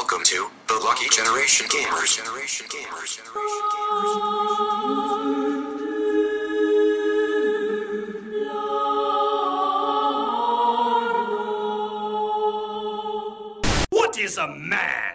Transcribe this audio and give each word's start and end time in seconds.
Welcome 0.00 0.24
to 0.24 0.48
the 0.66 0.80
Lucky 0.82 1.10
Generation 1.10 1.66
Gamers. 1.66 2.16
Generation 2.16 2.66
Gamers. 2.68 3.18
Generation 3.18 3.24
What 13.90 14.18
is 14.18 14.38
a 14.38 14.48
man? 14.48 15.09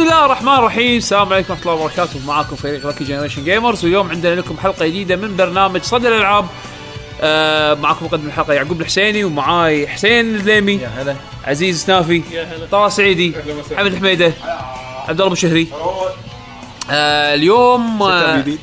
بسم 0.00 0.08
الله 0.08 0.24
الرحمن 0.24 0.54
الرحيم. 0.54 0.96
السلام 0.96 1.32
عليكم 1.32 1.52
ورحمة 1.52 1.72
الله 1.72 1.84
وبركاته. 1.84 2.26
معاكم 2.26 2.56
فريق 2.56 2.86
لكي 2.86 3.04
Generation 3.04 3.44
Gamers 3.44 3.84
واليوم 3.84 4.10
عندنا 4.10 4.34
لكم 4.34 4.56
حلقة 4.58 4.86
جديدة 4.86 5.16
من 5.16 5.36
برنامج 5.36 5.82
صدى 5.82 6.08
الألعاب. 6.08 6.46
آه 7.20 7.74
معكم 7.74 8.06
مقدم 8.06 8.26
الحلقة 8.26 8.52
يعقوب 8.52 8.80
الحسيني 8.80 9.24
ومعاي 9.24 9.88
حسين 9.88 10.34
الدليمي 10.34 10.72
يا 10.72 10.88
هلا. 10.88 11.16
عزيز 11.44 11.84
سنافي. 11.84 12.22
طه 12.70 12.88
سعيدي. 12.88 13.34
حمد 13.76 13.92
الحميده 13.92 14.32
عبد 15.08 15.10
الله 15.10 15.26
ابو 15.26 15.34
شهري 15.34 15.68
آه 16.90 17.34
اليوم 17.34 18.02
آه 18.02 18.40
جديد. 18.40 18.58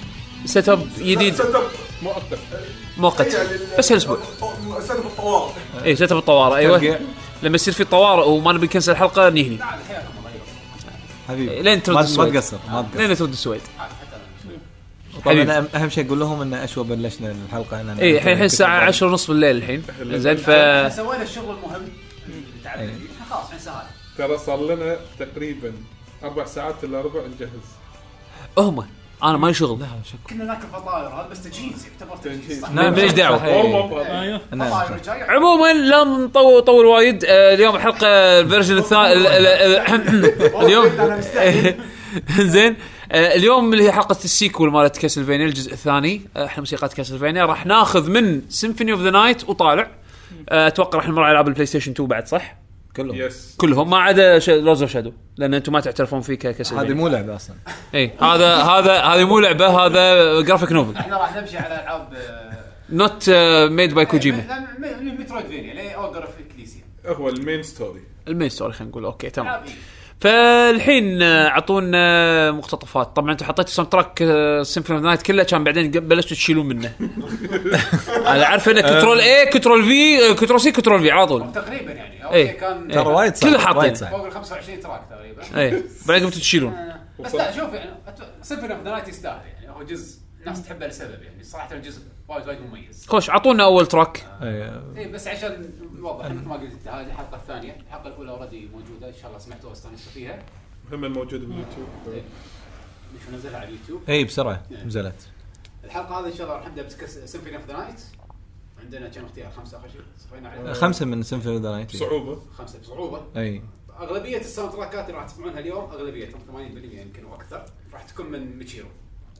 set 0.45 0.69
up 0.69 0.87
جديد 0.99 1.41
مؤقت. 2.97 3.37
بس 3.77 3.91
هالأسبوع. 3.91 4.17
اي 5.85 5.95
set 5.95 6.11
up 6.11 6.17
الطوارئ 6.17 6.55
أيوه. 6.55 6.99
لما 7.43 7.55
يصير 7.55 7.73
في 7.73 7.83
طوارئ 7.83 8.27
وما 8.27 8.53
نبي 8.53 8.65
نكنسل 8.65 8.91
الحلقة 8.91 9.29
نهني. 9.29 9.59
حبيبي. 11.27 11.61
لين 11.61 11.83
ترد 11.83 11.95
ما- 11.95 12.01
السويد. 12.01 12.33
ما 12.33 12.39
تقصر 12.39 12.57
ما 12.71 12.81
تقصر. 12.81 12.99
لين 13.07 13.15
ترد 13.15 13.29
السويد. 13.29 13.61
طبعا 15.25 15.67
اهم 15.75 15.89
شيء 15.89 16.05
أقول 16.07 16.19
لهم 16.19 16.41
إن 16.41 16.53
أشوى 16.53 16.83
بلشنا 16.83 17.31
الحلقة 17.31 17.81
أنا 17.81 17.91
اي 18.01 18.15
الحين 18.15 18.31
الحين 18.31 18.45
الساعة 18.45 18.79
10 18.85 19.07
ونص 19.07 19.27
بالليل 19.27 19.55
الحين. 19.55 19.83
زين 20.03 20.37
ف 20.37 20.45
سوينا 20.95 21.23
الشغل 21.23 21.55
المهم. 21.57 21.87
اللي 22.27 22.41
تعبنا 22.63 22.87
فيه 22.87 23.25
خلاص 23.29 23.45
الحين 23.45 23.59
سهل. 23.59 23.83
ترى 24.17 24.37
صار 24.37 24.65
لنا 24.75 24.97
تقريبا 25.19 25.73
أربع 26.23 26.45
ساعات 26.45 26.83
إلا 26.83 27.01
ربع 27.01 27.21
نجهز 27.35 27.49
هم 28.57 28.87
أنا 29.23 29.37
مالي 29.37 29.53
شغل 29.53 29.85
كنا 30.29 30.43
ناكل 30.43 30.67
فطاير 30.73 31.07
هذا 31.07 31.27
بس 31.31 31.43
تجهيز 31.43 31.87
يعتبر 31.87 32.17
تجهيز 32.17 32.63
ما- 32.65 32.89
ماليش 32.89 33.11
دعوة؟ 33.11 33.37
هذا. 33.37 34.41
نعم. 34.55 34.81
عموما 35.29 35.73
لا 35.73 36.03
نطول 36.03 36.61
طول 36.61 36.85
وايد. 36.85 37.25
آه، 37.27 37.53
اليوم 37.53 37.75
الحلقة 37.75 38.07
ال 38.39 38.44
version 38.44 38.77
الثاني 38.77 39.13
ال- 39.13 39.27
ال- 39.27 39.47
ال- 39.47 40.55
اليوم. 40.55 40.89
زين. 42.53 42.75
آه، 43.11 43.35
اليوم 43.35 43.73
اللي 43.73 43.83
هي 43.83 43.91
حلقة 43.91 44.17
ال 44.23 44.30
sequel 44.30 44.71
مالت 44.71 44.97
Castlevania 44.97 45.45
الجزء 45.45 45.73
الثاني. 45.73 46.21
آه، 46.37 46.45
إحنا 46.45 46.59
موسيقات 46.61 46.93
Castlevania 46.93 47.45
راح 47.45 47.65
ناخذ 47.65 48.09
من 48.09 48.41
Symphony 48.49 48.91
of 48.91 49.01
the 49.01 49.09
Night 49.09 49.49
وطالع. 49.49 49.87
أتوقع 50.49 50.97
راح 50.99 51.07
نمر 51.07 51.23
على 51.23 51.31
ألعاب 51.31 51.47
البلاي 51.47 51.65
ستيشن 51.65 51.91
2 51.91 52.07
بعد 52.09 52.27
صح؟ 52.27 52.55
كلهم 52.97 53.15
yes 53.15 53.55
كلهم 53.57 53.89
ما 53.89 53.97
عدا 53.97 54.33
Lords 54.47 54.81
of 54.81 54.91
Shadow 54.91 55.13
لأن 55.37 55.53
أنتم 55.53 55.73
ما 55.73 55.79
تعترفون 55.79 56.21
فيه 56.21 56.33
هذه 56.45 56.51
Castlevania 56.51 56.93
مو 56.93 57.07
لعبه 57.07 57.35
أصلا 57.35 57.55
اي 57.95 58.11
هذا 58.21 58.55
هذا 58.55 59.01
هذه 59.01 59.23
مو 59.23 59.39
لعبه 59.39 59.67
هذا 59.67 60.41
graphic 60.41 60.71
novel 60.71 60.97
إحنا 60.97 61.17
راح 61.17 61.35
نمشي 61.35 61.57
على 61.57 61.83
العاب 61.83 62.13
نوت 62.89 63.29
ميد 63.69 63.93
باي 63.93 64.05
كوجيما 64.05 64.67
مترويدفينيا 65.01 65.71
اللي 65.71 65.95
اوجر 65.95 66.27
في 66.27 66.41
الكليسيا 66.43 66.81
هو 67.05 67.29
المين 67.29 67.63
ستوري 67.63 68.01
المين 68.27 68.49
ستوري 68.49 68.73
خلينا 68.73 68.91
نقول 68.91 69.05
أوكي 69.05 69.29
تمام 69.29 69.63
إيه. 69.63 69.96
فالحين 70.19 71.21
آه، 71.21 71.47
اعطونا 71.47 72.51
مقتطفات. 72.51 73.15
طبعا 73.15 73.31
أنتم 73.31 73.45
حطيتوا 73.45 73.71
ساوند 73.71 73.91
تراك 73.91 74.17
سيمفوني 74.63 74.99
اوف 74.99 75.05
نايت 75.05 75.21
كله 75.21 75.43
كان 75.43 75.63
بعدين 75.63 75.91
بلشتوا 75.91 76.35
تشيلون 76.37 76.65
منه. 76.65 76.91
أنا 78.27 78.45
عارف 78.45 78.69
إنه 78.69 78.81
كنترول 78.81 79.19
اي 79.19 79.45
كنترول 79.45 79.83
في 79.83 80.33
كنترول 80.33 80.61
سي 80.61 80.71
كنترول 80.71 80.99
في 80.99 81.11
على 81.11 81.27
طول. 81.27 81.51
تقريبا 81.51 81.91
يعني. 81.91 82.33
إيه. 82.33 82.47
أوكي 82.49 82.59
كان 82.59 82.87
ترى 82.87 83.13
وايد 83.13 83.35
صح 83.35 83.49
كله 83.49 83.59
حاطين. 83.59 83.93
فوق 83.93 84.25
ال 84.25 84.31
25 84.31 84.79
تراك 84.79 85.01
تقريبا. 85.09 85.43
اي 85.61 85.83
بعدين 86.07 86.23
قمتوا 86.23 86.39
تشيلون. 86.39 86.75
بس 87.19 87.35
لا 87.35 87.51
شوف 87.51 87.73
يعني 87.73 87.91
Symphony 88.41 88.73
of 88.73 88.83
the 88.83 88.91
Night 88.91 89.07
يستاهل 89.07 89.41
يعني 89.63 89.75
هو 89.75 89.83
جزء. 89.83 90.26
الناس 90.39 90.65
تحبه 90.65 90.87
لسبب 90.87 91.21
يعني 91.23 91.43
صراحة 91.43 91.75
الجزء 91.75 92.01
وايد 92.27 92.47
وايد 92.47 92.61
مميز. 92.61 93.07
خوش 93.07 93.29
اعطونا 93.29 93.63
أول 93.63 93.87
track. 93.87 94.27
إيه. 94.41 94.83
اي 94.97 95.11
بس 95.11 95.27
عشان 95.27 95.71
نوضح 95.95 96.25
مثل 96.25 96.45
ما 96.45 96.55
قلت 96.55 96.71
انت 96.71 96.87
هذه 96.87 97.05
الحلقة 97.05 97.37
الثانية. 97.37 97.77
الحلقة 97.87 98.07
الأولى 98.07 98.31
already 98.31 98.67
موجودة 98.67 99.07
إن 99.07 99.13
شاء 99.13 99.27
الله 99.27 99.39
سمعتوا 99.39 99.69
واستانستوا 99.69 100.11
فيها. 100.11 100.39
هم 100.91 101.05
الموجود 101.05 101.39
باليوتيوب 101.39 101.87
مش 103.15 103.29
ننزلها 103.31 103.59
على 103.59 103.69
اليوتيوب 103.69 104.01
اي 104.09 104.23
بسرعة. 104.23 104.63
نزلت. 104.85 105.27
الحلقة 105.83 106.19
هذه 106.19 106.27
إن 106.27 106.35
شاء 106.35 106.47
الله 106.47 106.57
راح 106.59 106.67
نبدأ 106.67 106.83
ب 106.83 106.91
Symphony 106.91 107.55
of 107.55 107.67
the 107.67 107.77
Night 107.77 108.01
عندنا 108.83 109.09
كم 109.09 109.25
اختيار 109.25 109.51
خمسة 109.51 109.77
اخر 109.77 109.87
شيء 109.87 110.01
صفينا 110.17 110.49
عليهم 110.49 110.73
خمسة 110.73 111.05
من 111.05 111.23
Symphony 111.23 111.57
the 111.57 111.71
Night 111.71 111.95
صعوبه 111.95 112.41
خمسة 112.57 112.79
بصعوبة. 112.79 113.21
اي 113.37 113.61
أغلبية 113.99 114.37
الساوند 114.37 114.71
تراكات 114.71 115.05
اللي 115.05 115.17
راح 115.17 115.25
تسمعونها 115.25 115.59
اليوم 115.59 115.83
أغلبيتهم 115.83 116.41
80% 116.41 116.51
يمكن 116.95 117.25
وأكثر 117.25 117.65
راح 117.93 118.03
تكون 118.03 118.25
من 118.25 118.57
ميتشيرو 118.57 118.87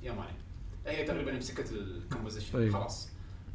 ياماني 0.04 0.47
هي 0.88 1.04
تقريبا 1.04 1.32
مسكت 1.32 1.72
الكومبوزيشن 1.72 2.60
أي. 2.60 2.72
خلاص. 2.72 3.08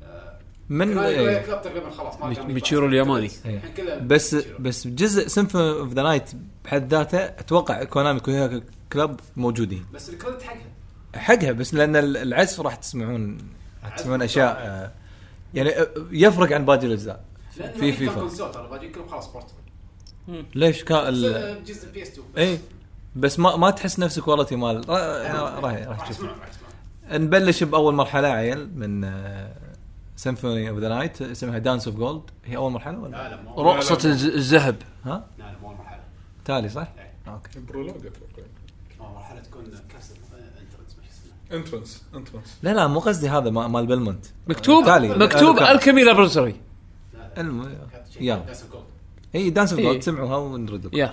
آه، 0.02 0.38
من 0.68 0.98
إيه. 0.98 1.38
كلاب 1.46 1.62
تقريبا 1.62 1.90
خلاص 1.90 2.14
ما 2.20 2.44
ميتشيرو 2.44 2.86
الياباني. 2.86 3.30
إيه. 3.46 3.62
كله 3.76 3.98
بس. 3.98 4.34
بس 4.34 4.86
جزء 4.88 5.26
سيمفوني 5.28 5.70
اوف 5.70 5.92
ذا 5.92 6.02
نايت 6.02 6.30
بحد 6.64 6.94
ذاته 6.94 7.18
أتوقع 7.18 7.84
كونامي 7.84 8.20
كوهيا 8.20 8.62
كلاب 8.92 9.20
موجودين. 9.36 9.84
بس 9.94 10.08
الكريدت 10.10 10.42
حقها. 10.42 10.66
حقها 11.14 11.52
بس 11.52 11.74
لأن 11.74 11.96
العزف 11.96 12.60
راح 12.60 12.74
تسمعون 12.74 13.38
راح 13.84 13.96
تسمعون 13.96 14.22
أشياء 14.22 14.56
آه، 14.58 14.90
يعني 15.54 15.70
آه، 15.80 15.88
يفرق 16.10 16.52
عن 16.52 16.64
باقي 16.64 16.86
الأجزاء. 16.86 17.24
في 17.52 17.92
في 17.92 18.06
ترى 18.06 18.88
كلهم 18.88 19.08
خلاص 19.08 19.32
بورتبل 19.32 19.52
ليش 20.54 20.84
كان 20.84 20.98
ال... 21.08 21.64
جزء 21.64 21.86
البي 21.86 22.02
اس 22.02 22.08
2 22.08 22.26
اي 22.38 22.58
بس 23.16 23.38
ما 23.38 23.56
ما 23.56 23.70
تحس 23.70 23.98
نفس 23.98 24.18
الكواليتي 24.18 24.56
مال 24.56 24.88
را- 24.88 25.60
راح 25.60 25.74
راح 25.74 26.08
تشوف 26.10 26.26
نبلش 27.18 27.62
بأول 27.64 27.94
مرحلة 27.94 28.28
عيل 28.28 28.70
من 28.78 29.10
سيمفوني 30.16 30.70
اوف 30.70 30.78
ذا 30.78 30.88
نايت 30.88 31.22
اسمها 31.22 31.58
دانس 31.58 31.88
اوف 31.88 31.96
جولد 31.96 32.22
هي 32.44 32.56
أول 32.56 32.72
مرحلة 32.72 32.98
ولا؟ 32.98 33.10
لا 33.16 33.28
لا 33.28 33.42
مو 33.42 33.62
رقصة 33.72 34.08
الز- 34.10 34.24
الذهب 34.24 34.76
ها؟ 35.04 35.26
لا 35.38 35.44
لا 35.44 35.54
مو 35.62 35.68
أول 35.68 35.76
مرحلة. 35.76 36.00
تالي 36.44 36.68
صح؟ 36.68 36.88
إيه. 36.98 37.32
أوكي. 37.32 37.60
برولوج 37.60 37.90
أتوقع 37.96 38.42
أول 39.00 39.14
مرحلة 39.14 39.40
تكون 39.40 39.64
كاس 39.92 40.12
انترنس 40.12 40.92
انترنس 41.52 42.02
انترنس 42.14 42.58
لا 42.62 42.74
لا 42.74 42.86
مو 42.86 43.00
قصدي 43.00 43.28
هذا 43.28 43.50
ما- 43.50 43.68
مال 43.68 43.86
بلمونت. 43.86 44.26
مكتوب؟ 44.48 44.84
تالي. 44.84 45.08
مكتوب 45.08 45.56
أذكر. 45.56 45.70
الكيمي 45.72 46.04
لابوراتوري 46.04 46.54
الم... 47.38 47.78
شيء. 48.14 48.22
يلا. 48.22 48.44
هي 49.34 49.50
دانس 49.50 49.72
اوف. 49.72 49.80
جولد 49.82 50.02
سمعوها 50.02 50.36
ونرد 50.36 50.86
لكم 50.86 51.12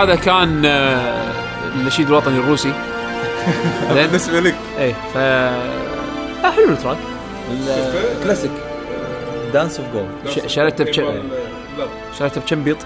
هذا 0.00 0.14
كان 0.14 0.64
آه، 0.64 1.32
النشيد 1.74 2.06
الوطني 2.06 2.38
الروسي. 2.38 2.72
بالنسبة 3.94 4.40
لك. 4.40 4.54
إيه 4.78 4.92
ف 4.92 5.16
حلو 6.46 6.72
التراك. 6.72 6.96
الكلاسيك 8.18 8.50
دانس 9.52 9.80
اوف 9.80 9.88
جولد 9.92 10.48
شريته 10.48 10.84
لا. 10.84 11.22
شريته 12.18 12.40
بشمبيط 12.40 12.76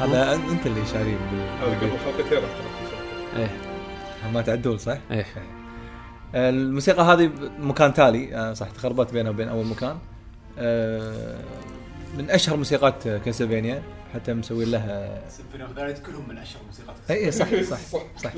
هذا 0.00 0.34
أنت 0.34 0.66
اللي 0.66 0.86
شاريه 0.92 1.16
هذا 1.62 1.76
قبل 1.80 1.90
حلقتين. 2.04 2.42
إيه. 3.36 3.50
ما 4.34 4.42
تعدول 4.42 4.80
صح؟ 4.80 4.96
إيه. 5.10 5.26
الموسيقى 6.34 7.02
هذه 7.02 7.30
مكان 7.58 7.94
تالي. 7.94 8.34
آه، 8.34 8.52
صح 8.52 8.70
تخربت 8.70 9.12
بينها 9.12 9.30
وبين 9.30 9.48
أول 9.48 9.66
مكان. 9.66 9.96
آه، 10.58 11.38
من 12.18 12.30
أشهر 12.30 12.56
موسيقات 12.56 13.08
Castlevania 13.08 13.82
حتى 14.14 14.34
مسوي 14.34 14.64
لها 14.64 15.22
Symphony 15.28 15.62
of 15.64 15.72
the 15.76 15.92
كلهم 16.06 16.28
من 16.28 16.38
اشهر 16.38 16.60
الموسيقات 16.62 16.96
اي 17.10 17.30
صح 17.30 17.48
صح 17.62 17.78
صح 17.92 18.00
صح. 18.24 18.36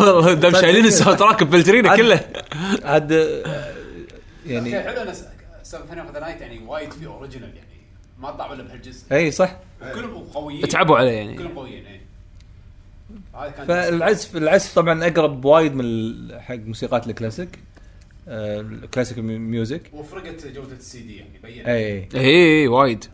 والله 0.00 0.34
دام 0.34 0.52
شايلين 0.52 0.84
ال 0.84 1.18
soundtrack 1.18 1.42
بفلترينه 1.42 1.90
عاد- 1.90 1.98
كله. 1.98 2.20
عاد 2.84 3.12
آه، 3.12 3.74
يعني 4.46 4.80
حلو 4.82 5.02
أن 5.02 5.14
Symphony 5.62 6.00
of 6.00 6.10
the 6.12 6.20
Night 6.20 6.40
يعني 6.40 6.58
وايد 6.66 6.92
في 6.92 7.06
original 7.06 7.48
يعني 7.56 7.68
ما 8.18 8.30
طلع 8.30 8.50
ولا 8.50 8.62
بهالجزء. 8.62 9.04
اي 9.12 9.30
صح. 9.30 9.56
كلهم 9.94 10.24
قويين. 10.24 10.68
تعبوا 10.68 10.98
عليه 10.98 11.10
يعني. 11.10 11.36
كلهم 11.38 11.58
قويين 11.58 11.86
اي 11.86 13.52
فالعزف 13.66 14.36
العزف 14.36 14.74
طبعا 14.74 15.06
أقرب 15.06 15.44
وايد 15.44 15.74
من 15.74 16.40
حق 16.40 16.54
موسيقات 16.54 17.06
الكلاسيك 17.06 17.58
آه، 18.28 18.60
ال 18.60 18.67
classic 18.67 19.18
music 19.18 19.82
وفرقت 19.92 20.46
جودة 20.46 20.76
السي 20.76 21.00
دي 21.00 21.16
يعني 21.16 21.30
بين 21.42 21.66
اي 21.66 22.08
اي 22.14 22.20
إيه، 22.20 22.68
وايد. 22.68 23.04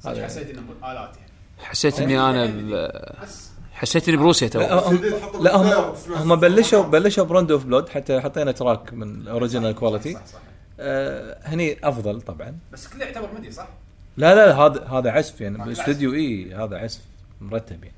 صدق 0.00 0.24
حسيت 0.24 0.50
إنه 0.50 0.60
آلات 0.92 1.16
يعني. 1.16 1.30
حسيت 1.58 2.00
اني 2.00 2.20
أنا 2.20 2.46
ب- 2.46 3.22
بس. 3.22 3.50
حسيت 3.72 4.08
اني 4.08 4.16
بروسيا 4.16 4.48
تو. 4.48 4.60
لا 4.60 4.88
هم 4.88 5.00
لا 5.40 5.56
هم 5.56 5.94
هم 6.16 6.36
بلشوا 6.36 6.82
بلشوا 6.82 7.24
ب 7.24 7.28
Rondo 7.28 7.50
of 7.50 7.64
Blood 7.64 7.88
حتى 7.88 8.20
حطينا 8.20 8.52
track 8.52 8.92
من 8.92 9.20
ال 9.20 9.26
original 9.26 9.74
quality 9.74 10.14
صح 10.14 10.26
صح. 10.26 10.38
آه 10.80 11.38
هني 11.42 11.88
أفضل 11.88 12.20
طبعا. 12.22 12.58
بس 12.72 12.86
كله 12.88 13.04
يعتبر 13.04 13.28
MIDI 13.38 13.50
صح؟ 13.50 13.68
لا 14.16 14.34
لا 14.34 14.54
هذا 14.54 14.84
هذا 14.84 15.10
عزف 15.10 15.40
يعني 15.40 15.58
ما 15.58 15.64
بالاستوديو 15.64 16.14
إي 16.14 16.54
هذا 16.54 16.76
عزف 16.78 17.00
مرتب 17.40 17.84
يعني. 17.84 17.96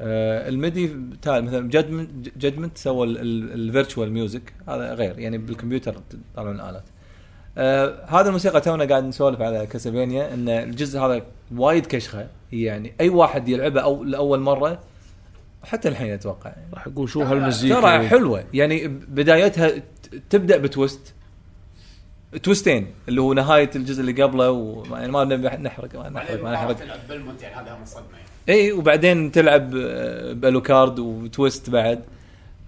آه 0.00 0.48
ال 0.48 0.58
MIDI 0.58 0.96
تال 1.22 1.44
مثلا 1.44 1.70
Judgment 1.70 2.38
Judgment 2.38 2.78
سوى 2.78 3.06
ال 3.06 3.19
virtual 3.19 4.12
music 4.12 4.52
هذا 4.68 4.94
غير 4.94 5.18
يعني 5.18 5.38
بالكمبيوتر 5.38 5.94
طبعا 6.36 6.52
الالات 6.52 6.84
آه 7.58 8.04
هذا 8.06 8.26
الموسيقى 8.26 8.60
تونا 8.60 8.84
قاعد 8.84 9.04
نسولف 9.04 9.40
على 9.40 9.66
Castlevania 9.66 10.34
إن 10.34 10.48
الجزء 10.48 11.00
هذا 11.00 11.22
وايد 11.56 11.86
كشخة. 11.86 12.26
يعني 12.52 12.92
أي 13.00 13.08
واحد 13.08 13.48
يلعبه 13.48 13.80
أو 13.80 14.04
لأول 14.04 14.40
مرة 14.40 14.78
حتى 15.64 15.88
الحين 15.88 16.12
أتوقع. 16.12 16.50
يعني. 16.50 16.66
راح 16.74 16.86
أقول 16.86 17.08
شو 17.08 17.22
هالمزيكا؟ 17.22 17.80
ترى 17.80 18.08
حلوة. 18.08 18.44
يعني 18.54 18.88
بدايتها 18.88 19.72
تبدأ 20.30 20.56
ب 20.56 20.66
twist 20.66 21.14
twist 22.42 22.73
ين 22.73 22.86
اللي 23.08 23.20
هو 23.20 23.32
نهاية 23.32 23.70
الجزء 23.76 24.00
اللي 24.00 24.22
قبله 24.22 24.50
وما 24.50 24.98
يعني 24.98 25.12
ما 25.12 25.24
نبي 25.24 25.48
نحرق 25.48 25.96
ما 25.96 26.08
نحرق 26.08 26.42
ما 26.42 26.52
نحرق. 26.52 26.72
تلعب 26.72 26.98
يعني 27.42 27.54
هذا 27.54 27.78
هم 27.78 27.84
صدمه 27.84 28.06
يعني 28.48 28.60
إي 28.60 28.72
وبعدين 28.72 29.32
تلعب 29.32 29.74
آه، 29.76 30.32
ب 30.32 30.40
Alucard 30.40 30.98
و 30.98 31.10
twist 31.10 31.70
بعد. 31.70 32.04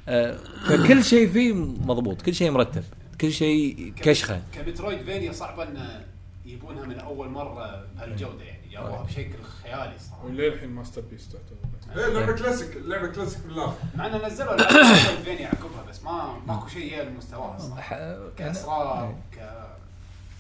آه، 0.09 0.37
فكل 0.69 1.05
شيء 1.05 1.29
فيه 1.29 1.53
مضبوط 1.87 2.23
كل 2.23 2.35
شيء 2.35 2.51
مرتب. 2.51 2.83
كل 3.21 3.33
شيء 3.33 3.93
كشخة. 4.03 4.41
ك 4.55 5.03
Metroidvania 5.05 5.33
صعبه 5.33 5.63
أن 5.63 6.03
يبونها 6.47 6.85
من 6.87 6.99
أول 6.99 7.29
مرة 7.29 7.85
بهالجودة 7.97 8.45
يعني 8.45 8.61
جابوها 8.73 9.03
بشكل 9.03 9.43
خيالي 9.63 9.93
صراحة. 9.99 10.25
وللحين 10.27 10.69
masterpiece 10.69 11.29
تعتبر 11.29 12.07
إيه 12.07 12.13
لعبة 12.13 12.33
كلاسيك 12.33 12.69
لعبة 12.85 13.07
كلاسيك 13.09 13.41
بالله. 13.47 13.75
مع 13.97 14.07
إنه 14.07 14.27
نزلوا 14.27 14.55
Metroidvania 14.55 15.49
عقبها 15.49 15.83
بس 15.91 16.03
ما 16.03 16.37
ماكو 16.47 16.69
شيء 16.69 17.03
المستوى 17.03 17.57
صراحة. 17.59 18.19
كأسرار 18.39 19.15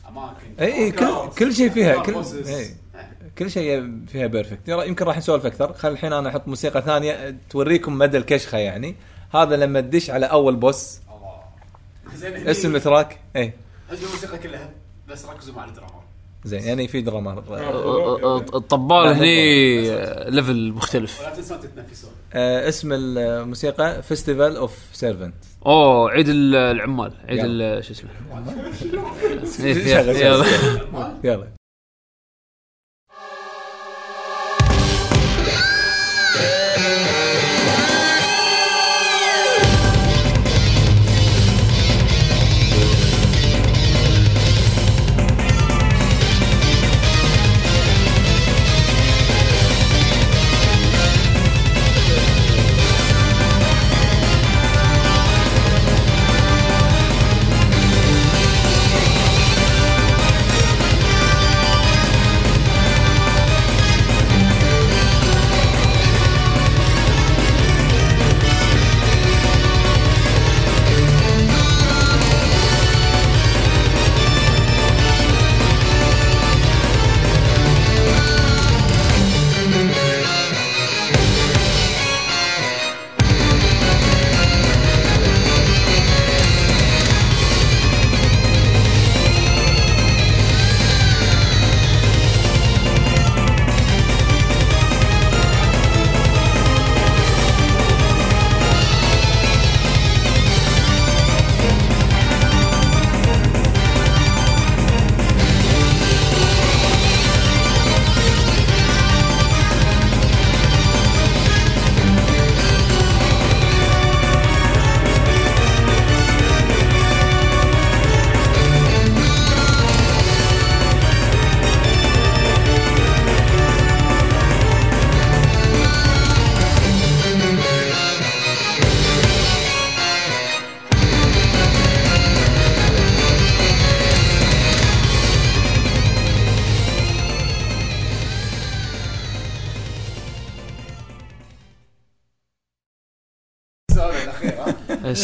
كأماكن. 0.04 0.47
اي 0.61 0.75
اي 0.75 0.90
كل 0.90 1.30
كل 1.38 1.54
شيء 1.54 1.71
فيها 1.71 2.02
كل 2.02 2.14
إيه. 2.47 2.66
كل 3.38 3.50
شيء 3.50 3.90
فيها 4.06 4.26
perfect 4.26 4.66
يرى- 4.66 4.87
يمكن 4.88 5.04
راح 5.04 5.18
نسولف 5.18 5.47
أكثر. 5.47 5.73
خل 5.73 5.88
الحين 5.88 6.12
أنا 6.12 6.28
أحط 6.28 6.49
موسيقى 6.49 6.83
ثانية 6.83 7.37
توريكم 7.50 7.99
مدى 7.99 8.16
الكشخة 8.16 8.59
يعني. 8.59 8.97
هذا 9.35 9.56
لما 9.56 9.80
تدش 9.80 10.11
على 10.11 10.26
أول 10.26 10.56
boss 10.56 10.99
اسم 12.25 12.76
ال 12.76 12.83
track؟ 12.83 13.21
اي 13.37 13.52
الموسيقى 13.92 14.38
كلها 14.38 14.70
بس 15.08 15.25
ركزوا 15.26 15.54
مع 15.54 15.64
ال 15.64 15.69
drummer 15.69 16.00
زين 16.44 16.61
يعني 16.62 16.88
في 16.88 17.00
drummer 17.00 17.38
الطبال 18.54 19.06
هني 19.08 20.30
level 20.30 20.73
مختلف. 20.73 21.20
ولا 21.20 21.35
تنسون 21.35 21.61
تتنفسون 21.61 22.11
آه 22.32 22.68
اسم 22.68 22.92
الموسيقى 22.92 24.02
Festival 24.02 24.56
of 24.56 24.78
Servants 24.92 25.35
أوه 25.66 26.11
عيد 26.11 26.28
ال- 26.28 26.54
العمال 26.56 27.12
عيد 27.28 27.38
يلا. 27.38 27.78
ال- 27.78 27.85
شو 27.85 27.92
اسمه؟ 27.92 28.11
إيه، 29.64 30.44
يلا. 31.30 31.46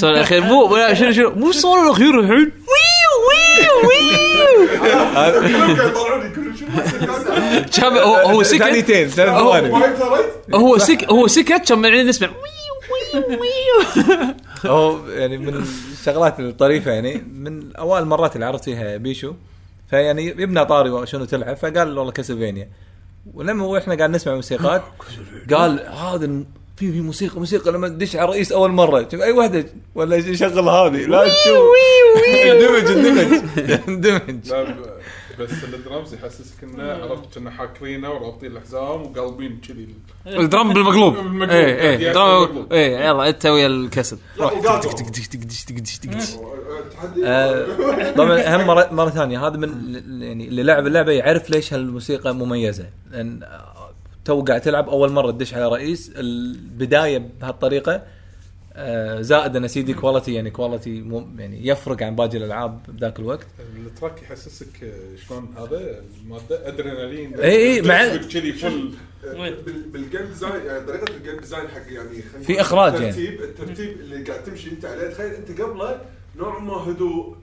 السؤال 0.03 0.15
الأخير. 0.17 0.41
مو 0.41 0.63
ولا 0.63 0.95
شنو 0.95 1.13
شنو؟ 1.13 1.31
مو 1.31 1.51
السؤال 1.51 1.85
الأخير 1.87 2.21
الحين. 2.21 2.53
يطلعوني 5.71 6.31
كل 6.35 6.59
شيء 6.59 6.69
كان 7.83 7.97
هو 7.97 8.15
هو 8.15 8.43
سكت. 8.43 8.59
ثانيتين 8.63 9.09
ثلاث 9.09 9.29
هو- 9.35 9.53
ثواني. 9.53 9.69
تريت 9.71 10.55
هو 10.55 10.79
سك 10.79 11.05
هو 11.05 11.27
سكت 11.27 11.69
كان 11.69 11.83
بعدين 11.83 12.07
نسمع. 12.07 12.29
هو 14.67 15.09
يعني 15.09 15.39
من 15.39 15.65
الشغلات 15.93 16.41
الطريفة 16.41 16.91
يعني 16.91 17.25
من 17.35 17.77
أوائل 17.77 18.03
المرات 18.03 18.35
اللي 18.35 18.47
عرفت 18.47 18.65
فيها 18.65 18.97
بيشو 18.97 19.33
فيعني 19.91 20.27
يبنى 20.27 20.65
طاري 20.65 21.07
شنو 21.07 21.25
تلعب 21.25 21.57
فقال 21.57 21.99
والله 21.99 22.13
كاسلفينيا. 22.13 22.69
ولما 23.35 23.79
إحنا 23.79 23.95
قاعد 23.95 24.11
نسمع 24.11 24.35
موسيقات 24.35 24.83
قال 25.55 25.81
هذا 25.89 26.45
في 26.83 26.93
في 26.93 27.01
موسيقى 27.01 27.39
موسيقى 27.39 27.73
لما 27.73 27.89
تدش 27.89 28.17
على 28.17 28.25
الرئيس 28.25 28.53
أول 28.53 28.71
مرة. 28.71 29.09
شوف 29.13 29.21
أي 29.21 29.33
وحدة؟ 29.33 29.65
ولا 29.95 30.17
يشغل 30.17 30.69
هذه 30.69 31.07
لا 31.07 31.29
تشوف 31.29 31.73
اندمج 32.53 32.91
اندمج. 32.91 33.41
اندمج. 33.89 34.53
بس 35.41 35.51
الدرامز 35.75 36.15
يحسسك 36.15 36.65
إنه 36.65 36.83
عرفت 36.93 37.37
إنه 37.37 37.51
حاكرينه 37.51 38.11
ورابطين 38.11 38.57
الحزام 38.57 39.03
وقلبين 39.03 39.61
كذي. 39.69 39.89
ال 40.27 40.36
drum 40.36 40.73
بالمقلوب. 40.73 41.15
drum 41.15 41.25
بالمقلوب. 41.39 42.73
إيه 42.73 43.07
يلا 43.07 43.29
أنت 43.29 43.47
ويا 43.47 43.67
الكسل. 43.67 44.19
لا، 44.39 44.45
وقاطع. 44.45 44.91
آه، 47.25 47.67
تحدي 47.67 48.13
طبعا 48.13 48.57
هم 48.57 48.67
مره 48.67 48.89
مرة 48.93 49.11
ثانية. 49.11 49.47
هذا 49.47 49.57
من 49.57 49.95
يعني 50.23 50.49
اللي 50.49 50.63
لعب 50.63 50.87
اللعبة 50.87 51.13
يعرف 51.13 51.51
ليش 51.51 51.75
هالموسيقى 51.75 52.35
مميزة. 52.35 52.87
لأن 53.11 53.43
آه، 53.43 53.82
تو 54.25 54.43
قاعد 54.45 54.61
تلعب 54.61 54.89
أول 54.89 55.13
مرة 55.13 55.31
تدش 55.31 55.55
على 55.55 55.69
رئيس. 55.69 56.13
البداية 56.17 57.19
بهالطريقة 57.41 58.03
آه، 58.75 59.21
زائد 59.21 59.57
أن 59.57 59.69
CD 59.69 59.95
quality 59.95 60.35
يعني 60.35 60.51
quality 60.51 61.01
مو 61.03 61.29
يعني 61.39 61.67
يفرق 61.67 62.03
عن 62.03 62.17
باقي 62.17 62.37
الألعاب 62.39 62.83
بذاك 62.89 63.19
الوقت. 63.19 63.47
ال 63.87 63.93
track 63.93 64.23
يحسسك 64.23 64.85
آه، 64.85 65.17
شلون 65.29 65.55
هذا؟ 65.59 66.01
المادة 66.25 66.69
ادرينالين 66.69 67.35
إي 67.41 67.57
إي، 67.75 67.83
مع- 67.83 68.17
كذي 68.17 68.53
فل 68.53 68.91
بال- 69.23 69.83
بال 69.93 70.02
game 70.02 70.21
design 70.27 70.67
يعني 70.67 70.87
طريقة 70.87 71.17
ال 71.17 71.21
game 71.21 71.37
design 71.41 71.69
حق 71.69 71.93
يعني 71.93 72.23
في 72.43 72.61
إخراج 72.61 72.93
يعني. 72.93 73.07
الترتيب 73.09 73.43
الترتيب 73.43 74.01
اللي 74.01 74.23
قاعد 74.25 74.45
تمشي 74.45 74.71
أنت 74.71 74.85
عليه. 74.85 75.09
تخيل 75.09 75.35
أنت 75.35 75.61
قبله 75.61 76.01
نوع 76.37 76.59
ما 76.59 76.73
هدوء 76.73 77.37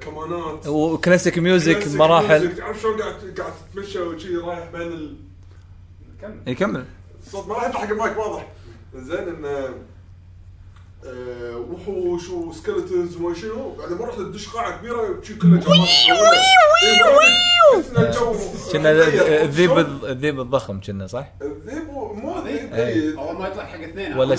كمانات. 0.00 0.66
و 0.66 0.75
classic 0.75 1.38
music 1.38 1.88
مراحل. 1.88 2.56
تعرف 2.56 2.82
شلون 2.82 3.00
قاعد 3.00 3.14
قاعد 3.38 3.52
تتمشى 3.72 3.98
وشي 3.98 4.36
رايح 4.36 4.70
بين 4.72 5.16
كمل 6.24 6.36
يكمل. 6.46 6.84
الصوت 7.26 7.48
ما 7.48 7.54
راح 7.54 7.68
يطلع 7.68 7.80
حق 7.80 7.90
المايك 7.90 8.18
واضح. 8.18 8.48
زين 8.94 9.28
انه 9.28 9.74
آه، 11.06 11.56
وحوش 11.56 12.28
وسكلتونز 12.28 13.16
وما 13.16 13.34
شنو 13.34 13.74
بعدين 13.74 13.98
مرة 13.98 14.12
تدش 14.12 14.48
قاعة 14.48 14.78
كبيرة 14.78 15.20
شي 15.22 15.34
كلها 15.34 15.60
جمال. 15.60 15.78
كنا 18.72 18.90
الذيب 19.42 19.78
الذيب 20.04 20.40
الضخم 20.40 20.80
كنا 20.80 21.06
صح؟ 21.06 21.32
الذيب 21.42 21.84
مو 21.90 22.42
ذيب. 22.44 23.18
اول 23.18 23.36
ما 23.36 23.48
يطلع 23.48 23.64
حق 23.64 23.80
اثنين. 23.80 24.18
ولا. 24.18 24.36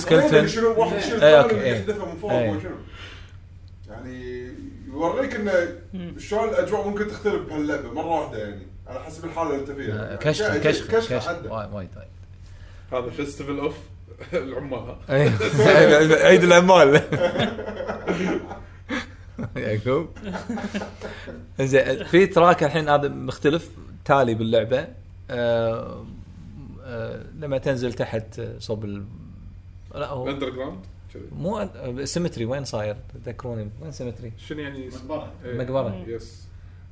شنو 0.47 0.79
واحد 0.79 0.97
يشيل 0.97 1.13
الثاني. 1.13 1.69
يحذفه 1.69 2.05
من 2.05 2.17
فوق. 2.17 2.31
وما 2.31 2.59
شنو. 2.59 2.75
يعني 3.89 4.51
يوريك 4.87 5.35
انه 5.35 5.79
شلون 6.17 6.49
الأجواء 6.49 6.87
ممكن 6.87 7.07
تختلف 7.07 7.41
بهاللعبة 7.49 7.93
مرة 7.93 8.05
واحدة 8.05 8.37
يعني. 8.37 8.67
على 8.87 8.99
حسب 9.03 9.25
الحالة 9.25 9.49
اللي 9.49 9.61
انت 9.61 9.71
فيها 9.71 9.93
آه، 10.03 10.05
يعني 10.05 10.17
كشخ 10.17 10.57
كشخ 10.57 10.87
كشخ. 10.91 11.27
وايد 11.27 11.45
وايد 11.51 11.89
وايد 11.97 12.09
هذا 12.93 13.09
Festival 13.09 13.59
of 13.59 13.75
العمال 14.33 14.79
ها 14.79 14.97
إيه. 15.09 15.29
عيد 16.27 16.43
العمال 16.43 17.01
يعقوب 19.55 20.07
زين 21.59 22.03
في 22.03 22.27
track 22.27 22.63
الحين 22.63 22.89
هذا 22.89 23.07
مختلف 23.07 23.69
تالي 24.05 24.33
باللعبة 24.33 24.87
آه 25.29 26.05
آه 26.83 27.23
لما 27.39 27.57
تنزل 27.57 27.93
تحت 27.93 28.39
آه، 28.39 28.59
صوب 28.59 28.85
ال 28.85 29.05
لا 29.95 30.07
هو 30.07 30.29
underground 30.29 30.79
مو 31.31 31.69
cemetery 32.03 32.45
وين 32.45 32.65
صاير؟ 32.65 32.95
تذكروني 33.25 33.69
وين 33.81 33.91
cemetery؟ 33.91 34.31
شنو 34.37 34.59
يعني 34.59 34.87
مقبرة. 34.89 35.31
إيه. 35.45 35.57
مقبرة. 35.57 36.03
yes 36.07 36.44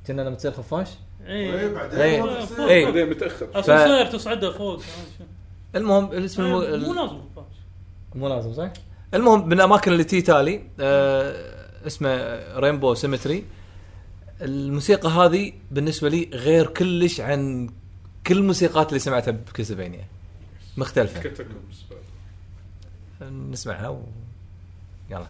كنا 0.07 0.21
لما 0.21 0.35
تصير 0.35 0.51
خفاش؟ 0.51 0.87
إيه، 1.27 1.59
اي 1.59 1.73
بعدين 1.73 1.99
إيه. 1.99 2.21
ما 2.21 2.45
تصير. 2.45 2.67
إيه. 2.67 2.85
بعدين 2.85 3.09
متأخر 3.09 3.47
اسانسير 3.53 4.05
تصعده 4.05 4.51
فوق 4.51 4.81
المهم 5.75 6.11
الاسم. 6.11 6.43
إيه، 6.43 6.77
مو 6.77 6.93
لازم 6.93 7.21
خفاش. 7.35 7.55
مو 8.15 8.27
لازم 8.27 8.53
صح؟ 8.53 8.71
المهم 9.13 9.45
من 9.47 9.53
الأماكن 9.53 9.91
اللي 9.91 10.03
تي 10.03 10.21
تالي 10.21 10.61
آه 10.79 11.63
اسمه 11.87 12.39
Rainbow 12.59 12.93
Cemetery 12.93 13.45
الموسيقى 14.41 15.09
هذه 15.09 15.51
بالنسبة 15.71 16.09
لي 16.09 16.29
غير 16.33 16.67
كلش 16.67 17.21
عن 17.21 17.69
كل 18.27 18.37
الموسيقات 18.37 18.89
اللي 18.89 18.99
سمعتها 18.99 19.31
ب 19.31 19.38
Castlevania 19.38 20.05
مختلفة 20.77 21.31
نسمعها 23.21 23.87
و... 23.89 24.01
يلا 25.09 25.27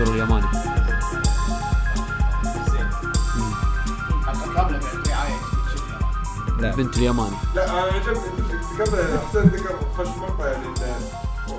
المشهور 0.00 0.14
الياباني 0.14 0.46
نعم 6.60 6.76
بنت 6.76 6.96
الياباني 6.96 7.36
لا 7.54 7.70
أنا 7.70 7.80
عجبني 7.80 8.20
ذكرت 8.74 9.20
حسين 9.28 9.42
ذكر 9.42 9.74
خش 9.98 10.06
مقطع 10.18 10.46
يعني 10.46 10.64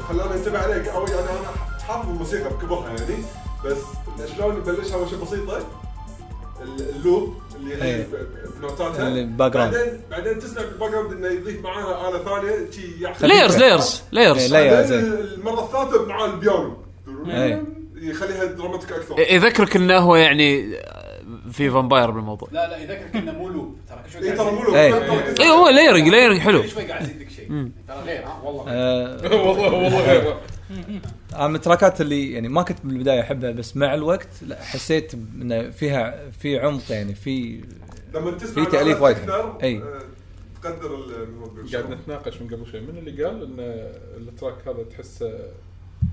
خلاني 0.09 0.33
انتبه 0.33 0.59
عليه 0.59 0.91
أو 0.91 1.05
يعني 1.07 1.19
أنا 1.29 1.39
حافظ 1.87 2.09
الموسيقى 2.09 2.49
بكبرها 2.49 2.87
يعني 2.89 3.23
بس 3.65 3.77
شلون 4.37 4.57
يبلشها 4.57 4.95
أول 4.95 5.09
شيء 5.09 5.21
بسيطة. 5.23 5.57
ال- 6.61 6.89
ال 6.95 7.03
loop 7.03 7.33
اللي 7.55 7.75
هي 7.75 7.95
إيه. 7.95 8.07
بنوتاتها. 8.59 9.07
اللي 9.07 9.23
بال 9.23 9.51
background. 9.51 9.73
بعدين 9.73 10.01
بعدين 10.11 10.39
تسمع 10.39 10.61
بال 10.61 10.91
background 10.91 11.11
إنه 11.11 11.27
يضيف 11.27 11.63
معاها 11.63 12.09
آلة 12.09 12.23
ثانية 12.23 12.71
شي 12.71 13.01
يعخذ 13.03 13.25
layers 13.25 13.55
layers 13.57 14.01
layers 14.11 14.53
لا- 14.53 14.71
بعدين 14.73 14.87
زين. 14.87 15.13
المرة 15.13 15.63
الثالثة 15.65 16.05
مع 16.05 16.25
البيانو. 16.25 16.77
إيه. 17.27 17.63
dramatic 18.45 18.91
أكثر. 18.91 19.19
يذكرك 19.19 19.75
إنه 19.75 19.97
هو 19.97 20.15
يعني 20.15 20.77
في 21.51 21.69
vampire 21.69 22.11
بالموضوع. 22.11 22.49
لا 22.51 22.67
لا 22.69 22.77
يذكرك 22.77 23.15
إنه 23.15 23.31
مو 23.31 23.49
loop. 23.49 23.75
ترى 23.89 23.99
كل 24.05 24.11
شوي 24.11 24.21
اي 24.21 24.27
قاعد 24.35 24.37
ترى 24.37 24.51
مو 24.51 24.59
يزيد- 24.61 24.69
لو 24.69 24.75
إيه. 24.75 25.41
اي 25.41 25.49
هو 25.49 25.69
layering 25.69 26.07
layering 26.07 26.39
حلو. 26.39 26.61
كل 26.61 26.69
شوي 26.69 26.83
قاعد 26.83 27.01
يزيدك 27.01 27.29
شيء. 27.29 27.47
ترى 27.87 27.97
غير 28.05 28.23
ها 28.25 28.41
والله. 28.43 28.63
غير. 28.63 28.73
آه، 28.75 29.45
والله 29.47 29.73
والله 29.73 30.05
غير 30.05 30.35
أنا 31.35 31.47
من 31.47 31.55
ال 31.55 31.62
track 31.62 31.95
ات 31.95 32.01
اللي 32.01 32.31
يعني 32.31 32.49
ما 32.49 32.61
كنت 32.63 32.77
بالبداية 32.83 33.21
أحبها 33.21 33.51
بس 33.51 33.77
مع 33.77 33.93
الوقت 33.93 34.27
لا 34.47 34.61
حسيت 34.63 35.13
إنه 35.13 35.69
فيها 35.69 36.29
في 36.39 36.59
عمق 36.59 36.81
يعني 36.89 37.15
في 37.15 37.61
لما 38.13 38.31
تسمع 38.31 38.63
في 38.65 38.71
تأليف 38.71 39.03
الآلات 39.03 39.29
وايد 39.29 39.63
إي. 39.63 39.77
آه، 39.77 40.01
تقدر 40.63 40.95
ال- 40.95 41.71
قاعد 41.73 41.89
نتناقش 41.91 42.41
من 42.41 42.47
قبل 42.47 42.71
شوي. 42.71 42.79
من 42.81 42.97
اللي 42.97 43.23
قال 43.23 43.43
إن 43.43 43.59
ال 44.17 44.26
track 44.26 44.67
هذا 44.67 44.83
تحسه 44.83 45.31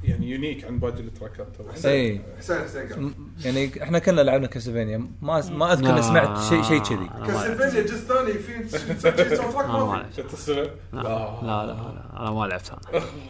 يعني 0.04 0.30
unique 0.30 0.64
عن 0.64 0.78
باقي 0.78 1.00
ال 1.00 1.07
track 1.07 1.39
ات 1.39 1.46
اي 1.86 2.20
حسين 2.38 2.56
حسين 2.58 3.14
يعني 3.44 3.82
إحنا 3.82 3.98
كلنا 3.98 4.20
لعبنا 4.20 4.46
Castlevania 4.46 4.98
ما 5.22 5.42
ما 5.50 5.72
أذكر 5.72 5.90
إني 5.90 6.02
سمعت 6.02 6.40
شيء 6.42 6.62
شيء 6.62 6.82
كذي. 6.82 7.10
Castlevania 7.26 7.86
جزء 7.86 7.96
ثاني 7.96 8.32
في 8.32 8.68
soundtrack 8.68 9.66
ما؟ 9.66 10.06
لا 10.92 11.02
لا 11.42 11.66
لا 11.66 12.20
أنا 12.20 12.30
ما 12.30 12.46
لعبت 12.46 12.72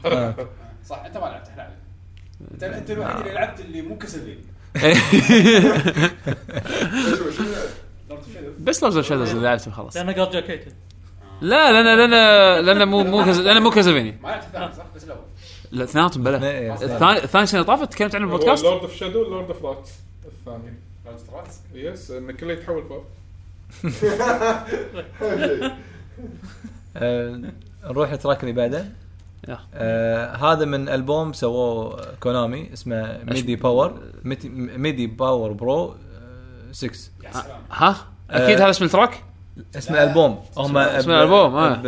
أنا. 0.04 0.34
صح 0.88 1.04
أنت 1.04 1.16
ما 1.16 1.20
لعبت 1.26 1.48
إحنا 1.48 1.70
أنت 2.52 2.62
أنت 2.62 2.90
الوحيد 2.90 3.16
اللي 3.16 3.32
لعبت 3.32 3.60
اللي 3.60 3.82
مو 3.82 3.98
شو 4.02 4.08
شو 7.30 7.42
Lords 7.42 7.70
of 8.10 8.20
بس 8.60 8.84
Shadows 9.00 9.30
اللي 9.30 9.42
لعبته 9.42 9.70
خلاص. 9.70 9.96
لأنه 9.96 10.12
قال 10.12 10.30
جاكيته 10.30 10.72
لا 11.40 11.72
لأن 11.72 11.98
لأن 11.98 12.64
لأن 12.64 12.88
مو 12.88 13.04
مو 13.04 13.22
لأن 13.22 13.62
مو 13.62 13.70
كازافيني 13.70 14.18
ما 14.22 14.28
لعبت 14.28 14.44
الثاني 14.44 14.74
صح؟ 14.74 14.84
بس 14.96 15.04
الأول. 15.04 15.20
لا 15.72 15.84
اثنيناتهم 15.84 16.22
بلا. 16.24 16.36
الثاني 16.74 17.24
الثاني 17.24 17.46
سنه 17.46 17.62
طافت 17.62 17.92
تكلمت 17.92 18.14
عنه 18.14 18.26
بالبودكاست 18.26 18.64
لورد 18.64 18.80
اوف 18.80 18.94
شادو 18.96 19.22
لورد 19.24 19.46
اوف 19.50 19.64
رات 19.64 19.88
الثاني. 20.26 20.74
لورد 21.06 21.18
اوف 21.18 21.34
راتس 21.34 21.60
يس 21.74 22.10
انه 22.10 22.32
كله 22.32 22.52
يتحول 22.52 22.82
فوق. 22.88 23.04
نروح 27.84 28.10
التراك 28.12 28.40
اللي 28.42 28.52
بعده. 28.54 28.84
آه 29.74 30.34
هذا 30.36 30.64
من 30.64 30.88
ألبوم 30.88 31.32
سووه 31.32 32.04
كونامي 32.20 32.72
اسمه 32.72 33.18
ميدي 33.24 33.56
باور. 33.56 34.00
ميدي- 34.24 34.48
ميدي 34.78 35.06
Power 35.06 35.52
Pro 35.52 35.84
آه، 35.84 35.94
6 36.72 36.86
يا 37.24 37.32
سلام 37.32 37.60
ها؟ 37.70 37.96
أكيد 38.30 38.60
هذا 38.60 38.70
اسم 38.70 38.84
ال 38.84 38.90
track؟ 38.90 39.22
اسم 39.76 39.94
الألبوم. 39.94 40.38
هم 40.56 40.76
اسم 40.78 41.10
الألبوم، 41.10 41.54
آه. 41.56 41.82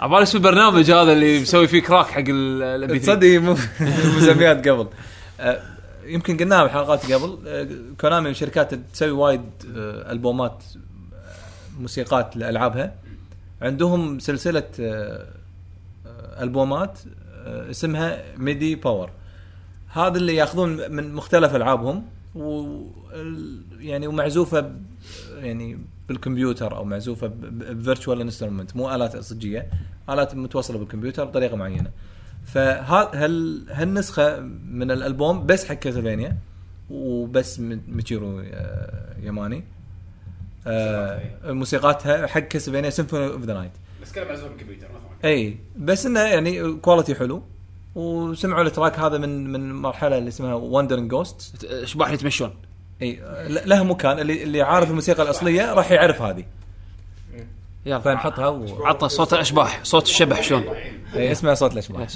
عبالي 0.00 0.22
اسم 0.22 0.38
البرنامج 0.38 0.90
هذا 0.90 1.12
اللي 1.12 1.40
مسوي 1.40 1.68
فيه 1.68 1.82
كراك 1.82 2.06
حق 2.06 2.22
البي 2.28 2.98
تصدق 2.98 3.28
مو- 3.40 3.56
مسميات 4.18 4.68
قبل. 4.68 4.88
آه، 5.40 5.62
يمكن 6.04 6.36
قلناها 6.36 6.64
بحلقات 6.64 7.12
قبل. 7.12 7.38
آه، 7.46 7.68
Konami 8.00 8.24
من 8.24 8.30
الشركات 8.30 8.72
اللي 8.72 8.84
تسوي 8.92 9.10
وايد 9.10 9.40
آه، 9.76 10.12
ألبومات 10.12 10.64
موسيقات 11.80 12.36
لألعابها. 12.36 12.94
عندهم 13.62 14.18
سلسلة 14.18 14.64
ألبومات 16.40 16.98
اسمها 17.46 18.22
MIDI 18.36 18.74
Power. 18.74 19.10
هذا 19.88 20.16
اللي 20.18 20.34
ياخذون 20.36 20.90
من 20.92 21.14
مختلف 21.14 21.54
ألعابهم 21.56 22.04
و 22.34 22.76
يعني 23.80 24.06
ومعزوفة 24.06 24.72
يعني 25.38 25.78
بالكمبيوتر 26.08 26.76
أو 26.76 26.84
معزوفة 26.84 27.26
ب 27.26 27.38
virtual 27.38 28.20
instrument 28.20 28.76
مو 28.76 28.94
آلات 28.94 29.16
صجية 29.16 29.70
آلات 30.10 30.34
متوصلة 30.34 30.78
بالكمبيوتر 30.78 31.24
بطريقة 31.24 31.56
معينة. 31.56 31.90
فهال 32.44 33.66
هالنسخة 33.70 34.40
من 34.70 34.90
الألبوم 34.90 35.46
بس 35.46 35.64
حق 35.64 35.74
Castlevania 35.74 36.36
وبس 36.90 37.60
ميتشيرو 37.60 38.40
آه، 38.40 39.16
ياماني. 39.22 39.64
آه، 40.66 41.20
موسيقاتها 41.44 42.26
حق 42.26 42.40
Castlevania 42.40 42.90
Symphony 42.90 43.26
of 43.26 43.42
the 43.42 43.54
Night 43.54 43.72
بس 44.02 44.12
كلام 44.12 44.28
معزوف 44.28 44.48
بالكمبيوتر 44.48 44.86
إي 45.24 45.58
بس 45.78 46.06
إنه 46.06 46.20
يعني 46.20 46.72
quality 46.72 47.14
حلو. 47.14 47.42
وسمعوا 47.94 48.62
ال 48.62 48.68
track 48.68 48.98
هذا 48.98 49.18
من 49.18 49.52
من 49.52 49.74
مرحلة 49.74 50.18
اللي 50.18 50.28
اسمها 50.28 50.54
Wandering 50.54 51.10
Ghosts 51.10 51.64
اشباح 51.64 52.10
يتمشون؟ 52.10 52.54
إي 53.02 53.20
لها 53.48 53.82
مكان 53.82 54.18
اللي 54.18 54.42
اللي 54.42 54.62
عارف 54.62 54.90
الموسيقى 54.90 55.22
الأصلية 55.22 55.74
راح 55.74 55.90
يعرف 55.90 56.22
هذه. 56.22 56.44
يلا. 57.86 57.98
فنحطها 58.00 58.48
و... 58.48 58.86
عطى 58.86 59.08
صوت 59.08 59.32
الأشباح 59.32 59.80
صوت 59.84 60.04
الشبح 60.04 60.42
شلون؟ 60.42 60.64
إي 61.16 61.32
اسمها 61.32 61.54
صوت 61.54 61.72
الأشباح. 61.72 62.08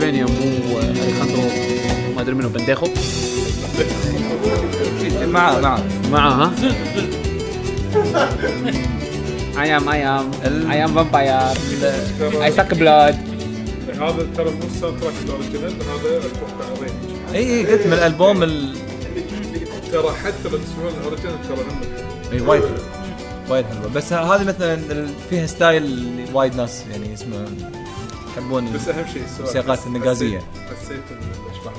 Castlevania 0.00 0.24
مو 0.24 0.78
اليخاندرو 0.78 1.42
ما 2.16 2.22
ادري 2.22 2.34
منو 2.34 2.48
بنديخو 2.48 2.86
معاه 5.26 5.60
معاه 5.60 5.82
معاه 6.10 6.30
ها؟ 6.30 6.52
I 9.62 9.76
am 9.76 9.88
I 9.88 10.04
am 10.04 10.30
I 10.70 10.84
am 10.84 10.94
vampire 10.94 11.56
I 12.44 12.52
suck 12.52 12.74
blood 12.74 13.16
هذا 14.00 14.26
ترى 14.36 14.50
مو 14.50 14.66
ال 14.66 14.69
soundtrack 14.69 15.00
ال 15.00 15.14
original 15.24 15.72
هذا 15.72 16.20
arrange 16.80 16.92
إي 17.34 17.58
إي 17.58 17.66
قلت 17.66 17.86
من 17.86 17.92
الألبوم 17.92 18.42
ال... 18.42 18.76
ترى 19.92 20.12
حتى 20.24 20.48
لو 20.52 20.58
تسمعون 20.58 20.92
ال 21.00 21.05
original 21.05 21.48
ترى 21.48 21.56
هم 21.56 21.80
إي 22.32 22.40
وايد 22.40 22.62
وايد 23.48 23.66
حلوة 23.66 23.88
بس 23.94 24.12
هذه 24.12 24.44
مثلا 24.44 25.06
فيها 25.30 25.46
style 25.46 25.82
اللي 25.84 26.24
وايد 26.34 26.56
ناس 26.56 26.84
يحبون 28.50 28.72
بس 28.72 28.88
أهم 28.88 29.06
شيء 29.12 29.22
السؤال 29.24 29.78
النغازية. 29.86 30.38
حسيت- 30.38 31.00
الاشباح 31.46 31.72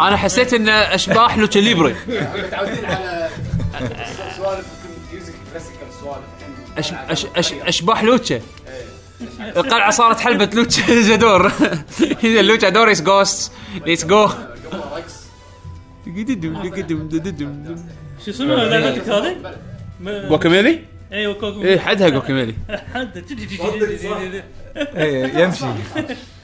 أنا 0.00 0.16
حسيت 0.16 0.54
ان 0.54 0.68
أشباح 0.68 1.38
لوتشا 1.38 1.58
ليبري. 1.58 1.92
متعودين 2.08 2.84
على 2.84 3.28
سوالف 4.36 4.66
ميوزك 5.12 5.32
كلاسيكال 5.52 5.86
سوالف 6.00 6.18
أش 6.78 6.92
أش 6.92 7.26
أش 7.36 7.52
أشباح 7.52 8.02
لوتشا 8.02 8.40
القلعة 9.40 9.90
صارت 9.90 10.20
حلبة 10.20 10.50
لوتشا 10.54 11.02
جادور 11.08 11.52
لوتشا 12.24 12.68
دور 12.68 12.90
از 12.90 13.02
جوست 13.02 13.52
ليتس 13.86 14.04
جو 14.04 14.28
شو 18.24 18.30
اسمه 18.30 18.54
لعبتك 18.54 19.08
هذه؟ 19.08 19.36
جوكاميلي؟ 20.28 20.84
أيوه 21.12 21.34
كوكو 21.34 21.62
إيه 21.62 21.78
حدها 21.78 22.08
جوكاميلي 22.08 22.54
حد 22.94 23.24
اي 24.78 25.42
يمشي. 25.42 25.64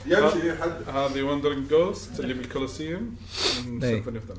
يمشي 0.06 0.52
حد. 0.62 0.88
هذه 0.94 1.22
Wandering 1.22 1.68
Ghosts 1.68 2.20
اللي 2.20 2.34
بال 2.34 2.49
Colosseum 2.49 3.16
من. 3.66 3.80
Symphony 3.80 4.18
of 4.18 4.24
the 4.28 4.34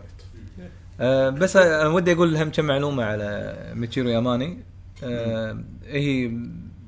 Night 0.99 1.33
بس 1.33 1.57
أنا 1.57 1.87
ودي 1.87 2.11
أقول 2.13 2.37
هم 2.37 2.51
كم 2.51 2.65
معلومة 2.65 3.03
على 3.03 3.57
ميتشيرو 3.75 4.09
ياماني. 4.09 4.57
آه 5.03 5.59
هي 5.87 6.31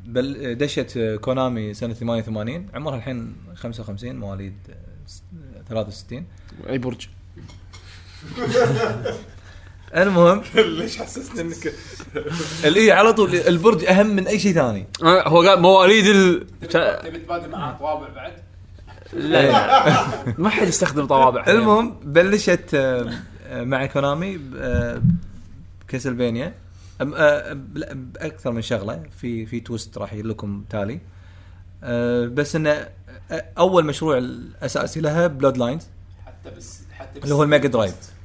بل 0.05 0.55
دشت 0.55 1.17
Konami 1.21 1.73
سنة 1.73 1.93
88 1.93 2.67
عمرها 2.73 2.97
الحين 2.97 3.35
55 3.55 4.15
مواليد 4.15 4.53
آه، 4.69 5.07
س- 5.07 5.23
63 5.69 6.25
أي 6.69 6.77
برج. 6.77 7.07
المهم 9.95 10.41
ليش 10.55 10.97
حسسني 10.97 11.41
انك 11.41 11.73
اللي 12.65 12.91
على 12.91 13.13
طول 13.13 13.35
البرج 13.35 13.85
أهم 13.85 14.07
من 14.07 14.27
أي 14.27 14.39
شيء 14.39 14.53
ثاني. 14.53 14.87
آه، 15.03 15.27
هو 15.27 15.41
قال 15.41 15.61
مواليد 15.61 16.05
ال 16.05 16.47
تبي 16.69 17.19
تبادل 17.19 17.49
معاه 17.49 17.77
طوابع 17.77 18.07
بعد؟ 18.09 18.33
ما 20.37 20.49
حد 20.49 20.67
يستخدم 20.67 21.05
طوابع. 21.05 21.45
المهم 21.47 21.99
بلشت 22.03 22.73
آه، 22.73 23.13
آه، 23.47 23.63
مع 23.63 23.85
Konami 23.85 24.39
ب 25.87 25.93
Castlevania 25.93 26.53
باكثر 26.99 28.51
من 28.51 28.61
شغلة. 28.61 29.03
في 29.21 29.45
في 29.45 29.59
twist 29.59 29.97
راح 29.97 30.13
لكم 30.13 30.63
تالي. 30.69 30.99
بس 32.27 32.55
إنه 32.55 32.87
أول 33.57 33.85
مشروع 33.85 34.17
الأساسي 34.17 34.99
لها 35.01 35.27
Bloodlines 35.27 35.87
حتى 36.25 36.55
بس 36.57 36.81
حتى 36.91 37.19
بس 37.19 37.23
اللي 37.23 37.35
هو 37.35 37.43
ال 37.43 37.48
Mega 37.48 37.67
Drive. 37.67 38.16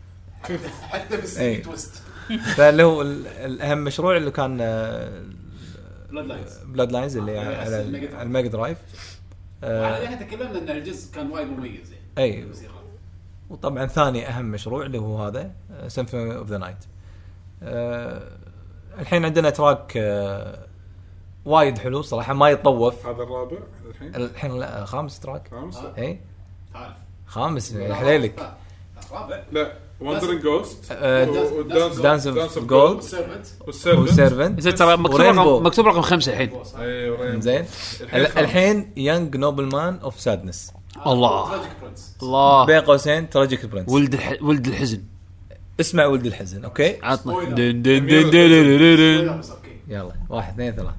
حتى 0.82 1.16
بس 1.16 1.38
إي. 1.38 1.56
twist. 1.56 2.02
فاللي 2.56 2.82
هو 2.82 3.02
ال- 3.02 3.26
الاهم 3.26 3.78
مشروع 3.78 4.16
اللي 4.16 4.30
كان 4.30 4.56
Bloodlines 6.10 6.58
Bloodlines 6.64 7.16
اللي 7.16 7.38
آه، 7.38 7.60
على 7.60 8.22
ال 8.22 8.28
Mega 8.28 8.48
Drive. 8.48 8.78
وعلى 9.62 10.04
إحنا 10.04 10.16
تكلمنا 10.16 10.58
إن 10.58 10.70
الجزء 10.70 11.14
كان 11.14 11.30
وايد 11.30 11.46
مميز 11.48 11.92
يعني. 11.92 12.04
اي. 12.18 12.46
وطبعا 13.50 13.86
ثاني 13.86 14.28
أهم 14.28 14.44
مشروع 14.44 14.86
اللي 14.86 14.98
هو 14.98 15.22
هذا 15.24 15.50
Symphony 15.88 16.36
of 16.36 16.48
the 16.48 16.58
Night 16.58 16.76
الحين 18.98 19.24
عندنا 19.24 19.50
track 19.50 19.92
آه، 19.96 20.66
وايد 21.44 21.78
حلو 21.78 22.02
صراحة 22.02 22.32
ما 22.34 22.50
يتطوف. 22.50 23.06
هذا 23.06 23.22
الرابع 23.22 23.56
الحين؟ 23.90 24.14
الحين 24.16 24.58
لا 24.58 24.84
خامس 24.84 25.20
track. 25.20 25.48
خامس؟ 25.50 25.76
اي 25.98 26.20
خامس 27.26 27.76
حليلك. 27.76 28.38
لا، 28.38 28.42
لا، 28.42 29.18
رابع. 29.18 29.42
لا 29.52 29.72
Wandering 30.02 30.42
Ghosts 30.42 30.92
Dance 32.02 32.26
of 32.26 32.72
وال 32.72 32.89
servant 32.89 33.46
و 33.68 33.80
servant 33.80 34.60
زين 34.60 34.74
ترى 34.74 34.96
مكتوب. 34.96 35.20
رقم 35.20 35.66
مكتوب 35.66 35.86
رقم 35.86 36.00
خمسه 36.00 36.32
الحين 36.32 36.50
أيوه 36.78 37.38
زين 37.40 37.64
ال- 38.14 38.38
الحين 38.38 38.92
Young 38.96 39.36
Nobleman 39.36 39.98
of 40.02 40.20
Sadness 40.20 40.72
الله. 41.06 41.60
الله 42.22 42.66
بين 42.66 42.80
قوسين 42.80 43.30
Tragic 43.30 43.66
Prince 43.66 43.88
ولد. 43.88 44.20
ولد 44.40 44.66
الحزن 44.66 45.02
اسمع 45.80 46.06
ولد 46.06 46.26
الحزن 46.26 46.64
أوكي 46.64 46.96
عطنا 47.02 47.34
Spoiler. 47.34 47.48
دن 47.48 47.82
دن 47.82 48.06
دن 48.06 48.30
دن 48.30 48.30
دن 48.30 48.96
دن. 49.26 49.38
بس 49.38 49.50
أوكي 49.50 49.76
يلا 49.88 50.12
واحد 50.30 50.52
اثنين 50.52 50.72
ثلاث 50.72 50.94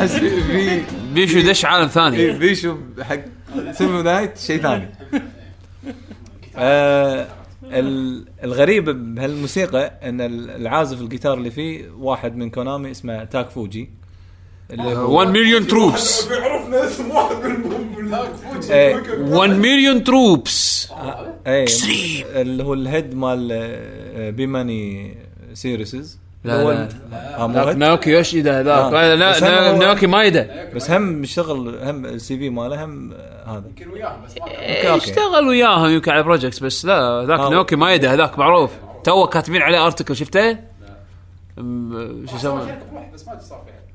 احس 0.00 0.12
في 0.16 0.40
في 0.42 0.82
بيشو 1.14 1.40
دش 1.40 1.64
عالم 1.64 1.82
إيه، 1.84 1.88
ثاني 1.90 2.30
بيشو 2.38 2.76
حق 3.02 3.20
سيمو 3.72 4.02
نايت 4.02 4.38
شيء 4.38 4.62
ثاني. 4.62 4.88
آه 6.56 7.26
ال- 7.64 8.24
الغريب 8.44 8.84
بهالموسيقى 9.14 9.92
إن 10.02 10.20
ال- 10.20 10.50
العازف 10.50 11.00
الجيتار 11.00 11.34
اللي 11.38 11.50
فيه 11.50 11.84
واحد 11.98 12.36
من 12.36 12.50
كونامي 12.50 12.90
اسمه 12.90 13.24
تاك 13.24 13.50
فوجي 13.50 13.90
اللي 14.70 14.96
هو 14.96 15.16
1 15.18 15.28
مليون 15.30 15.66
تروبس 15.66 16.28
عرفنا 16.32 16.86
اسم 16.88 17.10
واحد 17.10 17.36
من 17.44 18.14
إيه. 18.70 18.94
1 19.18 19.50
مليون 19.50 20.04
تروبس 20.04 20.88
اي 21.46 21.64
اللي 22.42 22.62
هو 22.64 22.74
الهيد 22.74 23.14
مال 23.14 23.48
آه، 23.52 24.30
بيماني 24.30 25.14
series 25.54 26.18
لا، 26.44 26.62
هو 26.62 26.70
لا. 26.70 26.88
آه، 27.12 27.68
head؟ 27.70 27.76
ناوكي 27.76 28.10
يوشيدا 28.10 28.60
هذاك 28.60 28.78
آه. 28.78 28.90
لا 28.90 29.16
لا 29.16 29.30
بس 29.30 29.42
هم 29.42 29.50
لا 29.50 29.72
ناوكي 29.72 30.06
مايدا 30.06 30.70
بس 30.74 30.90
هم 30.90 31.24
شغل 31.24 31.78
هم 31.82 32.04
ال 32.04 32.38
CV 32.38 32.50
ماله 32.50 32.84
هم 32.84 33.12
آه، 33.12 33.44
هذا. 33.46 33.64
يمكن 33.68 33.90
وياهم 33.90 34.24
بس 34.26 34.34
كان 34.34 34.48
إيه،. 34.48 34.96
اشتغل 34.96 35.48
وياهم 35.48 35.90
يمكن 35.90 36.12
على 36.12 36.22
projects 36.22 36.58
بس 36.58 36.84
لا 36.84 37.24
ذاك 37.28 37.40
آه. 37.40 37.48
ناوكي 37.50 37.76
مايدا 37.76 38.14
هذاك 38.14 38.38
معروف. 38.38 38.70
تو 39.04 39.26
كاتبين 39.26 39.62
عليه 39.62 39.86
article 39.86 40.16
شفته؟ 40.16 40.52
شو 42.26 42.36
يسمونه؟ 42.36 42.78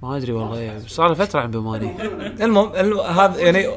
ما 0.03 0.17
أدري 0.17 0.31
والله. 0.31 0.79
صار 0.87 1.07
له 1.07 1.13
فترة 1.13 1.39
عن 1.39 1.51
Bemani 1.51 1.91
المهم 2.41 2.75
الم- 2.75 2.99
هذا 2.99 3.39
يعني 3.45 3.67
آه، 3.67 3.71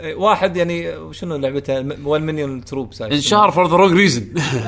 آه، 0.00 0.14
واحد 0.14 0.56
يعني 0.56 0.94
شنو 1.12 1.36
لعبته؟ 1.36 1.74
1 2.04 2.22
مليون 2.22 2.64
troops 2.64 3.02
انشهر 3.02 3.50
for 3.50 3.68
the 3.68 3.76
wrong 3.76 3.96
reason 3.96 4.24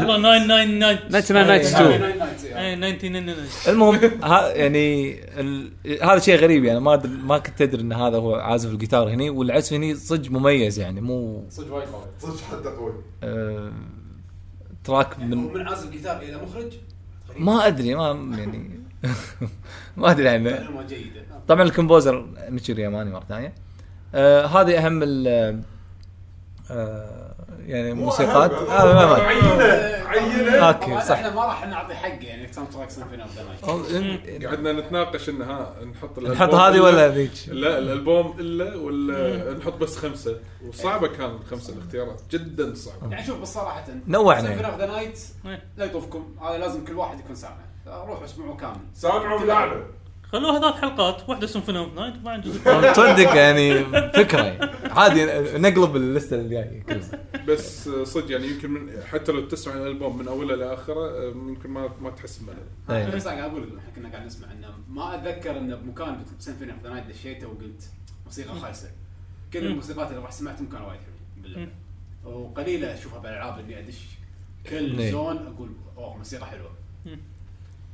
والله 0.08 0.38
999 0.38 1.14
1992 1.14 2.12
اي 2.44 2.74
1999 2.74 3.74
المهم 3.74 4.22
ها 4.24 4.48
يعني 4.48 5.14
ال... 5.40 5.72
هذا 6.02 6.18
شيء 6.18 6.36
غريب 6.36 6.64
يعني 6.64 6.80
ما 6.80 7.00
أدري- 7.00 7.06
ما 7.06 7.38
كنت 7.38 7.62
ادري 7.62 7.82
إن 7.82 7.92
هذا 7.92 8.16
هو 8.16 8.34
عازف 8.34 8.70
الجيتار 8.70 9.08
هني 9.10 9.30
والعزف 9.30 9.72
هني 9.72 9.94
صدق 9.94 10.30
مميز 10.30 10.78
يعني 10.78 11.00
مو 11.00 11.44
صدق 11.50 11.74
وايد 11.74 11.88
قوي 11.88 12.02
صدق 12.20 12.40
حده 12.44 12.76
قوي. 12.76 12.92
آه... 13.22 13.72
track 14.84 15.18
من 15.18 15.30
من 15.30 15.52
من 15.54 15.66
عازف 15.68 15.90
جيتار 15.90 16.22
إلى 16.22 16.36
مخرج؟ 16.36 16.72
ما 17.38 17.66
أدري 17.66 17.94
ما 17.94 18.34
يعني 18.38 18.70
ما 19.96 20.10
أدري 20.10 20.28
عنه 20.28 20.50
معلومة 20.50 20.86
جيدة. 20.86 21.22
طبعا 21.48 21.62
ال 21.62 21.69
composer 21.69 22.26
ميتشيرو 22.48 22.80
ياماني 22.80 23.10
مرة 23.10 23.24
ثانية. 23.28 23.52
آه 24.14 24.46
هذه 24.46 24.86
أهم 24.86 25.00
ال 25.02 25.26
آه 26.70 27.21
يعني 27.66 27.94
موسيقات. 27.94 28.52
هذا 28.52 28.94
ما 28.94 29.06
ما 29.06 29.14
عينة 29.14 29.62
عينة. 30.06 30.56
أوكي 30.56 30.86
طبعاً 30.86 31.00
صح. 31.00 31.10
إحنا 31.10 31.34
ما 31.34 31.44
راح 31.44 31.66
نعطي 31.66 31.94
حق 31.94 32.24
يعني 32.24 32.52
soundtrack 32.52 32.90
Symphony 32.90 33.22
of 33.22 33.30
the 33.36 34.48
قعدنا 34.48 34.72
نتناقش 34.72 35.28
إن 35.28 35.42
ها 35.42 35.74
نحط 35.84 36.18
نحط 36.18 36.54
هذه 36.54 36.80
ولا 36.80 37.08
ذيك 37.08 37.32
لا 37.48 37.78
الألبوم 37.78 38.36
إلا 38.38 38.76
ولا 38.76 39.52
نحط 39.58 39.74
بس 39.74 39.96
خمسة. 39.96 40.36
وصعبة 40.68 41.08
كان 41.08 41.38
خمسة 41.50 41.72
الاختيارات. 41.72 42.20
جدا 42.30 42.74
صعبة. 42.74 43.10
يعني 43.10 43.26
شوف 43.26 43.40
بس 43.40 43.54
صراحة 43.54 43.84
نوعنا 44.06 44.48
Symphony. 44.48 44.66
of 44.66 44.78
the 44.78 44.86
Night. 44.86 45.20
لا 45.76 45.84
يطوفكم. 45.84 46.36
هذا 46.42 46.58
لازم 46.58 46.84
كل 46.84 46.92
واحد 46.92 47.20
يكون 47.20 47.36
سامع. 47.36 47.56
روحوا 47.86 48.24
اسمعوا 48.24 48.56
كامل. 48.56 48.80
سامعوا 48.94 49.40
ولعبه 49.40 49.84
خلوها 50.32 50.60
ثلاث 50.60 50.74
حلقات 50.74 51.28
واحدة 51.28 51.46
Symphony 51.46 51.78
of 51.78 51.94
Night 51.94 52.16
وبعدين 52.16 52.52
جزء 52.52 52.92
تصدق 52.92 53.34
يعني 53.36 53.84
فكرة. 54.12 54.42
يعني. 54.42 54.90
عادي 54.90 55.24
نقلب 55.58 55.96
اللسته 55.96 56.36
اللي 56.36 56.48
جاية 56.48 56.82
كلها. 56.82 57.44
بس 57.48 57.88
صدق 57.88 58.32
يعني 58.32 58.46
يمكن 58.46 58.70
من 58.70 59.02
حتى 59.02 59.32
لو 59.32 59.40
تسمع 59.40 59.74
الألبوم 59.74 60.18
من 60.18 60.28
أوله 60.28 60.54
لاخره 60.56 61.28
يمكن 61.30 61.70
ما 61.70 61.90
ما 62.00 62.10
تحس 62.10 62.38
بملل 62.38 62.56
أي. 62.90 63.10
بس 63.10 63.28
قاعد 63.28 63.50
أقول 63.50 63.78
إحنا 63.78 63.90
كنا 63.96 64.08
قاعد 64.08 64.26
نسمع 64.26 64.52
إنه 64.52 64.68
ما 64.90 65.14
أتذكر 65.14 65.58
إنه 65.58 65.76
بمكان 65.76 66.24
Symphony 66.38 66.72
of 66.72 66.86
Night 66.86 67.06
دشيته 67.06 67.46
وقلت 67.48 67.90
موسيقى 68.24 68.54
خايسة. 68.54 68.90
كل 69.52 69.66
الموسيقات 69.66 70.10
اللي 70.10 70.22
رحت 70.22 70.32
سمعتهم 70.32 70.68
كانوا 70.68 70.88
وايد 70.88 71.00
حلوين 71.00 71.42
بالله. 71.42 71.68
وقليلة 72.24 72.94
أشوفها 72.94 73.18
بالألعاب 73.18 73.58
إني 73.58 73.78
أدش 73.78 73.98
كل 74.70 75.00
إيه. 75.00 75.10
zone 75.10 75.36
أقول 75.36 75.68
أوه 75.96 76.16
موسيقى 76.16 76.46
حلوة 76.46 76.70
آه، 77.06 77.08
هو 77.08 77.10
لعبة 77.10 77.16
مميزه 77.16 77.20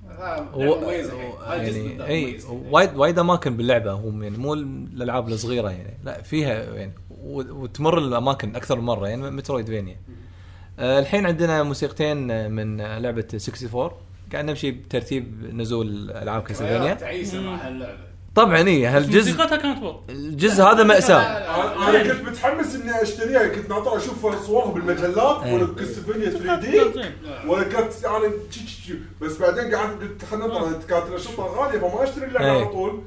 يعني. 0.07 1.63
الجزء 1.63 1.79
يعني 1.81 1.89
بالذات 1.89 2.09
اي 2.09 2.25
مميز. 2.27 2.47
وايد 2.71 2.97
وايد 2.97 3.19
أماكن 3.19 3.57
باللعبة 3.57 3.93
هم 3.93 4.23
يعني 4.23 4.39
مو 4.39 4.55
الألعاب 4.55 5.29
الصغيرة 5.29 5.71
يعني. 5.71 5.99
لا 6.05 6.23
فيها 6.23 6.75
يعني 6.75 6.93
و- 7.21 7.53
وتمر 7.63 7.99
الأماكن 7.99 8.57
أكثر 8.57 8.77
من 8.81 8.85
مرة 8.87 9.09
يعني 9.09 9.31
Metroidvania 9.31 9.97
آه 10.79 10.99
الحين 10.99 11.27
عندنا 11.27 11.63
موسيقتين 11.63 12.31
آه، 12.31 12.49
من 12.49 12.81
آه، 12.81 12.99
لعبه 12.99 13.27
64 13.35 13.91
قاعد 14.33 14.45
نمشي 14.45 14.71
بترتيب 14.71 15.55
نزول 15.55 16.11
ألعاب 16.11 16.43
Castlevania. 16.43 16.95
تعيسة 16.95 17.41
مع 17.41 17.67
هاللعبة. 17.67 18.08
طبعا 18.35 18.69
اي 18.69 18.87
هالجزء 18.87 19.31
موسيقتها 19.31 19.57
كانت 19.57 19.83
واو 19.83 20.01
الجزء 20.09 20.65
هذا 20.65 20.83
مأساة 20.83 21.21
أنا 21.89 22.03
كنت 22.03 22.29
متحمس 22.29 22.75
إني 22.75 23.03
أشتريها 23.03 23.49
كنت 23.49 23.71
ناطر 23.71 23.97
أشوف 23.97 24.47
صورها 24.47 24.71
بالمجلات 24.73 25.43
إيه. 25.43 25.55
ولا 25.55 25.75
Castlevania 25.75 26.31
3 26.31 26.47
كانت 26.47 26.65
D. 26.67 26.81
ولا 27.47 27.63
كانت 27.63 27.93
يعني. 28.03 28.33
بس 29.21 29.37
بعدين 29.37 29.75
قعدت 29.75 30.03
قلت 30.03 30.25
خلينا 30.25 30.47
ننطر 30.47 30.89
كانت 30.89 31.07
الأشرطة 31.09 31.43
غاليه 31.43 31.79
فما 31.79 32.05
أشتري 32.05 32.27
اللعبه 32.27 32.47
إيه. 32.47 32.53
على 32.53 32.67
طول 32.67 33.03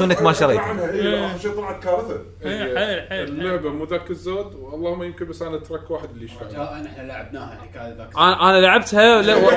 إنك 0.00 0.22
ما 0.22 0.32
شريت. 0.32 0.58
عنها 0.60 0.90
إيه. 0.90 1.02
اي 1.02 1.26
اخر 1.26 1.38
شيء 1.38 1.50
طلعت 1.50 1.82
كارثة. 1.84 2.20
إيه، 2.44 2.64
هي 2.64 2.78
حيل- 2.78 3.08
حيل- 3.08 3.28
اللعبة 3.28 3.70
مو 3.70 3.84
ذاك 3.84 4.10
الزود 4.10 4.54
واللهم 4.54 5.02
يمكن 5.02 5.24
بس 5.26 5.42
أنا 5.42 5.58
تراك 5.58 5.90
واحد 5.90 6.10
اللي 6.10 6.28
رجاء 6.42 6.86
إحنا 6.86 7.02
لعبناها 7.02 7.52
الحكاية 7.54 7.94
ذاك 7.98 8.10
أنا 8.16 8.50
أنا 8.50 8.60
لعبتها 8.60 9.22
لا 9.22 9.34
و... 9.36 9.50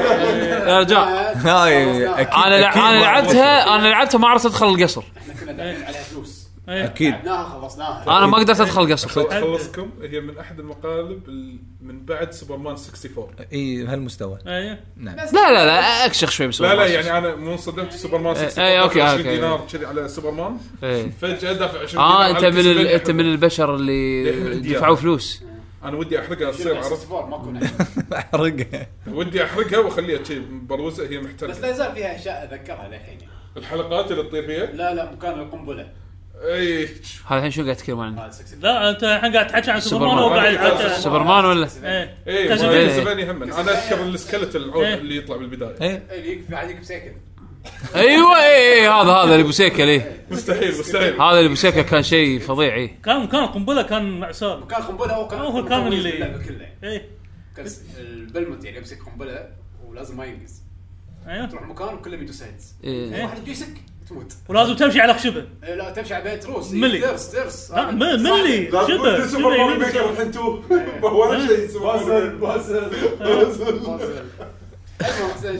يا 0.69 0.79
رجال 0.79 0.97
هاي 1.47 2.07
أنا 2.07 2.61
لع... 2.61 2.89
أنا 2.89 2.99
لعبتها 3.01 3.75
أنا 3.75 3.87
لعبتها 3.87 4.17
ما 4.17 4.27
عرفت 4.27 4.45
أدخل 4.45 4.65
القصر. 4.67 5.03
إحنا 5.17 5.33
كنا 5.33 5.51
دافعين 5.51 5.83
عليها 5.85 6.01
فلوس. 6.03 6.36
إيه. 6.36 6.36
أكيد. 6.69 7.13
لعبناها 7.13 7.43
خلصناها 7.43 8.17
أنا 8.17 8.25
ما 8.25 8.37
قدرت 8.37 8.59
أدخل 8.61 8.81
القصر 8.83 9.23
تخلصكم 9.23 9.89
هي 10.01 10.19
من 10.19 10.37
أحد 10.37 10.59
المقالب 10.59 11.29
ال- 11.29 11.59
من 11.81 12.05
بعد 12.05 12.31
سوبرمان 12.31 12.73
64 12.75 13.29
إي 13.53 13.83
بهالمستوى 13.83 14.39
إيه. 14.47 14.79
نعم. 14.97 15.15
لا 15.15 15.25
لا 15.31 15.65
لا 15.65 16.05
أكشخ 16.05 16.29
شوي 16.31 16.47
بس 16.47 16.61
لا 16.61 16.75
لا 16.75 16.85
يعني 16.87 17.17
أنا 17.17 17.35
مو 17.35 17.51
انصدمت 17.51 17.91
سوبرمان 17.93 18.35
64 18.35 18.65
إيه، 18.65 18.81
أوكي، 18.81 18.99
دافع 18.99 19.09
20 19.11 19.25
أوكي. 19.27 19.35
دينار 19.35 19.67
كذي 19.71 19.85
على 19.85 20.07
سوبرمان. 20.07 20.57
إيه. 20.83 21.09
فجأة 21.21 21.53
دافع 21.53 21.79
20 21.79 21.87
دينار 21.89 22.05
آه 22.05 22.23
على 22.23 22.31
انت 22.31 22.45
من 22.45 22.59
ال... 22.71 22.87
أنت 22.87 23.11
من. 23.11 23.19
البشر 23.19 23.75
اللي 23.75 24.29
يحمل. 24.29 24.61
دفعوا 24.61 24.95
فلوس. 24.95 25.43
أنا 25.83 25.97
ودي 25.97 26.19
أحرقها 26.19 26.51
تصير 26.51 26.75
عرفت؟ 26.77 26.91
64 26.91 27.29
ماكو 27.29 27.51
نحن. 27.51 27.75
أحرقها. 28.13 28.87
ودي 29.07 29.43
أحرقها 29.43 29.79
وأخليها 29.79 30.23
شيء 30.23 30.41
بروزة 30.51 31.07
هي 31.09 31.17
بس 31.17 31.59
لا 31.59 31.69
يزال 31.71 31.93
فيها 31.95 32.15
أشياء 32.15 32.43
اتذكرها 32.43 32.87
للحين. 32.87 33.17
الحلقات 33.57 34.11
اللي 34.11 34.23
تطير 34.23 34.45
فيها؟ 34.45 34.65
لا 34.65 34.93
لا 34.93 35.11
مكان 35.11 35.39
القنبلة. 35.39 35.89
اي 36.41 36.85
هذا 37.27 37.37
الحين 37.37 37.51
شو 37.51 37.63
قاعد 37.63 37.75
تتكلم 37.75 37.99
عنه؟ 37.99 38.15
مال 38.15 38.19
64 38.23 38.59
لا 38.59 38.89
أنت 38.89 39.03
الحين 39.03 39.33
قاعد 39.33 39.47
تحكي 39.47 39.71
عن 39.71 39.79
سوبرمان. 39.79 40.17
وهو 40.17 40.29
قاعد 40.33 40.53
يحكي 40.53 41.01
سوبرمان 41.01 41.45
ولا؟ 41.45 41.67
إيه. 41.83 42.17
اي 42.27 42.47
Castlevania. 42.47 42.87
Castlevania 42.87 43.31
هم. 43.31 43.43
أنا 43.43 43.71
أذكر 43.71 44.03
ال 44.03 44.09
skeleton 44.09 44.55
العود 44.55 44.83
إيه. 44.85 44.93
اللي 44.93 45.17
يطلع 45.17 45.37
بالبداية. 45.37 45.75
اي 45.81 46.01
اللي 46.19 46.31
يكفي 46.31 46.55
عادي 46.55 46.73
بسيكل 46.73 47.11
أيوه 47.95 48.35
اي 48.37 48.73
اي 48.73 48.87
هذا 48.87 49.11
هذا 49.11 49.31
اللي 49.33 49.43
بوسيكا 49.43 49.83
ليه 49.83 50.25
مستحيل 50.31 50.79
مستحيل. 50.79 51.21
هذا 51.21 51.37
اللي 51.37 51.49
بوسيكا 51.49 51.81
كان 51.81 52.03
شيء 52.03 52.39
فظيع 52.39 52.73
إيه. 52.73 53.01
كان 53.01 53.27
كان 53.27 53.45
قنبلة 53.45 53.81
كان 53.81 54.19
معسار. 54.19 54.59
مكان 54.59 54.81
قنبلة 54.81 55.13
هو 55.13 55.27
كان 55.27 55.39
هو 55.39 55.65
كان 55.65 55.87
اللي- 55.87 56.09
إيه. 56.83 57.09
كان 57.57 57.65
البلمت 57.99 58.65
يعني 58.65 58.77
يمسك 58.77 58.99
قنبلة 59.03 59.49
ولازم 59.85 60.17
ما 60.17 60.25
ينقز 60.25 60.61
أيوه. 61.27 61.45
تروح 61.45 61.63
مكان 61.63 61.93
وكلهم 61.93 62.21
يدوس 62.21 62.43
هيدز 62.43 62.75
إيه. 62.83 63.23
واحد 63.23 63.37
يجي 63.41 63.51
يسك. 63.51 63.73
تموت. 64.09 64.33
ولازم 64.49 64.75
تمشي 64.75 64.99
على 65.01 65.13
خشبه. 65.13 65.45
إيه، 65.63 65.75
لا 65.75 65.89
تمشي 65.91 66.13
على 66.13 66.23
بيت 66.23 66.45
روس 66.45 66.71
ملي. 66.71 66.99
ترس 66.99 67.31
ترس. 67.31 67.71
لا 67.71 67.91
م- 67.91 67.97
ملي 67.99 68.65
لا 68.65 68.69
تقول 68.83 68.87
شبه 68.87 69.27
سوبر 69.27 69.27
شبه 69.27 69.39
ماريو 69.49 69.65
يمين 69.65 69.79
ميكر 69.79 69.91
شبه. 69.93 70.09
الحين 70.09 70.31
تو 70.31 70.59
ولا 71.01 71.47
شيء 71.47 71.81
ماريو 71.81 72.37
بازل 72.39 72.91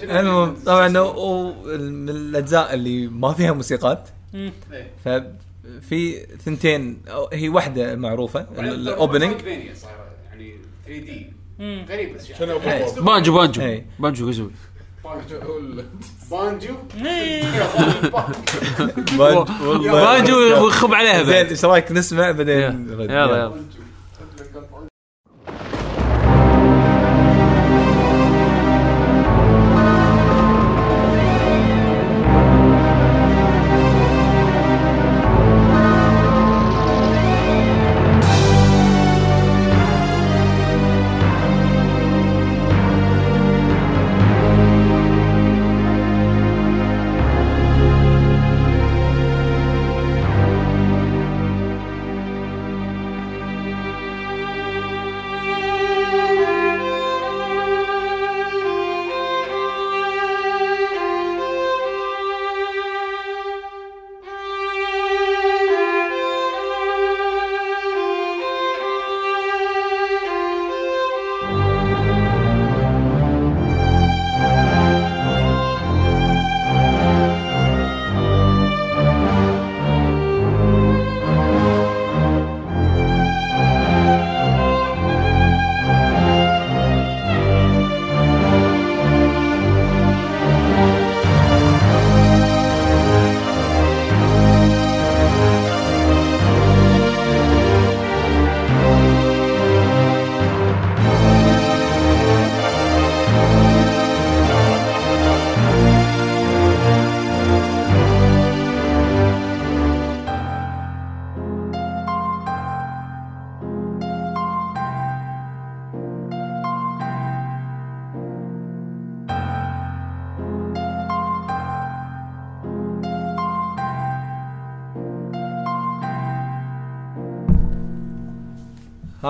المهم 0.04 0.56
طبعا 0.66 1.00
و- 1.00 1.54
من 1.78 2.10
الأجزاء 2.10 2.74
اللي 2.74 3.08
ما 3.08 3.34
فيها 3.34 3.52
موسيقات. 3.52 4.10
مم. 4.34 4.52
إيه. 4.74 4.92
ففي 5.06 6.26
ثنتين 6.46 7.02
أو 7.08 7.30
هي 7.34 7.50
واحدة 7.50 7.96
معروفة 7.96 8.46
ال 8.60 8.69
opening. 8.69 9.42
يعني 9.46 9.70
3D. 10.86 11.34
مم. 11.60 11.86
غريب 11.90 12.16
بس 12.16 12.30
يعني. 12.30 12.52
أبو 12.52 12.60
بوب. 12.96 13.06
Banjo 13.06 13.34
Banjo. 13.34 13.62
إيه. 13.62 13.86
Banjo 14.00 14.28
Kazooie 14.28 14.52
Banjo 16.32 16.76
إيه. 17.06 17.44
بانجو 19.92 20.68
وخب 20.68 20.94
عليها 20.94 21.24
زين 21.24 21.34
بعد 21.34 21.46
إيش 21.46 21.66
رأيك 21.66 21.92
نسمع 21.92 22.32
بعدين؟ 22.32 22.88
يلا؟ 22.90 23.14
يلا. 23.14 23.52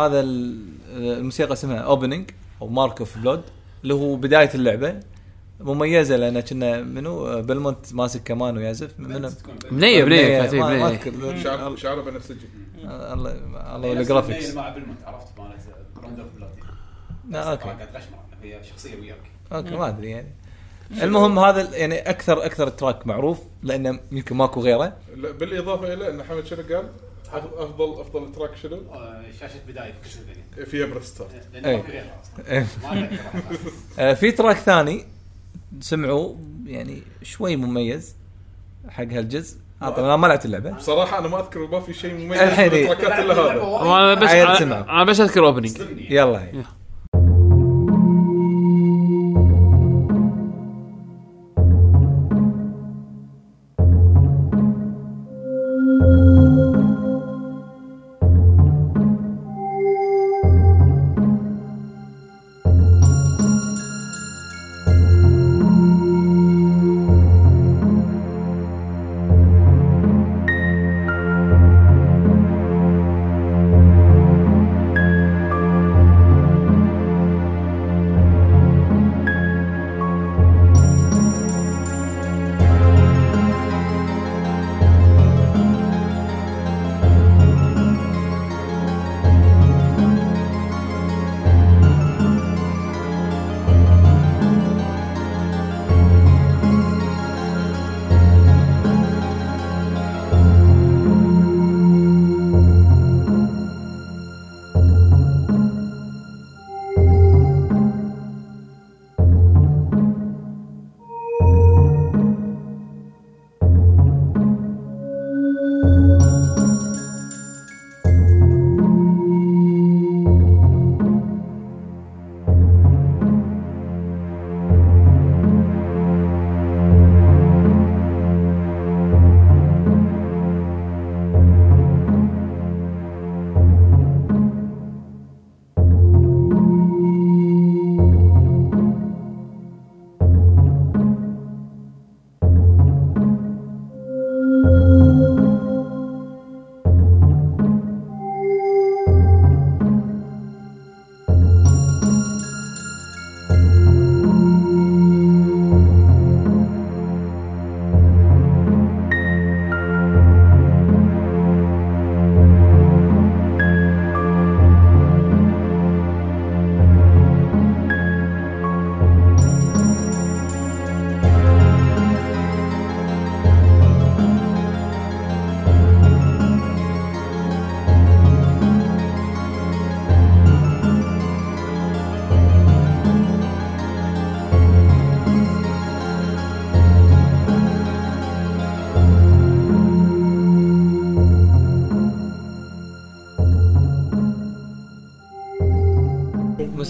هذا 0.07 0.19
ال- 0.19 0.59
الموسيقى 0.95 1.53
اسمها 1.53 1.77
Opening 1.77 2.29
أو 2.61 2.67
Mark 2.67 2.99
of 2.99 3.17
Blood 3.17 3.41
اللي 3.83 3.93
هو 3.93 4.15
بداية 4.15 4.49
اللعبة. 4.55 4.99
مميزة 5.59 6.15
لأن 6.15 6.39
كنا 6.39 6.81
منو؟ 6.81 7.41
Belmont 7.41 7.93
ماسك 7.93 8.23
كمان 8.23 8.57
ويعزف 8.57 8.99
منو؟ 8.99 9.29
بنيه 9.71 10.03
بنيه 10.03 10.41
كاتب 10.41 10.57
ما- 10.57 10.89
اذكر 10.89 11.37
شعر 11.43 11.75
شعره 11.75 12.01
بنفسجي 12.01 12.45
الله 12.83 13.31
الله 13.75 13.91
اللي 13.91 14.53
مع 14.55 14.69
Belmont 14.69 15.03
عرفت؟ 15.05 15.27
مالت 15.39 15.61
Brand 15.95 16.19
of 16.19 16.27
Blood 16.37 16.49
لا، 17.29 17.51
أوكي. 17.51 17.63
قاعد 17.63 17.87
غشمر 17.95 18.17
هي 18.43 18.63
شخصية 18.63 18.99
وياك. 18.99 19.17
أوكي 19.53 19.75
ما 19.75 19.87
أدري 19.87 20.09
يعني. 20.09 20.27
المهم 21.03 21.39
هذا 21.39 21.75
يعني 21.77 22.09
أكثر 22.09 22.45
أكثر 22.45 22.69
track 22.69 23.07
معروف 23.07 23.39
لأنه 23.63 23.99
يمكن 24.11 24.35
ماكو 24.35 24.61
غيره. 24.61 24.93
لا، 25.15 25.31
بالإضافة 25.31 25.93
إلى 25.93 26.09
إن 26.09 26.23
حمد 26.23 26.45
شنو 26.45 26.75
قال؟ 26.75 26.89
أفضل 27.33 28.01
أفضل 28.01 28.31
track 28.31 28.55
شنو؟ 28.63 28.81
آه، 28.91 29.23
شاشة 29.39 29.59
بداية 29.67 29.93
فيها 30.65 30.85
ما 30.85 31.81
في 31.81 31.91
غيرها 31.91 32.21
أصلا 32.21 32.51
إيه. 32.51 32.65
ما 32.83 33.03
أتذكر. 33.03 33.69
آه، 33.99 34.13
في 34.13 34.31
track 34.31 34.57
ثاني 34.57 35.05
سمعوا 35.79 36.35
يعني 36.65 37.01
شوي 37.23 37.55
مميز 37.55 38.15
حق 38.89 39.03
هالجزء. 39.03 39.57
آه، 39.81 39.89
طبعا 39.89 40.05
أنا 40.05 40.15
ما 40.15 40.27
لعبت 40.27 40.45
اللعبة. 40.45 40.71
بصراحة 40.71 41.19
أنا 41.19 41.27
ما 41.27 41.39
أذكر 41.39 41.67
ما 41.67 41.79
في 41.79 41.93
شيء 41.93 42.13
مميز 42.13 42.41
الحين 42.41 42.71
إيه. 42.71 42.91
إلا 42.93 43.33
هذا. 43.33 43.61
وأنا 43.61 44.13
بس 44.13 44.31
أنا 44.61 45.03
بس 45.03 45.19
أذكر 45.19 45.45
opening 45.45 45.77
يلا 46.09 46.65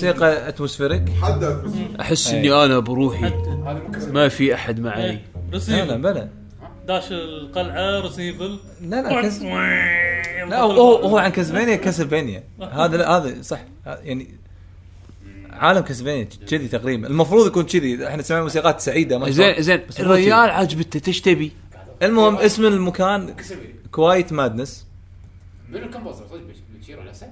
موسيقى 0.08 0.50
atmospheric 0.50 1.04
أحس 2.00 2.28
إني 2.32 2.66
أنا 2.66 2.80
بروحي. 2.80 3.32
ما 4.12 4.28
في 4.28 4.54
أحد 4.54 4.80
معي. 4.80 5.04
إيه. 5.04 5.12
لا 5.12 5.52
لا 5.52 5.54
Resident 5.54 5.86
Evil 5.86 6.02
بلا. 6.02 6.30
داش 6.88 7.12
القلعة 7.12 8.00
Resident 8.02 8.41
Evil 8.41 8.60
لا 8.82 9.02
لا 9.02 9.22
كز... 9.22 9.44
لا 9.44 10.62
هو 10.62 10.96
هو, 10.96 11.18
عن 11.18 11.32
Castlevania 11.32 11.76
Castlevania 11.76 12.44
هذا 12.62 12.98
لا 12.98 13.18
هذا 13.18 13.42
صح. 13.42 13.60
يعني 13.86 14.28
عالم 15.50 15.80
Castlevania 15.80 16.28
كذي 16.50 16.68
تقريبا. 16.68 17.08
المفروض 17.08 17.48
يكون 17.48 17.64
كذي 17.64 18.08
إحنا 18.08 18.22
سمعنا 18.22 18.44
موسيقات 18.44 18.80
سعيدة 18.80 19.18
ما 19.18 19.30
زين 19.30 19.62
زين. 19.62 19.78
كذي. 19.78 20.32
عجبته 20.32 21.08
إيش 21.08 21.22
تبي؟ 21.22 21.52
المهم 22.04 22.36
اسم 22.36 22.66
المكان. 22.66 23.36
Quiet 23.92 24.34
Madness 24.34 24.88
منو 25.70 25.86
ال 25.86 25.90
composer؟ 25.90 26.26
صدق 26.82 27.04
نفسه؟ 27.10 27.28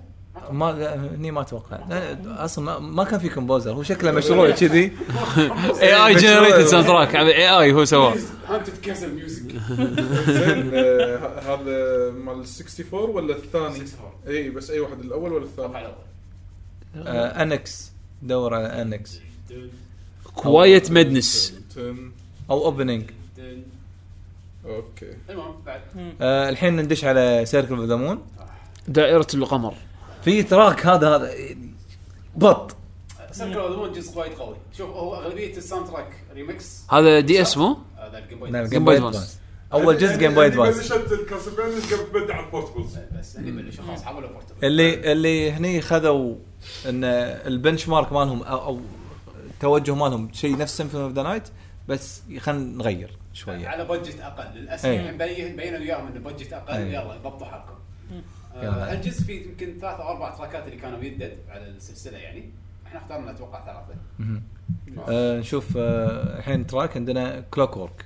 ما 0.52 0.96
هني 0.96 1.32
ما 1.32 1.42
أتوقع. 1.42 1.80
لا، 1.90 2.46
أصلا 2.46 2.66
ما, 2.66 2.80
ما 2.80 3.04
كان 3.04 3.20
في 3.20 3.30
composer 3.30 3.72
هو 3.72 3.84
شكله 3.84 4.12
مشروع 4.12 4.50
كذي. 4.50 4.92
اي 5.82 6.06
اي. 6.08 6.16
generated 6.16 6.66
soundtrack 6.66 7.16
اي 7.16 7.50
اي 7.60 7.74
هو 7.74 7.86
سواه. 7.86 8.16
Haunted 8.50 8.78
Castle 8.78 9.16
music 9.16 9.52
زين 10.28 10.72
آه، 10.74 11.40
هذا 11.40 12.12
مال 12.12 12.46
64 12.46 13.10
ولا 13.10 13.36
الثاني؟ 13.36 13.66
64. 13.66 14.12
إي 14.28 14.50
بس 14.50 14.72
إي 14.72 14.80
واحد 14.80 15.00
الأول 15.00 15.34
ولا 15.34 15.44
الثاني؟ 15.44 15.80
الأول. 15.80 15.96
انكس 17.16 17.92
دور 18.22 18.54
على 18.54 18.82
انكس 18.82 19.20
Quiet 20.36 20.92
Madness. 20.92 21.54
أو 22.50 22.66
Opening 22.66 23.12
أوكي. 24.66 25.14
المهم 25.30 25.56
بعد. 25.66 25.82
آه 26.22 26.50
الحين 26.50 26.76
ندش 26.82 27.06
على 27.06 27.42
Circle 27.46 27.76
of 27.76 27.86
the 27.86 27.96
Moon 27.96 28.22
دائرة 28.88 29.28
القمر. 29.34 29.74
في 30.26 30.44
track 30.44 30.86
هذا 30.86 31.16
هذا 31.16 31.34
بط. 32.36 32.76
Circle 33.32 33.58
of 33.60 33.72
the 33.72 33.78
Moon 33.78 33.92
جزء 33.92 34.18
وايد 34.20 34.32
قوي 34.34 34.56
شوف 34.78 34.90
هو 34.90 35.16
أغلبية 35.16 35.58
ال 35.58 35.88
soundtrack 35.88 36.10
remix 36.34 36.84
هذا 36.92 37.20
DS 37.20 37.58
مو؟ 37.58 37.78
هذا 37.98 38.18
ال 38.18 38.31
Game 38.31 38.86
Boy 38.86 38.98
Advance 38.98 39.40
أول 39.74 39.98
جزء 39.98 40.18
Game 40.18 40.34
Boy 40.34 40.46
Advance 40.46 40.78
بلشت 40.78 41.12
ال 41.12 41.16
Castlevania 41.16 41.70
قبل 41.98 42.22
تبدع 42.22 42.40
ال 42.46 42.51
portables 42.51 42.98
بس 43.20 43.38
هني 43.38 43.52
بلشوا 43.52 43.84
خلاص 43.84 44.04
حولوا 44.04 44.30
portable 44.30 44.66
اللي 44.66 45.12
اللي 45.12 45.52
هني 45.52 45.82
خذوا 45.82 46.36
إن 46.86 47.04
ال 47.04 47.88
benchmark 47.90 48.14
مالهم 48.14 48.44
أو, 48.44 48.58
أو 48.66 48.80
التوجه 49.54 49.96
مالهم 49.96 50.30
شيء 50.34 50.58
نفس 50.58 50.78
Symphony 50.78 51.04
of 51.04 51.14
the 51.14 51.24
Night 51.24 51.44
بس 51.88 52.22
خلينا 52.40 52.78
نغير 52.78 53.18
شوية. 53.34 53.68
على 53.68 53.86
budget 53.86 54.20
أقل. 54.20 54.58
للأسف 54.60 54.86
إيه. 54.86 55.00
الحين 55.00 55.18
بين- 55.18 55.56
بينوا 55.56 55.80
وياهم 55.80 56.08
انه 56.08 56.20
budget 56.20 56.54
أقل 56.54 56.74
إيه. 56.76 56.90
يلا 56.90 57.18
ضبطوا 57.24 57.48
حالكم. 57.48 57.74
آه، 58.56 58.92
هالجزء 58.92 59.24
فيه 59.24 59.46
يمكن 59.46 59.78
ثلاث 59.82 60.00
أو 60.00 60.10
أربع 60.10 60.36
تراكات 60.36 60.66
اللي 60.68 60.78
كانوا 60.78 61.04
يدد 61.04 61.38
على 61.50 61.68
السلسلة 61.68 62.18
يعني. 62.18 62.50
إحنا 62.88 63.00
اخترنا 63.00 63.32
أتوقع 63.32 63.66
ثلاثة. 63.66 63.96
آه 65.10 65.40
نشوف 65.40 65.78
آه 65.78 66.38
الحين 66.40 66.68
track 66.68 66.98
عندنا 66.98 67.40
Clockwork 67.52 68.06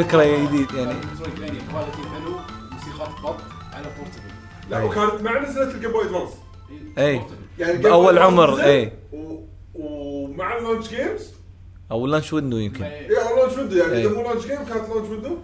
مثل 0.00 0.16
ما 0.16 0.22
قلنا. 0.22 0.34
الفكرة 0.34 0.46
جديد 0.46 0.70
يعني. 0.72 0.94
quality 1.72 2.02
حلو 2.14 2.36
موسيقات 2.72 3.20
بط 3.22 3.40
على 3.72 3.86
portable 3.98 4.36
لا 4.70 4.82
وكانت 4.82 5.22
مع 5.22 5.42
نزلت 5.42 5.74
ال 5.74 5.78
Game 5.78 5.92
Boy 5.92 6.04
Advance 6.04 6.30
أي 6.98 7.22
يعني 7.58 7.82
Advance 7.82 8.18
عمر، 8.18 8.62
إيه. 8.62 8.92
و... 9.12 9.38
ومع 9.74 10.58
ال 10.58 10.62
launch 10.62 10.88
games 10.88 11.32
أو 11.90 12.06
launch 12.06 12.32
window 12.32 12.56
يمكن 12.56 12.84
اي 12.84 13.08
launch 13.08 13.56
window 13.56 13.76
يعني 13.76 13.92
إيه. 13.92 14.06
إذا 14.06 14.14
مو 14.14 14.22
launch 14.22 14.46
game 14.46 14.56
كانت 14.56 14.88
launch 14.88 15.08
window 15.08 15.38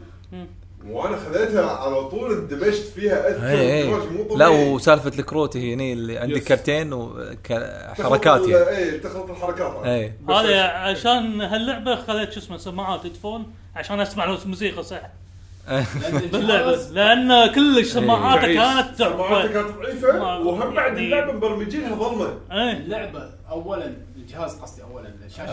وأنا 0.91 1.17
خذيتها 1.17 1.71
على 1.71 2.05
طول 2.09 2.33
اندمجت 2.39 2.93
فيها 2.95 3.29
اذكر 3.29 3.47
اي 3.49 3.83
اندماج 3.85 4.09
مو 4.13 4.37
لا 4.37 4.49
وسالفة 4.49 5.13
الكروت 5.19 5.57
هي 5.57 5.75
هني 5.75 5.93
اللي 5.93 6.19
عندك 6.19 6.37
yes. 6.37 6.45
كرتين 6.49 6.93
وحركات 6.93 8.49
يعني. 8.49 8.69
اي 8.79 8.99
تخلط 8.99 9.31
الحركات. 9.31 9.85
اي 9.87 10.13
هذا 10.29 10.63
عشان 10.63 11.41
هاللعبة 11.41 11.95
خذيت 11.97 12.33
شو 12.33 12.41
اسمه 12.41 12.57
سماعات 12.57 13.07
headphone 13.07 13.47
عشان 13.77 14.01
أسمع 14.01 14.25
الموسيقى 14.25 14.83
صح. 14.83 15.01
باللعبة 16.33 16.77
لأن 16.93 17.47
كلش 17.55 17.89
سماعاته 17.93 18.43
تعيس. 18.43 18.59
كانت 18.59 18.97
سماعاتها 18.99 19.47
تحفه 19.47 19.53
كانت 19.53 19.77
ضعيفة 19.83 20.39
وهم 20.41 20.75
بعد 20.75 20.87
يعني- 20.93 20.99
اللعبة 21.07 21.33
مبرمجينها 21.33 21.95
ظلمة. 21.95 22.39
اللعبة 22.53 23.31
اولا 23.51 23.93
الجهاز 24.17 24.55
قصدي 24.55 24.83
اولا 24.83 25.09
الشاشة. 25.27 25.51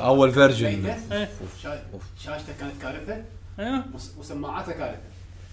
إيه. 1.11 1.30
شا- 1.63 1.84
شاشته 2.25 2.53
كانت 2.59 2.82
كارثة 2.82 3.21
أيوه 3.59 3.84
وس- 3.95 4.11
وسماعاته 4.19 4.71
كارثة. 4.71 4.97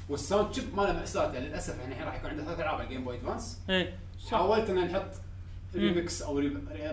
وال 0.08 0.21
sound 0.21 0.54
chip 0.54 0.64
ماله 0.76 0.92
مأساة 0.92 1.32
يعني 1.32 1.48
للأسف 1.48 1.80
إحنا 1.80 1.92
الحين 1.92 2.06
راح 2.06 2.14
يكون 2.16 2.30
عندنا 2.30 2.46
ثلاث 2.46 2.60
ألعاب 2.60 2.80
على 2.80 2.88
جيم 2.88 3.04
بوي 3.04 3.16
ادفانس 3.16 3.60
إيه 3.70 3.94
حاولت 4.30 4.70
ان 4.70 4.84
نحط 4.86 5.10
ريمكس 5.74 6.22
أو 6.22 6.38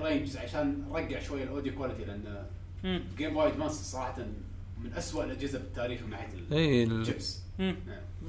arrange 0.04 0.38
عشان 0.38 0.84
نرجع 0.92 1.20
شوية 1.20 1.44
ال 1.44 1.49
audio 1.49 1.74
quality 1.76 2.06
لأن. 2.06 2.46
جيم 3.18 3.34
بوي 3.34 3.48
ادفانس 3.48 3.72
صراحة 3.72 4.16
من 4.84 4.94
أسوأ 4.94 5.24
الأجهزة 5.24 5.60
بالتاريخ 5.60 6.02
من 6.02 6.10
ناحية 6.10 6.28
الشيبس 6.52 7.40
مم. 7.60 7.76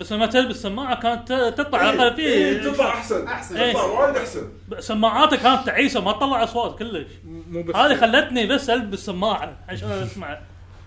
بس 0.01 0.12
لما 0.12 0.26
تلبس 0.26 0.57
سماعه 0.62 1.01
كانت 1.01 1.32
تطلع 1.59 1.78
على 1.78 1.93
الأقل 1.93 2.20
إيه، 2.20 2.61
في 2.61 2.70
تطلع 2.70 2.89
أحسن. 2.89 3.26
أحسن. 3.26 3.57
إيه. 3.57 3.72
تطلع 3.72 3.85
وايد 3.85 4.16
أحسن. 4.16 4.49
سماعاته 4.80 5.37
كانت 5.37 5.66
تعيسة 5.66 6.01
ما 6.01 6.12
تطلع 6.12 6.45
أصوات 6.45 6.78
كلش. 6.78 7.07
مو 7.24 7.62
بس 7.62 7.76
هذه 7.76 7.95
خلتني 8.01 8.47
بس 8.47 8.70
ألبس 8.70 8.99
سماعة 9.07 9.57
عشان 9.68 9.89
أسمع. 9.91 10.39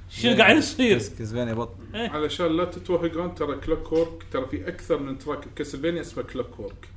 شنو 0.10 0.38
قاعد 0.38 0.58
يصير؟ 0.58 0.97
كس- 0.97 1.10
كسباني 1.20 1.55
بط. 1.55 1.70
علشان 1.93 2.58
لا 2.58 2.66
تتوهقون 2.66 3.36
ترى 3.36 3.55
Clockwork 3.57 4.24
ترى 4.32 4.45
في 4.45 4.68
أكثر 4.68 4.99
من 4.99 5.18
track 5.18 5.47
بكاسلفينيا 5.47 6.01
اسمه 6.01 6.24
Clockwork. 6.24 6.88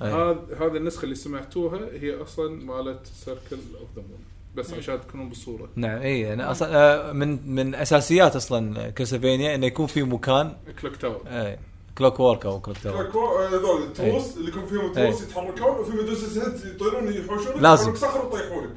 هذا 0.00 0.38
هذه 0.60 0.76
النسخة 0.76 1.04
اللي 1.04 1.14
سمعتوها 1.14 1.78
هي 2.00 2.22
أصلا 2.22 2.64
مالت 2.64 3.06
Circle 3.06 3.56
of 3.80 3.88
the 3.96 4.02
Moon 4.02 4.18
بس 4.56 4.74
عشان 4.74 5.00
تكونون 5.00 5.28
بالصورة. 5.28 5.68
نعم 5.76 5.98
اي 5.98 6.32
أنا 6.32 6.50
أصلا 6.50 6.68
آه، 6.76 7.12
من 7.12 7.54
من 7.54 7.74
أساسيات 7.74 8.36
أصلا 8.36 8.90
كاسلفينيا 8.90 9.54
إنه 9.54 9.66
يكون 9.66 9.86
في 9.86 10.02
مكان. 10.02 10.56
clock 10.82 10.96
tower 10.96 11.20
اي 11.26 11.58
clockwork 11.98 12.46
أو 12.46 12.60
clock 12.60 12.78
tower 12.78 12.96
آه، 13.14 13.48
هذول 13.48 13.82
التروس 13.82 14.36
اللي 14.36 14.48
يكون 14.48 14.66
فيهم 14.66 14.80
إيه. 14.80 14.92
تروس 14.92 15.22
يتحركون 15.22 15.62
وفي 15.78 15.96
Medusa 15.96 16.42
head 16.46 16.74
يطيرون 16.74 17.12
يحوشونك 17.12 17.56
لازم. 17.56 17.94
صخر 17.94 18.26
ويطيحونك 18.26 18.70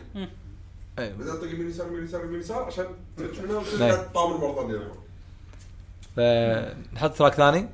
بعدين 0.98 1.18
تطق 1.26 1.54
يمين 1.54 1.70
يسار 1.70 1.88
يمين 1.88 2.04
يسار 2.04 2.26
يمين 2.26 2.40
يسار 2.40 2.64
عشان 2.64 2.86
تفتح 3.18 3.44
منها 3.44 3.52
إيه. 3.60 3.60
وترجع 3.60 4.04
تطامر 4.04 4.38
مره 4.38 4.56
ثانية 4.56 4.92
فنحط 6.16 7.14
track 7.18 7.34
ثاني. 7.34 7.68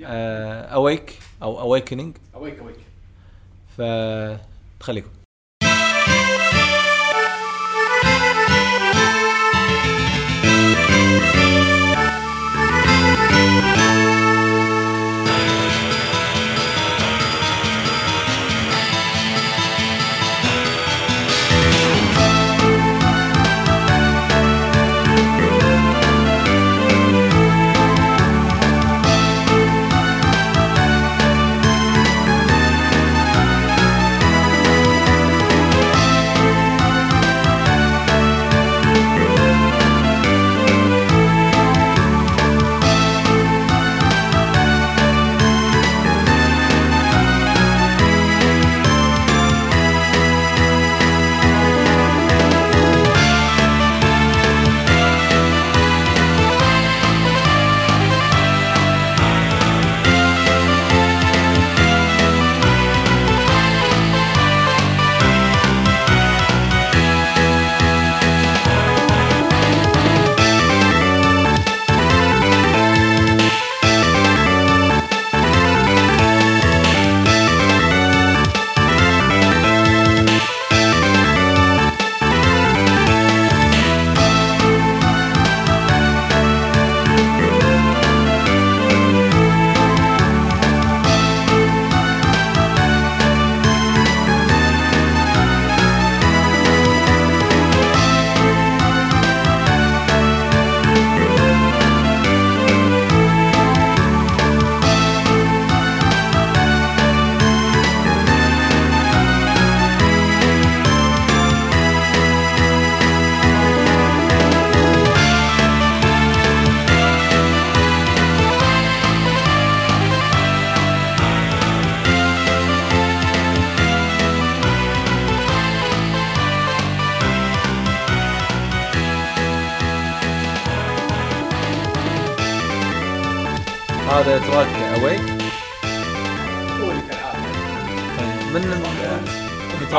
اويك 0.00 1.18
أو 1.42 1.60
اويكننج 1.60 2.16
اويك 2.34 2.58
اويك 2.58 2.76
فتخليكم 3.78 5.10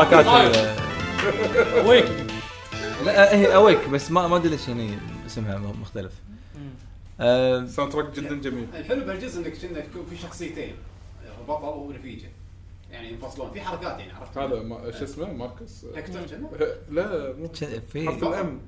تراكات 0.03 0.55
ال- 0.55 1.85
Awake 1.87 2.05
لا 3.05 3.35
هي 3.35 3.55
Awake 3.55 3.89
بس 3.89 4.11
ما 4.11 4.27
ما 4.27 4.35
أدري 4.37 4.49
ليش 4.49 4.69
هني 4.69 4.97
اسمها 5.25 5.57
مختلف. 5.57 6.13
آه، 7.19 7.65
soundtrack 7.65 8.11
جدا 8.19 8.35
جميل. 8.41 8.67
الحلو 8.75 9.05
بالجزء 9.05 9.39
إنك 9.47 9.57
كنا 9.57 9.79
يكون 9.79 10.05
في 10.09 10.17
شخصيتين. 10.17 10.75
بطل 11.47 11.63
ورفيجه 11.63 12.27
يعني 12.91 13.09
ينفصلون. 13.09 13.51
في 13.51 13.61
حركات 13.61 13.99
يعني 13.99 14.11
عرفت؟ 14.11 14.37
هذا 14.37 14.61
ما 14.63 14.91
شو 14.91 15.03
اسمه؟ 15.03 15.33
ماركس 15.33 15.85
هكتور 15.95 16.21
لا 16.91 17.33
مو 17.33 17.47
في؟ 17.91 18.05
حرف 18.05 18.23
الأم. 18.23 18.59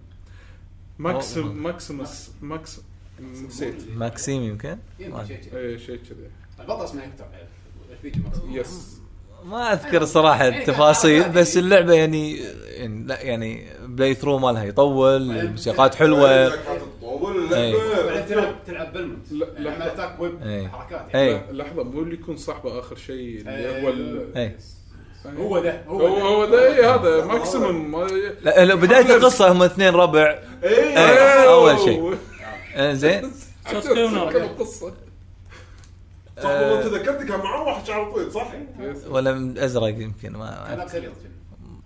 ماكس 0.99 1.35
أو- 1.35 1.37
ماكسيموس 1.37 2.29
ماكس 2.41 2.79
نسيت 3.47 3.75
ماكسيم 3.95 4.41
يمكن؟ 4.43 4.77
يمكن 4.99 5.25
شيء 5.27 5.37
كذي. 5.37 5.57
اي 5.59 5.79
شيء 5.79 5.95
كذي. 5.95 6.29
البطل 6.59 6.83
اسمه 6.83 7.01
هكتور 7.03 7.27
الرفيجه 7.89 8.19
مقصود 8.19 8.49
يس 8.55 8.98
ما 9.43 9.73
أذكر 9.73 10.01
الصراحه 10.01 10.47
التفاصيل 10.47 11.29
بس 11.29 11.57
اللعبة 11.57 11.93
يعني 11.93 12.37
يعني 12.37 13.03
لا 13.07 13.21
يعني 13.21 13.65
بلاي 13.85 14.13
ثرو 14.13 14.39
مالها 14.39 14.63
يطول 14.63 15.31
الموسيقات 15.39 15.95
حلوة. 15.95 16.49
كانت 16.49 16.59
تطول 17.01 17.37
اللعبه 17.53 18.05
بعدين 18.05 18.25
تلعب 18.27 18.55
تلعب 18.67 18.93
بالمنت 18.93 19.31
لحظة. 19.59 19.85
اتاك 19.85 20.19
ويب 20.19 20.43
إيه. 20.43 20.67
حركات 20.67 21.05
يعني. 21.13 21.27
اي 21.29 21.41
لا، 21.51 21.63
لحظة 21.63 21.83
مو 21.83 21.99
اللي 22.01 22.13
يكون 22.13 22.37
صاحبه 22.37 22.79
آخر 22.79 22.95
شيء 22.95 23.39
اللي 23.39 23.55
إيه. 23.57 23.83
هو 23.83 23.89
ال- 23.89 24.37
اي 24.37 24.55
هو 25.37 25.59
ده 25.59 25.83
هو 25.87 26.07
هو 26.07 26.45
ده. 26.45 26.67
إيه 26.75 26.95
هذا 26.95 27.25
ماكسيموم 27.25 28.05
لا 28.41 28.65
لا، 28.65 28.75
بداية 28.75 29.15
القصة 29.15 29.51
هم 29.51 29.63
اثنين 29.63 29.93
ربع. 29.93 30.39
اي 30.63 30.69
إيه، 30.97 31.53
أول 31.53 31.79
شيء. 31.79 32.15
زين. 32.93 33.31
القصة؟ 33.71 34.93
صح 36.43 36.49
والله 36.49 36.81
تذكرت 36.81 37.23
كان 37.23 37.39
معاه 37.39 37.63
واحد 37.63 37.85
شعره 37.85 38.11
طويل 38.11 38.31
صح؟ 38.31 38.51
ولا 39.07 39.33
من 39.33 39.57
أزرق 39.57 39.87
يمكن 39.87 40.31
ما 40.31 40.65
كان 40.67 41.09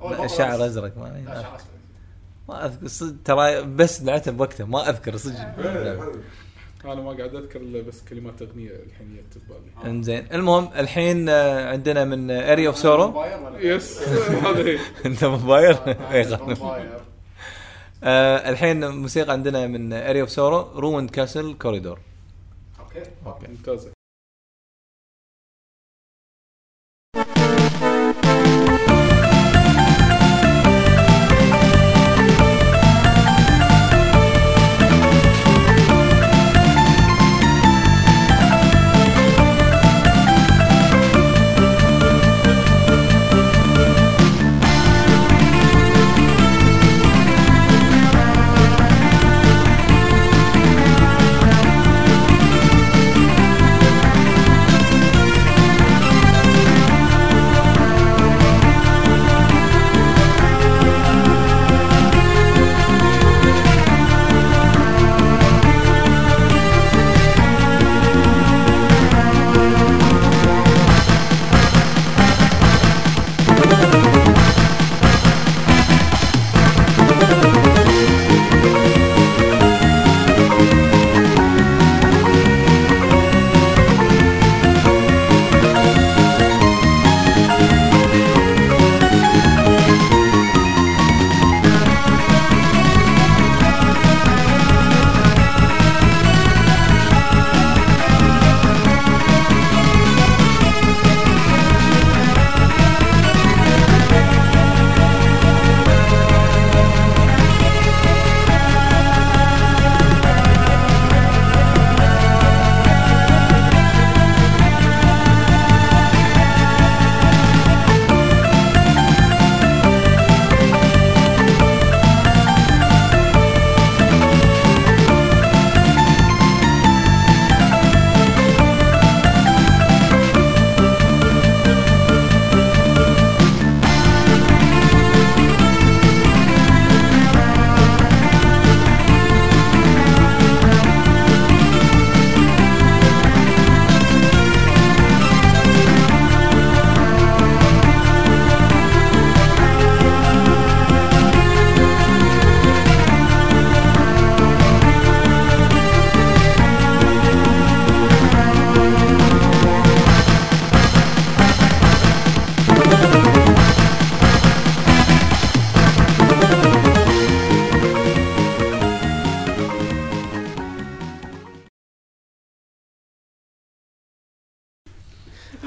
ابيض 0.01 0.27
شعر 0.27 0.65
أزرق 0.65 0.97
ما 0.97 1.05
لا 1.05 1.21
ما, 1.21 1.41
شعر 1.41 1.55
أسود. 1.55 1.67
ما 2.49 2.65
أذكر 2.65 2.87
صدق 2.87 3.15
ترى 3.25 3.61
بس 3.61 4.03
لعبتها 4.03 4.31
بوقتها 4.31 4.65
ما 4.65 4.89
أذكر 4.89 5.17
صدق. 5.17 5.39
إيه، 5.39 5.99
حلو. 5.99 6.11
أنا 6.85 7.01
ما 7.01 7.11
قاعد 7.11 7.35
أذكر 7.35 7.61
إلا 7.61 7.81
بس 7.81 8.01
كلمات 8.09 8.41
أغنية 8.41 8.69
الحين 8.69 9.15
جت 9.15 9.37
ببالي 9.37 9.91
إنزين. 9.91 10.27
المهم 10.33 10.69
الحين 10.75 11.29
آه، 11.29 11.71
عندنا 11.71 12.05
من 12.05 12.31
Aria 12.31 12.67
of 12.67 12.77
Sorrow 12.77 13.23
yes. 13.57 13.99
هذا 14.45 14.79
أنت 15.05 15.25
موبايل 15.25 15.73
آه، 15.75 16.11
إيه،. 16.11 16.39
آه، 18.03 18.49
الحين 18.49 18.87
موسيقى 18.87 19.31
عندنا 19.31 19.67
من 19.67 19.93
Aria 19.93 20.21
of 20.21 20.31
Sorrow 20.31 20.79
روند 20.79 21.09
Castle 21.09 21.53
Corridor 21.53 21.99
okay. 22.79 23.47
ممتازة. 23.49 23.92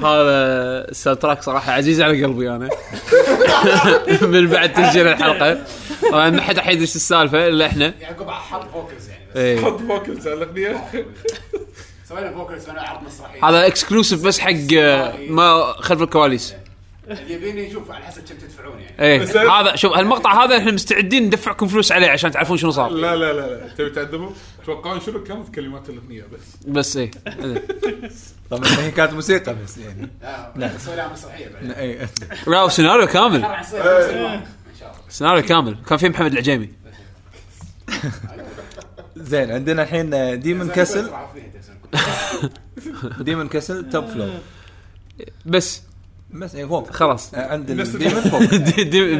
هذا 0.07 0.89
ال 0.91 1.19
soundtrack 1.19 1.41
صراحة 1.43 1.71
عزيز 1.71 2.01
على 2.01 2.23
قلبي 2.23 2.49
أنا. 2.49 2.69
من 4.21 4.47
بعد 4.47 4.73
تسجيل 4.73 5.07
الحلقة. 5.07 5.63
طبعا 6.11 6.29
ما 6.29 6.41
حد 6.41 6.59
حيدري 6.59 6.81
إيش 6.81 6.95
السالفة 6.95 7.47
إلا 7.47 7.65
إحنا. 7.65 7.93
يعقوب 8.01 8.29
حط 8.29 8.71
focus 8.73 9.07
يعني. 9.09 9.23
بس 9.31 9.37
إيه. 9.37 9.61
حط 9.61 9.79
focus 9.81 10.27
على 10.27 10.33
الأغنية. 10.33 10.83
سوينا 12.09 12.31
focus 12.31 12.65
سوينا 12.65 12.81
عرض 12.81 13.03
مسرحي 13.03 13.39
هذا 13.43 13.67
exclusive 13.67 14.23
بس 14.25 14.39
حق 14.39 14.73
آه، 14.77 15.13
ما 15.29 15.73
خلف 15.79 16.01
الكواليس. 16.01 16.53
يبيني 17.27 17.67
يشوف 17.67 17.91
على 17.91 18.05
حسب 18.05 18.21
كم 18.21 18.35
تدفعون 18.35 18.79
يعني. 18.79 19.01
إيه 19.01 19.49
هذا 19.51 19.75
شوف 19.75 19.93
هالمقطع 19.93 20.43
هذا 20.43 20.57
إحنا 20.57 20.71
مستعدين 20.71 21.23
ندفعكم 21.23 21.67
فلوس 21.67 21.91
عليه 21.91 22.07
عشان 22.07 22.31
تعرفون 22.31 22.57
شنو 22.57 22.71
صار. 22.71 22.91
لا 22.91 23.15
لا 23.15 23.33
لا 23.33 23.41
لا. 23.41 23.67
تبي 23.77 23.89
تعدموا 23.89 24.29
تتوقعون 24.63 24.99
شنو؟ 25.01 25.23
كانت 25.23 25.55
كلمات 25.55 25.89
الأغنية 25.89 26.23
بس. 26.33 26.67
بس 26.67 26.97
إيه. 26.97 27.11
طبعا 28.51 28.69
هي 28.79 28.91
كانت 28.91 29.13
موسيقى 29.13 29.55
بس 29.63 29.77
يعني. 29.77 30.09
لا 30.55 31.11
مسرحيه 31.11 31.47
بعدين. 31.53 31.71
اي 31.71 32.07
لا 32.47 32.63
وسيناريو 32.63 33.07
كامل. 33.07 33.45
الله. 33.45 34.43
سيناريو 35.09 35.43
كامل. 35.43 35.77
كان 35.89 35.97
في 35.97 36.09
محمد 36.09 36.31
العجيمي. 36.31 36.69
زين 39.17 39.51
عندنا 39.51 39.83
الحين 39.83 40.09
فيها 41.33 41.51
تسلم. 41.59 42.49
Demon 43.25 43.47
Castle 43.47 43.89
Top 43.89 44.05
Floor 44.05 44.29
بس. 45.45 45.86
بس 46.31 46.55
اي 46.55 46.67
فوق. 46.67 46.91
خلاص. 46.91 47.33
آه، 47.33 47.51
عند 47.51 47.69
ال 47.69 47.78
Demon 47.78 48.21
فوق. 48.21 48.43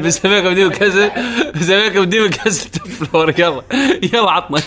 بسميكم 0.05 0.69
Castle 0.69 1.11
بسميكم 1.55 2.29
Castle 2.29 2.69
Top 2.69 2.87
Floor 2.87 3.39
يلا. 3.39 3.61
يلا 4.13 4.31
عطنا. 4.31 4.59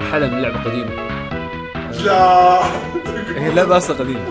مرحلة 0.00 0.26
من 0.28 0.42
لعبه 0.42 0.64
قديمه 0.64 0.90
لا. 2.04 2.60
هي 3.36 3.54
لعبه 3.54 3.76
أصلا 3.76 3.96
قديمة. 3.96 4.24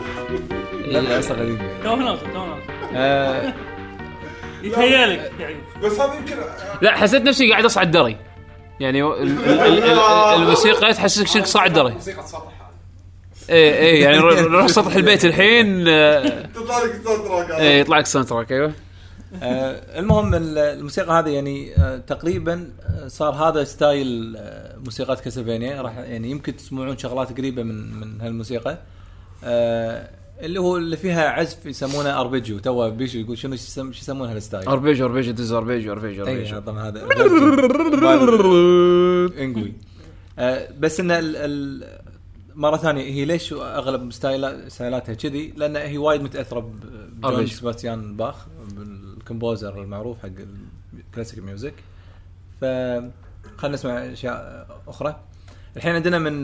لعبه 0.86 1.20
أصلا 1.20 1.38
قديمة. 1.39 1.84
تو 1.84 1.95
نازل 1.95 2.20
تو 2.34 2.45
نازل 2.45 2.61
آه، 2.95 3.53
يتهيألك 4.63 5.32
يعني. 5.39 5.55
بس 5.84 5.99
هذا 5.99 6.13
يمكن 6.15 6.36
لا 6.82 6.97
حسيت 6.97 7.22
نفسي 7.22 7.51
قاعد 7.51 7.65
أصعد 7.65 7.91
دري. 7.91 8.17
يعني 8.80 9.03
ال- 9.03 9.13
ال- 9.22 9.59
ال- 9.59 9.84
ال- 9.84 9.99
الموسيقى 10.41 10.93
تحسسك 10.93 11.28
شنك 11.28 11.45
صاعد 11.45 11.74
دري. 11.74 11.91
موسيقى 11.93 12.24
سطح 12.28 12.41
هذا 12.41 12.70
إيه 13.49 13.74
إيه 13.76 14.03
يعني 14.03 14.17
نروح 14.17 14.39
نروح 14.39 14.67
سطح 14.67 14.95
البيت 14.95 15.26
الحين 15.26 15.84
تطلع 16.53 16.80
لك 16.84 17.01
soundtrack 17.03 17.51
إيه 17.51 17.80
يطلع 17.82 17.97
لك 17.97 18.05
soundtrack 18.05 18.51
أيوه. 18.51 18.72
آه، 19.43 19.99
المهم 19.99 20.34
ال- 20.34 20.57
الموسيقى 20.57 21.11
هذه 21.20 21.30
يعني 21.30 21.76
آه، 21.78 21.97
تقريبا 22.07 22.70
صار 23.07 23.34
هذا 23.34 23.63
ستايل 23.63 24.38
موسيقات 24.86 25.19
كاسلفينيا 25.19 25.82
راح 25.82 25.97
يعني 25.97 26.32
يمكن 26.32 26.55
تسمعون 26.55 26.97
شغلات 26.97 27.38
قريبة 27.38 27.63
من 27.63 27.93
من 27.99 28.21
هالموسيقى. 28.21 28.77
آه، 29.43 30.09
اللي 30.41 30.59
هو 30.59 30.77
اللي 30.77 30.97
فيها 30.97 31.30
عزف 31.30 31.65
يسمونه 31.65 32.19
أربيجيو. 32.21 32.59
تو 32.59 32.91
بيشو 32.91 33.17
يقول 33.19 33.38
شنو 33.38 33.55
شو 33.55 33.61
يسم- 33.63 33.91
شو 33.91 34.01
يسمون 34.01 34.30
هالستايل؟ 34.30 34.67
اربيجو 34.67 35.05
اربيجو 35.05 35.32
دز 35.32 35.51
اربيجو 35.51 35.91
اربيجو 35.91 36.25
اي 36.27 36.34
اربيجو 36.34 36.59
طبعا 36.59 36.88
هذا 36.89 37.03
انقوي 39.43 39.73
آه، 40.39 40.69
بس 40.80 40.99
إن 40.99 41.11
ال- 41.11 41.36
ال- 41.36 41.99
مرة 42.55 42.77
ثانية 42.77 43.03
هي 43.03 43.25
ليش 43.25 43.53
أغلب 43.53 44.11
ستايلات 44.11 44.67
ستايلاتها 44.71 45.13
كذي؟ 45.13 45.53
لأن 45.57 45.75
هي 45.75 45.97
وايد 45.97 46.21
متأثرة 46.21 46.71
بجون. 47.13 47.45
سباستيان 47.47 48.17
باخ 48.17 48.36
بال 48.75 48.97
composer 48.97 49.82
المعروف 49.82 50.19
حق 50.19 50.30
ال 51.09 51.13
classic 51.13 51.39
music 51.43 51.73
ف 52.61 52.65
خلينا 53.60 53.76
نسمع 53.76 53.91
أشياء 53.91 54.68
أخرى. 54.88 55.20
الحين 55.78 55.95
عندنا 55.95 56.20
من 56.20 56.43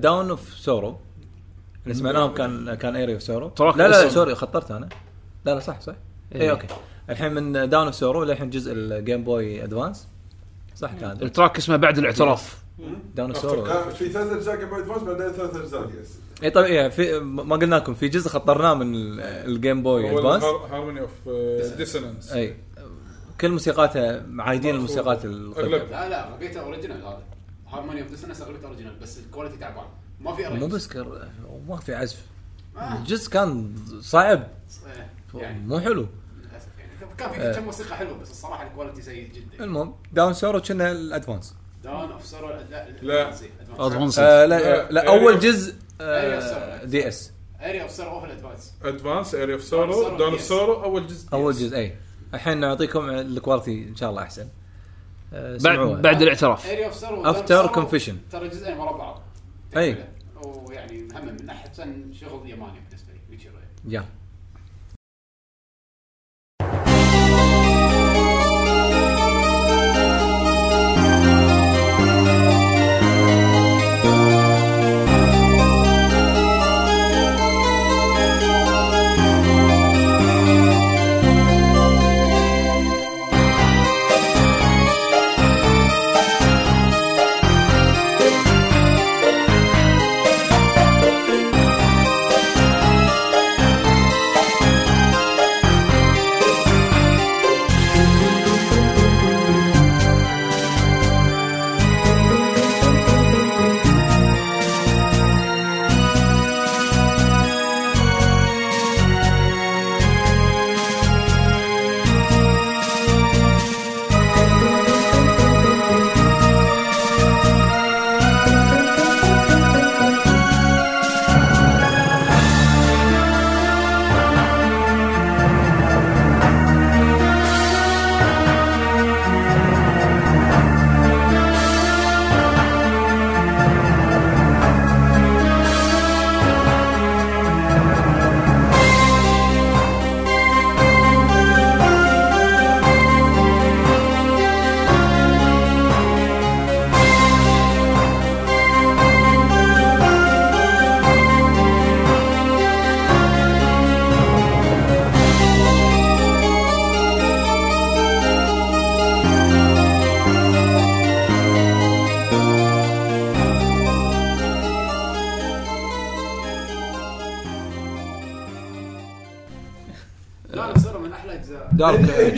Dawn 0.00 0.30
of 0.30 0.48
Sorrow 0.54 0.96
اللي 1.84 1.94
سمعناهم 1.94 2.34
كان 2.34 2.74
كان 2.74 2.96
Aria 2.96 3.14
of 3.14 3.22
Sorrow 3.22 3.48
track 3.48 3.76
لا 3.76 3.88
لا. 3.88 4.08
sorry 4.08 4.34
خطرت 4.34 4.70
أنا. 4.70 4.88
لا 5.44 5.54
لا 5.54 5.60
صح 5.60 5.80
صح. 5.80 5.94
اي 6.34 6.40
إيه. 6.40 6.50
okay. 6.50 6.66
الحين 7.10 7.32
من 7.32 7.68
Dawn 7.68 7.86
of 7.86 7.94
Sorrow 7.94 8.24
للحين 8.24 8.50
جزء 8.50 8.72
الجيم 8.72 9.24
بوي 9.24 9.64
ادفانس 9.64 10.08
صح 10.76 10.92
كان. 11.00 11.18
ال 11.22 11.28
track 11.28 11.56
اسمه 11.58 11.76
بعد 11.76 11.98
الاعتراف. 11.98 12.58
Dawn 13.14 13.30
of 13.30 13.38
Sorrow 13.42 13.64
في 13.90 14.08
ثلاث 14.08 14.32
أجزاء 14.32 14.56
قبل 14.64 14.80
ادفانس 14.80 15.02
بعدين 15.02 15.32
ثلاث 15.32 15.56
أجزاء 15.56 15.90
yes 16.02 16.18
اي 16.42 16.50
طيب 16.50 16.64
إيه 16.64 16.88
في 16.88 17.18
ما 17.20 17.56
قلنا 17.56 17.76
لكم 17.76 17.94
في 17.94 18.08
جزء 18.08 18.28
خطرناه 18.30 18.74
من 18.74 18.94
ال- 18.94 19.20
الجيم 19.20 19.82
بوي 19.82 20.18
ادفانس 20.18 20.44
Harmony 20.44 21.00
of 21.00 21.28
Dissonance 21.76 22.32
اي 22.32 22.56
كل 23.40 23.50
موسيقاتها 23.50 24.24
عايدين 24.38 24.74
الموسيقات 24.74 25.24
لا 25.24 26.08
لا 26.08 26.28
اغلبيته 26.28 26.60
original 26.60 27.02
هذا. 27.02 27.22
Harmony 27.68 28.02
of 28.02 28.10
Dissonance 28.10 28.42
أغلبيته 28.42 28.66
original 28.66 28.98
بس 29.02 29.18
ال 29.18 29.23
quality 29.23 29.56
تعبان 29.56 29.84
ما 30.20 30.34
في 30.34 30.48
مو. 30.48 30.66
بس 30.66 30.88
كر... 30.88 31.28
ما 31.68 31.76
في 31.76 31.94
عزف. 31.94 32.18
آه. 32.76 32.96
الجزء 32.98 33.30
كان 33.30 33.74
صعب. 34.00 34.46
إيه، 34.86 35.40
يعني. 35.40 35.60
مو 35.60 35.80
حلو. 35.80 36.06
للأسف 36.40 36.68
يعني. 36.78 36.92
كان 37.18 37.52
في 37.52 37.60
كم 37.60 37.64
موسيقى 37.64 37.96
حلوة 37.96 38.18
بس 38.18 38.30
الصراحة 38.30 38.66
ال 38.66 38.70
quality 38.70 39.02
سيء 39.02 39.32
جدا. 39.32 39.64
المهم 39.64 39.94
Dawn 40.12 40.32
Sorrow 40.32 40.60
كنا 40.60 40.92
الأدفانس. 40.92 41.54
Dawn 41.84 42.10
of 42.10 42.26
Sorrow 42.26 42.48
لا 42.48 42.90
لا. 43.02 43.28
Advance. 43.78 44.18
آه 44.18 44.46
لا, 44.46 44.90
لا، 44.90 45.08
أول 45.08 45.38
جزء 45.40 45.74
آه. 46.00 46.84
DS 46.84 47.32
Aria 47.60 47.82
of 47.82 47.90
Sorrow 47.90 48.10
هو 48.10 48.24
ال 48.24 48.30
Advance 48.30 48.72
Advance 48.82 49.34
Aria 49.34 49.52
of 49.52 49.64
Sorrow 49.64 50.16
Dawn 50.16 50.32
of. 50.32 50.40
Sorrow 50.40 50.82
أول 50.82 51.06
جزء 51.06 51.28
أول. 51.32 51.52
جزء 51.52 51.76
اي 51.76 51.94
الحين 52.34 52.58
نعطيكم 52.58 53.10
ال 53.10 53.20
quality 53.20 53.88
إن 53.88 53.96
شاء 53.96 54.10
الله 54.10 54.22
أحسن. 54.22 54.48
آه 55.32 55.58
بعد. 55.62 56.02
بعد 56.02 56.22
الاعتراف. 56.22 56.66
After 57.24 57.68
Confession. 57.68 58.32
ترى 58.32 58.48
جزئين 58.48 58.76
ورا 58.76 58.92
بعض. 58.92 59.22
أي. 59.76 60.04
ويعني 60.44 61.08
هم 61.14 61.36
من 61.40 61.50
احسن 61.50 62.12
شغل 62.12 62.48
ياباني 62.50 62.80
بالنسبة 62.88 63.12
لي 63.12 63.20
ويتشر 63.30 63.50
يلا 63.84 64.04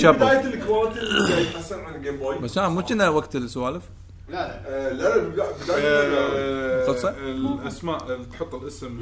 تشابل 0.00 0.18
بدايه 0.18 0.54
الكواليتي 0.54 1.00
اللي 1.00 1.28
قاعد 1.32 1.42
يتحسن 1.42 1.80
عن 1.80 1.94
الجيم 1.94 2.16
بوي 2.16 2.38
بس 2.38 2.58
أنا 2.58 2.68
مو 2.68 2.82
كنا 2.82 3.08
وقت 3.08 3.36
السوالف 3.36 3.82
لا 4.28 4.34
لا 4.36 4.60
آه، 4.68 4.92
لا 4.92 5.16
لا 5.16 5.16
بدا- 5.16 5.46
بدايه 5.64 5.86
آه،؟ 5.86 7.14
الاسماء 7.62 8.04
اللي 8.14 8.24
تحط 8.32 8.54
الاسم 8.54 9.00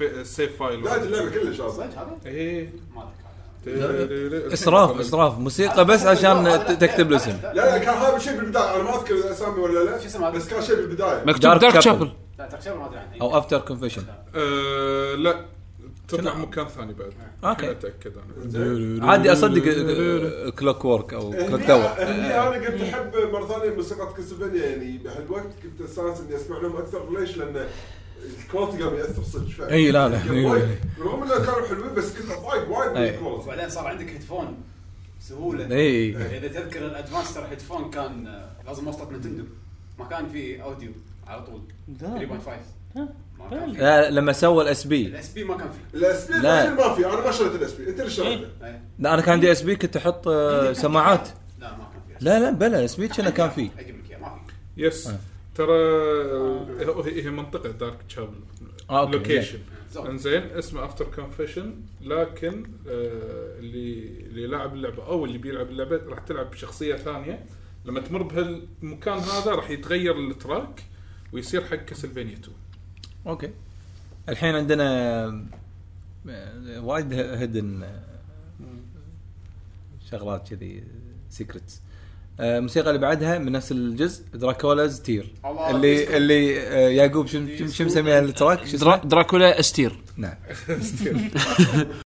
السيف 0.00 0.58
فايل 0.58 0.80
بدايه 0.80 1.02
اللعبه 1.02 1.30
كلش 1.30 1.60
هذا؟ 1.60 1.90
إيه 2.26 2.72
هذا 3.66 4.52
اسراف 4.52 5.00
اسراف 5.00 5.38
موسيقى 5.38 5.84
بس 5.84 6.06
عشان 6.06 6.64
تكتب 6.80 7.10
الاسم 7.12 7.36
لا 7.42 7.52
لا 7.54 7.78
كان 7.78 7.94
هذا 7.94 8.18
شيء 8.18 8.36
بالبدايه 8.36 8.74
أنا 8.74 8.82
ما 8.82 8.96
اذكر 8.96 9.14
الاسامي 9.14 9.60
ولا 9.60 9.84
لا؟ 9.84 10.30
بس 10.30 10.48
كان 10.48 10.62
شيء 10.62 10.76
بالبدايه 10.76 11.24
مكتوب 11.24 11.58
دارك. 11.58 11.80
شابل 11.80 12.10
لا 12.38 12.46
تكشف 12.46 12.68
ما 12.68 12.86
ادري 12.86 12.98
عنه 12.98 13.20
أو 13.20 13.38
افتر 13.38 13.58
كونفيشن 13.58 14.02
آه، 14.34 15.14
لا 15.14 15.44
تطلع؟ 16.08 16.34
مكان 16.34 16.66
ثاني 16.68 16.92
بعد. 16.92 17.12
أوكي. 17.44 17.68
أوكي. 17.68 17.70
أتأكد 17.70 18.12
أنا. 18.54 19.06
عادي 19.10 19.32
أصدق 19.32 19.62
Clockwork 20.50 21.14
أو 21.14 21.30
Clock 21.30 21.62
Tower 21.62 21.84
أنا 22.02 22.58
كنت 22.58 22.80
أحب 22.80 23.12
مرة 23.32 23.46
ثانية 23.46 23.74
موسيقى 23.76 24.14
Castlevania 24.16 24.66
يعني 24.66 24.98
بهالوقت 24.98 25.46
كنت 25.62 25.80
استانس 25.88 26.20
إني 26.20 26.36
أسمع 26.36 26.58
لهم 26.58 26.76
أكثر. 26.76 27.20
ليش؟ 27.20 27.36
لأن 27.36 27.66
ال 28.44 28.49
quality 28.49 28.82
قام 28.82 28.94
يأثر 28.94 29.22
صدق 29.22 29.48
فعلا 29.48 29.72
إي 29.72 29.90
لا، 29.90 30.08
لا. 30.08 30.16
يعني 30.16 30.46
رغم 31.00 31.22
انه 31.22 31.34
كانوا 31.34 31.68
حلوين 31.68 31.94
بس 31.94 32.18
كنت 32.18 32.30
وايد 32.30 32.68
وايد 32.68 32.90
من. 32.90 32.96
ال 32.96 33.02
quality 33.02 33.44
وبعدين 33.44 33.68
صار 33.68 33.86
عندك 33.86 34.08
headphone 34.10 34.56
سهوله 35.20 35.76
إي. 35.76 36.16
إذا 36.16 36.48
تذكر 36.48 36.86
ال 36.86 36.92
Advance 36.92 37.34
ترى 37.34 37.46
headphone 37.50 37.90
كان 37.90 38.26
آه، 38.26 38.50
لازم 38.66 38.88
وصلة 38.88 39.10
Nintendo 39.12 39.44
ما 39.98 40.04
كان 40.04 40.28
في 40.28 40.62
audio 40.62 40.90
على 41.26 41.42
طول. 41.42 41.60
3.5 42.00 42.04
ما 42.04 42.18
كان 42.26 42.40
في 42.40 43.12
لا 43.78 44.10
لما 44.10 44.32
سوى 44.32 44.64
ال 44.64 44.86
SP 44.86 45.06
الاس 45.06 45.32
بي 45.32 45.44
ما 45.44 45.56
كان 45.56 45.68
في. 45.70 45.96
ال 45.96 46.28
SP 46.30 46.38
لا. 46.38 46.74
ما 46.74 46.94
في. 46.94 47.06
أنا 47.06 47.20
ما 47.24 47.30
شريت 47.30 47.54
الاس 47.54 47.72
بي 47.74 47.88
أنت 47.90 48.00
اللي 48.00 48.10
شريته؟ 48.10 48.46
إيه. 48.64 48.82
لا 48.98 49.14
أنا 49.14 49.22
كان 49.22 49.32
عندي 49.32 49.52
SP 49.52 49.76
كنت 49.76 49.96
أحط 49.96 50.28
آه، 50.28 50.72
سماعات. 50.72 51.28
لا 51.58 51.70
ما 51.76 51.84
كان 51.92 52.18
في 52.18 52.24
لا 52.24 52.40
لا 52.40 52.50
بلا 52.50 52.78
ال 52.80 52.96
SP 52.96 53.08
كنا 53.08 53.30
كان 53.30 53.48
فيه 53.50 53.70
أجيب 53.78 53.96
لك 54.04 54.10
إياه 54.10 54.18
ما 54.18 54.28
في. 54.28 54.52
Yes 54.82 55.06
آه. 55.06 55.18
ترى 55.54 57.22
هي 57.22 57.30
منطقة 57.30 57.70
Dark 57.70 58.02
Chapel 58.08 58.34
آه، 58.90 59.00
okay، 59.00 59.12
location 59.16 59.58
زين. 59.92 60.06
انزين 60.06 60.42
اسمه 60.42 60.84
After 60.84 61.04
Confession 61.04 61.74
لكن 62.02 62.62
آه 62.88 63.58
اللي 63.58 64.08
اللي 64.26 64.46
لاعب 64.46 64.74
اللعبة 64.74 65.06
أو 65.06 65.24
اللي 65.24 65.38
بيلعب 65.38 65.70
اللعبة 65.70 66.00
راح 66.08 66.18
تلعب 66.18 66.50
بشخصية 66.50 66.96
ثانية. 66.96 67.44
لما 67.84 68.00
تمر 68.00 68.22
بهالمكان 68.22 69.18
هذا 69.18 69.50
راح 69.54 69.70
يتغير 69.70 70.18
ال 70.18 70.29
track 70.29 70.82
ويصير 71.32 71.64
حق 71.64 71.74
Castlevania 71.76 72.32
2 72.34 72.56
Okay. 73.28 73.50
الحين 74.28 74.54
عندنا 74.54 75.24
آه، 76.28 76.80
وايد 76.80 77.12
hidden 77.12 77.86
شغلات 80.10 80.48
كذي 80.48 80.84
secrets 81.30 81.80
الموسيقى 82.40 82.88
اللي 82.88 83.00
بعدها 83.00 83.38
من 83.38 83.52
نفس 83.52 83.72
الجزء 83.72 84.24
Dracula's 84.34 85.00
Tears 85.02 85.32
اللي. 85.70 86.16
اللي 86.16 86.60
آه، 86.60 86.88
يعقوب 86.88 87.26
شو 87.26 87.46
شو 87.58 87.66
شو 87.66 87.84
مسميها؟ 87.84 88.18
ال 88.20 88.28
track؟ 88.28 88.74
درا-؟ 88.74 88.96
Dracula's 89.04 89.60
Tear 89.60 89.98
نعم. 90.16 90.34
هذا 90.68 91.88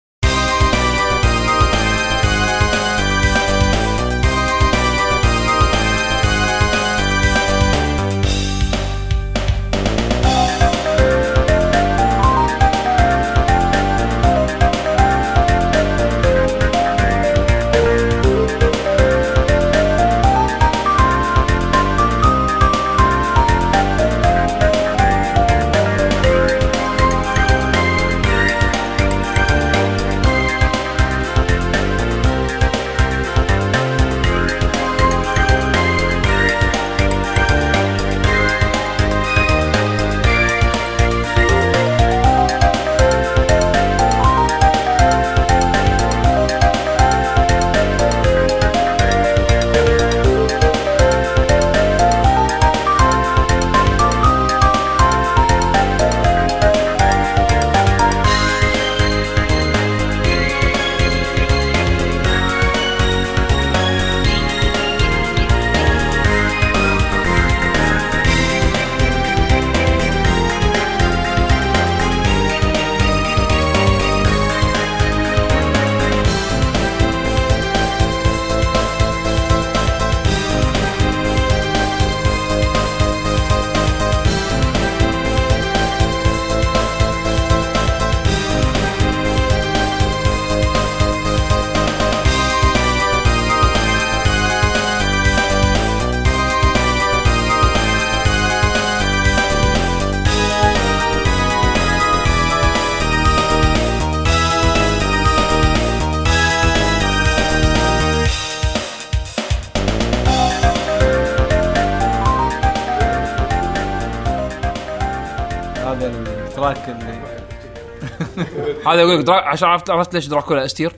هذا 119.02 119.10
يقول 119.10 119.20
لك 119.20 119.26
درا... 119.26 119.34
عشان 119.36 119.68
عرفت 119.68 119.90
عرفت 119.90 120.14
ليش 120.14 120.26
دراكولا 120.26 120.64
أستير؟ 120.64 120.92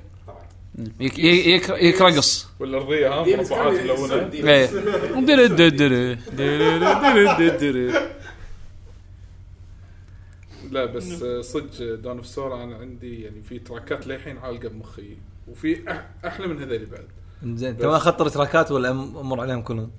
يك 1.01 1.19
يك 1.19 1.47
يك, 1.47 1.69
يك 1.69 2.01
رقص 2.01 2.49
والأرضية 2.61 3.09
ها 3.21 3.37
مربعات 3.37 3.75
دري 5.25 5.49
دري. 7.49 7.93
لا 10.71 10.85
بس 10.85 11.23
آه، 11.23 11.41
صدق 11.41 11.95
دون 11.95 12.17
أوف 12.17 12.27
سورا 12.27 12.65
أنا 12.65 12.77
عندي 12.77 13.23
يعني 13.23 13.43
في 13.43 13.59
تراكات 13.59 14.07
للحين 14.07 14.39
عالقة 14.39 14.69
بمخي. 14.69 15.17
وفي 15.49 15.77
أح- 15.77 16.27
أحلى 16.27 16.47
من 16.47 16.63
هذول 16.63 16.87
بعد. 16.87 17.05
زين 17.57 17.69
انت 17.69 17.85
ما 17.85 17.99
خطر 17.99 18.29
تراكات 18.29 18.73
ولا 18.73 18.89
أم- 18.89 19.17
أمر 19.17 19.41
عليهم 19.41 19.63
كلهم؟ 19.63 19.91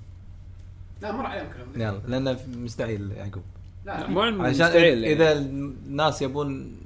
لا 1.02 1.12
مر 1.12 1.26
عليهم 1.26 1.46
كلهم. 1.46 1.88
يلا 1.88 2.00
لأنه 2.08 2.38
مستحيل 2.56 3.12
يعقوب. 3.12 3.42
لا 3.86 4.06
مو 4.06 4.20
عشان 4.20 4.38
مستحيل. 4.50 5.04
اذا 5.04 5.32
الناس 5.32 6.22
يبون 6.22 6.76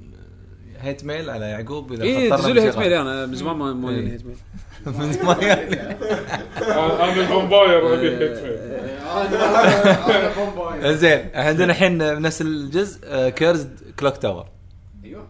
hate 0.81 1.05
mail 1.05 1.29
على 1.29 1.45
يعقوب 1.45 1.91
اذا 1.93 2.03
إيه 2.03 2.29
خطرنا 2.29 2.37
دزوا 2.41 2.53
لي 2.53 2.61
hate. 2.61 2.77
mail 2.77 2.93
أنا 2.93 3.25
من 3.25 3.35
زمان 3.35 3.55
ما 3.55 3.73
ما 3.73 3.89
إيه. 3.89 4.01
لي 4.01 4.11
hate 4.11 4.25
mail 4.25 4.35
من 4.85 5.11
زمان 5.13 5.41
يعني. 5.43 5.75
آه، 6.61 7.03
أنا 7.03 7.13
ال 7.21 7.30
vampire 7.30 7.93
ابي 7.93 8.09
hate 8.17 8.43
mail. 8.43 8.71
زين 10.97 11.29
عندنا 11.33 11.71
الحين 11.71 12.21
نفس 12.21 12.41
الجزء 12.41 12.99
آه، 13.05 13.29
Cursed 13.29 13.79
Clock 13.99 14.17
Tower 14.17 14.45
أيوه 15.03 15.27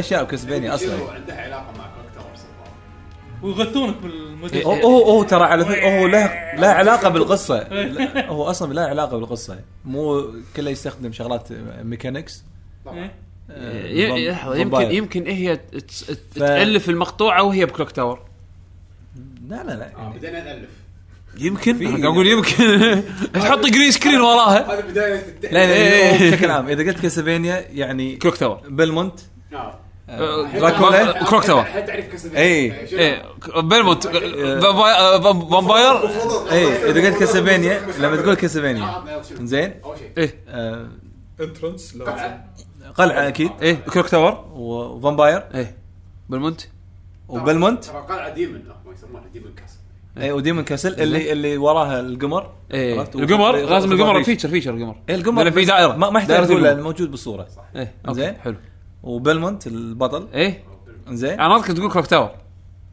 اهم 0.00 0.04
الاشياء 0.04 0.24
بكاسلفينيا 0.24 0.74
أصلا. 0.74 0.96
شنو 0.96 1.08
عندها 1.08 1.40
علاقة 1.40 1.72
مع 1.78 1.84
كلوك 1.84 2.14
تاور 2.14 2.36
صراحة 2.36 2.72
ويغثونك 3.42 3.96
بالمدن 4.02 4.62
هو 4.62 4.72
هو 4.72 5.02
هو 5.10 5.22
ترى 5.22 5.44
على 5.44 5.64
فكرة 5.64 6.00
هو 6.00 6.06
له 6.06 6.54
له 6.54 6.68
علاقة 6.68 7.08
بالقصة. 7.08 7.68
لا، 7.98 8.28
هو 8.28 8.44
أصلا 8.44 8.72
له 8.74 8.82
علاقة 8.82 9.18
بالقصة. 9.18 9.58
مو 9.84 10.32
كله 10.56 10.70
يستخدم 10.70 11.12
شغلات 11.12 11.48
ميكانكس 11.82 12.44
طبعا. 12.84 13.10
إيه. 13.50 14.36
يمكن 14.54 14.90
يمكن 14.90 15.26
هي 15.26 15.60
تألف 16.34 16.88
المقطوعة 16.88 17.42
وهي 17.42 17.66
بكلوك 17.66 17.90
تاور. 17.90 18.20
لا 19.48 19.64
لا 19.64 19.72
لا. 19.72 19.86
آه، 19.96 20.00
يعني 20.00 20.18
بدينا 20.18 20.44
نالف 20.44 20.68
يمكن 21.38 21.86
أنا 21.86 22.08
أقول 22.08 22.26
يمكن. 22.26 23.02
تحط 23.34 23.66
جرين 23.66 23.90
سكرين 23.90 24.20
وراها. 24.20 24.72
هذا 24.72 24.80
بداية 24.80 25.22
لا 25.42 25.48
لا 25.50 25.72
إيه. 25.72 26.30
بشكل 26.30 26.50
عام 26.50 26.68
إذا 26.68 26.82
قلت 26.82 27.00
Castlevania 27.00 27.64
يعني 27.72 28.16
Clock 28.16 28.36
Tower. 28.36 28.60
Belmont. 28.68 29.20
آه، 29.52 29.78
دراكولا. 30.54 31.24
Clock 31.24 31.44
Tower. 31.44 31.64
إيه. 32.36 32.72
إيه. 32.92 33.22
بيلمونت 33.62 34.06
فامباير 34.06 35.20
فامباير 35.50 36.08
اي 36.52 36.90
إذا 36.90 37.06
قلت 37.08 37.18
Castlevania 37.18 37.80
لما 37.98 38.16
تقول 38.16 38.34
Castlevania. 38.34 39.04
زين. 39.42 39.74
اول 39.84 39.98
شيء 39.98 40.10
إيه. 40.18 40.34
آه، 40.48 40.88
entrance 41.40 41.96
لازم 41.96 42.10
قلعة 42.12 42.44
قلعه 42.94 43.28
أكيد. 43.28 43.50
إيه. 43.62 43.74
Clock 43.74 44.08
Tower 44.08 44.44
و 44.52 44.63
vampire 44.63 45.42
إيه. 45.54 45.76
Belmont 46.28 46.60
و 47.28 47.35
Belmont 47.35 47.84
قلعة 47.84 48.28
demon 48.34 48.52
ما 48.86 48.92
يسمونها 48.92 49.28
demon 49.32 49.54
cas. 49.54 49.78
اي 50.18 50.32
و 50.32 50.37
demon 50.37 50.64
castle. 50.64 51.00
اللي 51.00 51.32
اللي 51.32 51.56
وراها 51.56 52.00
القمر. 52.00 52.50
إيه؟ 52.74 53.00
القمر؟ 53.02 53.54
و- 53.56 53.68
لازم 53.68 53.92
القمر. 53.92 54.22
feature 54.22 54.48
feature 54.48 54.74
القمر. 54.74 54.96
إيه 55.08 55.14
القمر 55.14 55.50
في 55.50 55.64
دائرة. 55.64 55.96
ما, 55.96 56.18
يحتاج 56.20 56.36
دائرة 56.36 56.44
تقول 56.46 56.82
موجود 56.82 57.10
بالصورة. 57.10 57.48
إيه 57.76 57.94
زين. 58.10 58.34
حلو. 58.34 58.54
وبلمونت 59.02 59.66
البطل. 59.66 60.28
إيه. 60.34 60.64
زين. 61.08 61.40
أنا 61.40 61.56
اذكر 61.56 61.72
تقول 61.72 61.92
كلوك 61.92 62.06
تاور. 62.06 62.30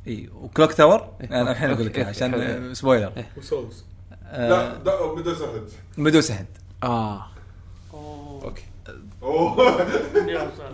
إي 0.07 0.29
وكلوك 0.35 0.73
تاور؟ 0.73 1.07
أنا 1.31 1.51
الحين 1.51 1.69
أقول 1.69 1.85
لك 1.85 1.99
عشان. 1.99 2.33
آه، 2.33 2.73
سبويلر. 2.73 3.11
وسولز 3.37 3.83
آه، 4.23 4.49
لا 4.49 4.77
دا- 4.77 5.13
بدون 5.13 5.35
سهد 5.35 5.69
ميدوسا 5.97 6.33
هند 6.33 6.47
آه. 6.83 7.25
أوكي. 7.93 8.63
أوه. 9.23 9.87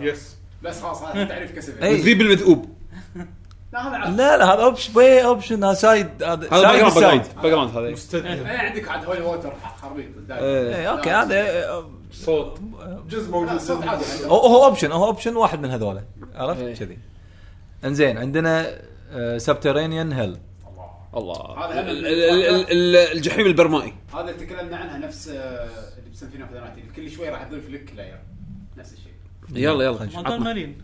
يس 0.00 0.36
بس 0.62 0.82
خلاص 0.82 1.02
هذا 1.02 1.24
تعرف 1.24 1.52
كسب 1.52 1.78
إيه. 1.82 1.94
الذيب 1.96 2.20
المذؤوب 2.20 2.66
لا 3.74 3.88
هذا 3.88 4.16
لا 4.16 4.36
لا 4.36 4.44
هذا 4.54 4.62
اوبشن 4.62 4.92
باي 4.92 5.24
اوبشن 5.24 5.64
هذا 5.64 5.74
سايد 5.74 6.22
هذا 6.22 6.32
هذا 6.32 6.62
باك 6.62 6.76
جراوند 6.76 6.92
سايد 6.92 7.22
باك 7.36 7.46
جراوند 7.46 7.70
هذا. 7.70 7.86
إيه. 7.86 7.92
مستدعي. 7.92 8.34
إيه، 8.40 8.58
عندك 8.58 8.88
عاد 8.88 9.04
هولي 9.04 9.20
ووتر 9.20 9.52
خربيط 9.82 10.06
اي 10.30 10.88
أوكي 10.88 11.10
هذا 11.10 11.68
آه، 11.70 11.90
صوت. 12.12 12.60
جزء 13.08 13.24
لا 13.24 13.30
موجود 13.30 13.58
صوت 13.58 13.84
عادي 13.86 14.04
عنده. 14.04 14.26
هو 14.26 14.36
هو 14.46 14.64
اوبشن 14.64 14.92
هو 14.92 15.04
اوبشن 15.04 15.36
واحد 15.36 15.60
من 15.60 15.70
هذول 15.70 16.00
عرفت؟ 16.34 16.60
إيه. 16.60 16.74
كذي. 16.74 16.98
إنزين 17.84 18.18
عندنا 18.18 18.78
سبترينيان 19.36 20.12
هيل 20.12 20.36
الله. 21.16 21.34
هذا 21.58 21.80
هم 21.82 21.88
ال- 21.88 22.06
ال- 22.06 22.24
ال- 22.44 22.70
ال- 22.72 23.16
الجحيم 23.16 23.46
البرمائي. 23.46 23.94
هذا 24.14 24.20
اللي 24.20 24.46
تكلمنا 24.46 24.76
عنها 24.76 24.98
نفس 24.98 25.28
آه، 25.28 25.68
اللي 25.98 26.10
بسنفينا 26.12 26.46
في 26.46 26.54
ذناتي 26.54 26.82
كل 26.96 27.10
شوي 27.10 27.28
راح 27.28 27.42
يضيف 27.46 27.70
لك 27.70 27.92
لاير 27.96 28.18
نفس 28.76 28.92
الشيء. 28.92 29.12
يلا 29.54 29.84
يلا. 29.84 30.38
مالين 30.38 30.78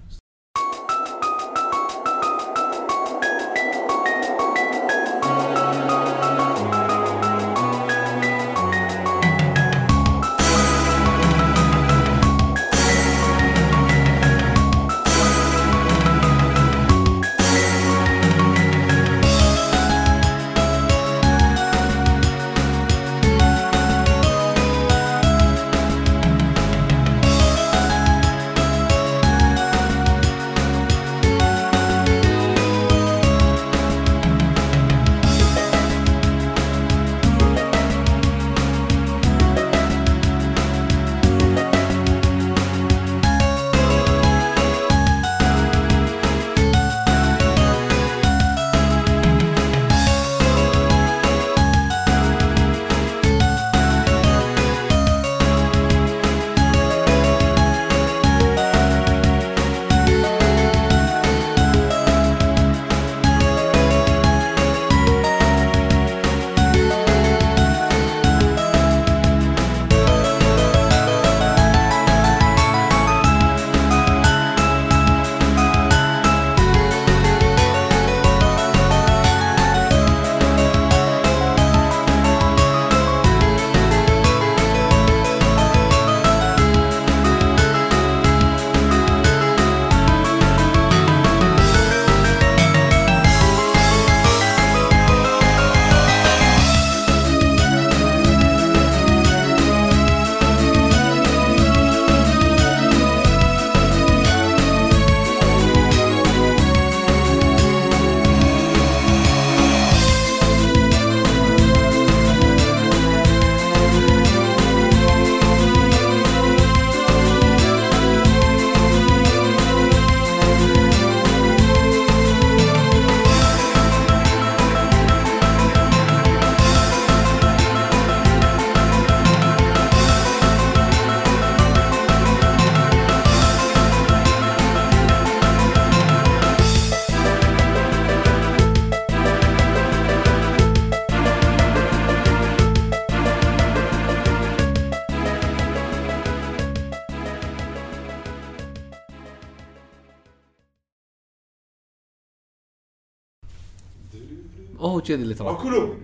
كذي 155.16 155.22
اللي 155.22 155.34
أو 155.40 155.54
ترى 155.54 155.62
كلهم. 155.64 155.98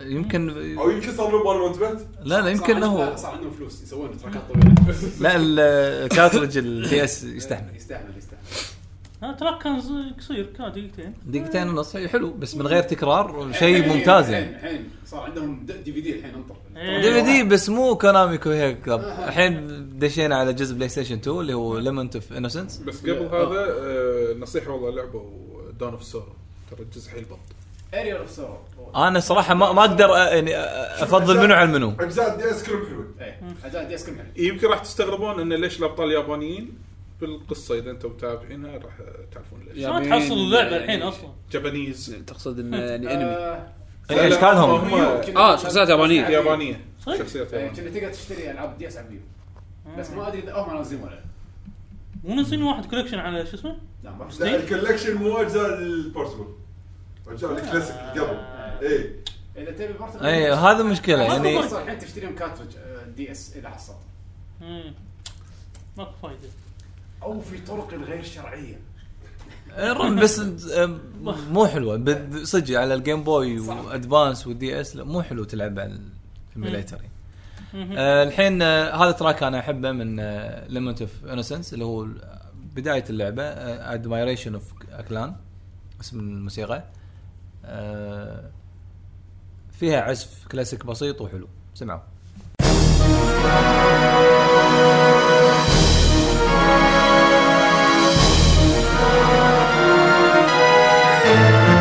يمكن 0.00 0.50
أو 0.78 0.90
يمكن 0.90 1.12
صار 1.16 1.30
له 1.30 1.36
وأنا 1.36 1.60
وانتبهت 1.60 2.06
لا 2.24 2.40
لا 2.40 2.48
يمكن 2.50 2.74
عندهم- 2.74 3.16
صار 3.16 3.30
عندهم 3.30 3.50
فلوس 3.50 3.82
يسوون 3.82 4.16
تراكات 4.22 4.42
طويلة. 4.52 4.74
لا 5.20 5.36
ال- 5.36 5.60
الكارترج 6.04 6.58
البي 6.58 7.04
اس 7.04 7.24
يستحمل. 7.38 7.76
يستاهل 7.76 8.02
ها 9.22 9.32
تراك 9.32 9.62
كان 9.62 9.80
قصير 10.18 10.46
كان 10.58 10.72
دقيقتين. 10.72 11.14
دقيقتين 11.26 11.68
ونص 11.68 11.96
حلو 11.96 12.30
بس 12.32 12.54
من 12.56 12.66
غير 12.66 12.82
تكرار 12.82 13.52
شيء 13.52 13.88
ممتاز 13.88 14.30
يعني. 14.30 14.50
الحين 14.56 14.70
الحين 14.70 14.88
صار 15.06 15.20
عندهم 15.20 15.66
دي 15.84 15.92
في 15.92 16.00
دي 16.00 16.18
الحين 16.18 16.34
انطر. 16.34 16.54
إيه. 16.76 17.00
دي 17.00 17.12
في 17.12 17.20
دي 17.22 17.48
بس 17.48 17.68
مو 17.68 17.96
كونامي 17.98 18.38
كوهي 18.38 18.74
كلاب 18.74 19.00
الحين 19.28 19.88
دشينا 19.98 20.36
على 20.36 20.52
جزء 20.52 20.74
بلاي 20.74 20.88
ستيشن 20.88 21.14
2 21.16 21.40
اللي 21.40 21.54
هو 21.54 21.78
ليمنت 21.78 22.14
اوف 22.14 22.32
انوسنس 22.32 22.78
بس 22.78 23.00
قبل 23.00 23.10
هذا 23.26 23.66
آه، 23.80 24.34
نصيحة 24.38 24.70
والله 24.70 24.90
لعبة 25.02 25.18
و 25.54 25.61
Dawn 25.61 25.90
of 25.92 26.04
Sorrow 26.04 26.24
ترى 26.70 26.80
الجزء 26.82 27.10
حيل 27.10 27.24
بط 27.24 27.38
Aria 27.94 28.16
of 28.16 28.30
Sorrow 28.30 28.58
أنا 28.96 29.20
صراحة 29.20 29.54
ما 29.54 29.72
ما 29.72 29.80
أقدر 29.80 30.08
يعني 30.08 30.56
أفضل 31.02 31.38
منو 31.42 31.54
عن 31.54 31.72
منو 31.72 31.92
أجزاء 32.00 32.36
DS 32.36 32.62
كلهم 32.62 32.86
حلوين 32.86 33.06
إيه 33.20 33.40
أجزاء 33.64 33.84
DS 33.88 34.06
كلهم 34.06 34.18
حلو 34.18 34.26
يمكن 34.46 34.66
راح 34.68 34.78
تستغربون 34.78 35.40
إن 35.40 35.52
ليش 35.60 35.78
الأبطال 35.78 36.12
يابانيين 36.12 36.78
بالقصة 37.20 37.78
إذا 37.78 37.90
أنتم 37.90 38.08
متابعينها 38.08 38.70
راح 38.78 38.92
تعرفون 39.32 39.60
ليش. 39.74 39.84
شلون 39.84 40.08
تحصل 40.08 40.34
اللعبة 40.34 40.76
الحين 40.76 41.02
أصلا؟ 41.02 41.28
Japanese. 41.52 42.16
تقصد 42.26 42.58
إن 42.58 42.72
يعني 42.74 43.14
أنمي. 43.14 43.24
آه، 43.34 43.66
يعني 44.10 44.28
أشكالهم. 44.28 44.70
هم 44.70 45.20
كنا- 45.20 45.36
آه 45.40 45.56
شخصيات 45.56 45.88
يابانية. 45.88 46.28
يابانية؟ 46.28 46.80
شخصيات 47.06 47.36
إيه، 47.36 47.60
يابانية. 47.60 47.82
كنا 47.82 47.90
تقدر 47.90 48.12
تشتري 48.12 48.50
ألعاب 48.50 48.78
DS 48.78 48.96
على 48.96 49.06
الفيو 49.06 49.20
بس 49.98 50.10
ما 50.10 50.28
أدري 50.28 50.38
إذا 50.42 50.54
هم 50.54 50.76
نازلين 50.76 51.02
ولا 51.02 51.10
لا. 51.10 51.20
مو 52.24 52.34
نازلين 52.34 52.62
واحد 52.62 52.86
collection 52.86 53.18
على 53.18 53.46
شو 53.46 53.56
اسمه؟ 53.56 53.76
لا 54.04 54.10
ما 54.10 54.28
لا 54.40 54.56
ال 54.56 54.61
collection 54.61 55.14
مو 55.14 55.36
أجزاء 55.36 55.78
ال 55.78 55.85
portable. 55.85 56.46
اجزاء 57.28 57.52
الكلاسيك 57.52 57.96
اللي 57.96 58.20
قبل. 58.20 58.36
اي 58.86 59.14
إذا 59.56 59.70
تبي 59.70 59.92
portable 59.92 60.26
اي 60.26 60.52
هذا 60.52 60.82
مشكلة 60.82 61.22
يعني 61.22 61.58
الحين 61.60 61.98
تشتريهم 61.98 62.34
cartridge 62.34 62.66
DS 63.16 63.56
إذا 63.56 63.68
حصلت. 63.68 63.96
ماكو 65.96 66.10
فايدة. 66.22 66.48
أو 67.22 67.40
في 67.40 67.58
طرق 67.58 67.94
الغير 67.94 68.22
شرعية. 68.22 68.80
ال 69.70 69.82
ROM 69.82 70.16
بس 70.20 70.38
أم، 70.70 70.98
مو 71.52 71.66
حلوة. 71.66 72.04
صدق 72.44 72.80
على 72.80 72.94
ال 72.94 73.00
Game 73.00 73.22
Boy 73.24 73.58
و 73.60 73.71
Advance 73.71 74.46
وال 74.46 74.80
DS 74.80 74.96
لا، 74.96 75.04
مو 75.04 75.22
حلو 75.22 75.44
تلعب 75.44 75.78
على 75.78 75.98
الايميليتر 76.56 76.98
آه 77.74 78.22
الحين 78.22 78.62
آه 78.62 79.04
هذا 79.04 79.10
track 79.12 79.42
أنا 79.42 79.58
أحبه 79.58 79.92
من 79.92 80.16
Lament 80.68 81.00
of 81.02 81.10
Innocence 81.24 81.74
اللي 81.74 81.84
هو 81.84 82.06
بداية 82.74 83.04
اللعبة 83.10 83.42
Admiration 83.94 84.29
Towards 84.29 84.54
the 84.54 84.64
Clan 84.92 85.34
اسم 86.00 86.20
الموسيقى. 86.20 86.76
آه 86.76 86.84
فيها 89.72 90.00
عزف 90.00 90.46
كلاسيك 90.50 90.86
بسيط 90.86 91.20
وحلو. 91.20 91.48
سمعوا. 91.74 92.00
اوه 101.26 101.71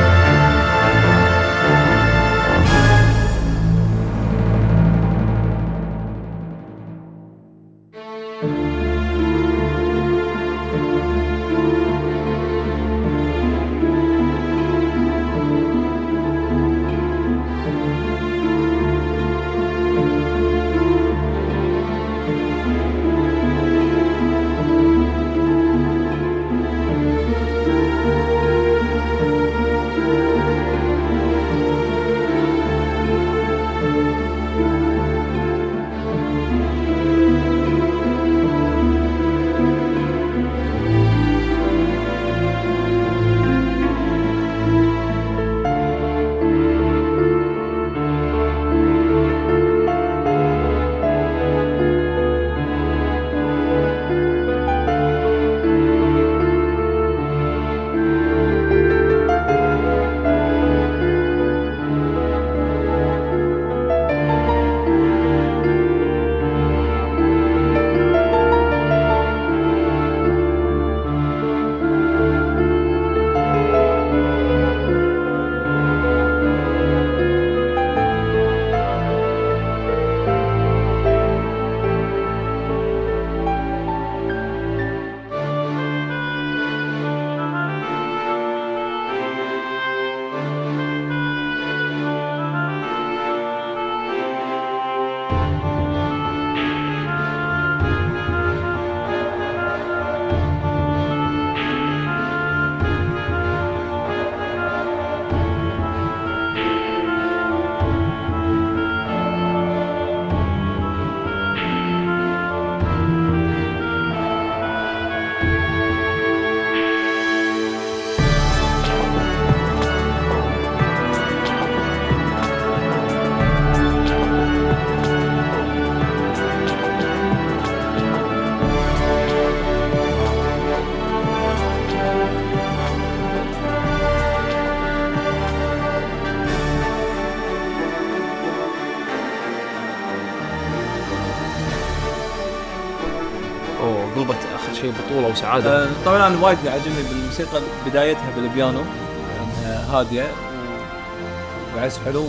بطوله 145.32 145.48
وسعاده 145.48 145.84
آه، 145.84 145.90
طبعا 146.06 146.28
أنا 146.28 146.42
وايد 146.46 146.58
عجبني 146.68 147.04
بالموسيقى 147.10 147.62
بدايتها 147.86 148.36
بالبيانو 148.36 148.82
انها 148.82 150.00
هادية. 150.00 150.24
و- 150.24 151.78
وعزف 151.78 152.06
حلو 152.06 152.26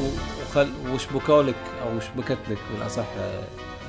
وخل 0.50 0.70
وشبكوا 0.90 1.42
لك 1.42 1.54
أو 1.82 2.00
شبكت 2.00 2.38
لك 2.50 2.58
بالأصح 2.74 3.04
آه، 3.18 3.42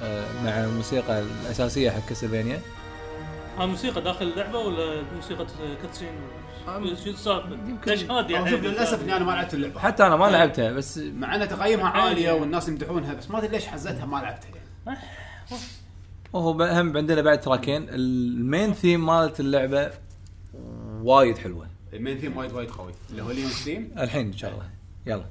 آه، 0.03 0.25
مع 0.45 0.63
الموسيقى 0.63 1.19
الأساسية 1.21 1.91
حق 1.91 2.05
كاسلفينيا. 2.09 2.61
ها 3.59 3.65
موسيقى 3.65 4.01
داخل 4.01 4.25
اللعبة 4.25 4.59
ولا 4.59 5.01
موسيقى 5.15 5.45
كاتسين؟ 5.81 6.09
شو 7.03 7.09
السالفه؟ 7.09 7.57
ليش 7.87 8.03
هادي 8.03 8.37
أنا 8.37 8.49
شوف 8.51 8.59
للأسف 8.59 9.01
إني 9.01 9.15
أنا 9.15 9.25
ما 9.25 9.31
لعبت 9.31 9.53
اللعبة. 9.53 9.79
حتى 9.79 10.07
أنا 10.07 10.15
ما 10.15 10.25
لعبتها 10.25 10.71
بس 10.71 10.97
مع 10.97 11.35
أن 11.35 11.47
تقييمها 11.47 11.89
عالية 11.89 12.31
والناس 12.31 12.67
يمدحونها 12.67 13.13
بس 13.13 13.31
ما 13.31 13.37
أدري 13.37 13.47
ليش 13.49 13.65
حزتها 13.67 14.05
ما 14.05 14.17
لعبتها. 14.17 14.49
يعني 14.87 14.97
وهو 16.33 16.63
هم 16.63 16.97
عندنا 16.97 17.21
بعد 17.21 17.41
تراكين. 17.41 17.85
ال 17.89 18.06
main 18.06 18.73
theme 18.73 19.05
مالت 19.05 19.39
اللعبة 19.39 19.91
وايد 21.03 21.37
حلوة. 21.37 21.67
ال 21.93 21.98
main 21.98 22.17
theme 22.17 22.37
وايد 22.37 22.53
وايد 22.53 22.69
قوي. 22.69 22.91
اللي 23.11 23.21
هو 23.23 23.31
Leon 23.31 23.49
theme 23.49 23.91
الحين 23.97 24.25
إن 24.25 24.33
شاء 24.33 24.51
الله. 24.51 24.69
يلا. 25.05 25.25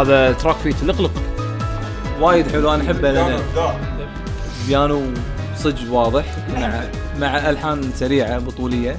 هذا 0.00 0.32
track 0.32 0.56
فيه 0.56 0.72
تلقلق. 0.72 1.10
وايد 2.20 2.46
حلو 2.50 2.74
أنا 2.74 2.82
أحبه 2.82 3.10
ابداع 3.10 3.80
بيانو 4.66 5.02
صج 5.56 5.90
واضح 5.90 6.36
مع 6.48 6.84
مع 7.18 7.50
ألحان 7.50 7.92
سريعة 7.92 8.38
بطولية. 8.38 8.96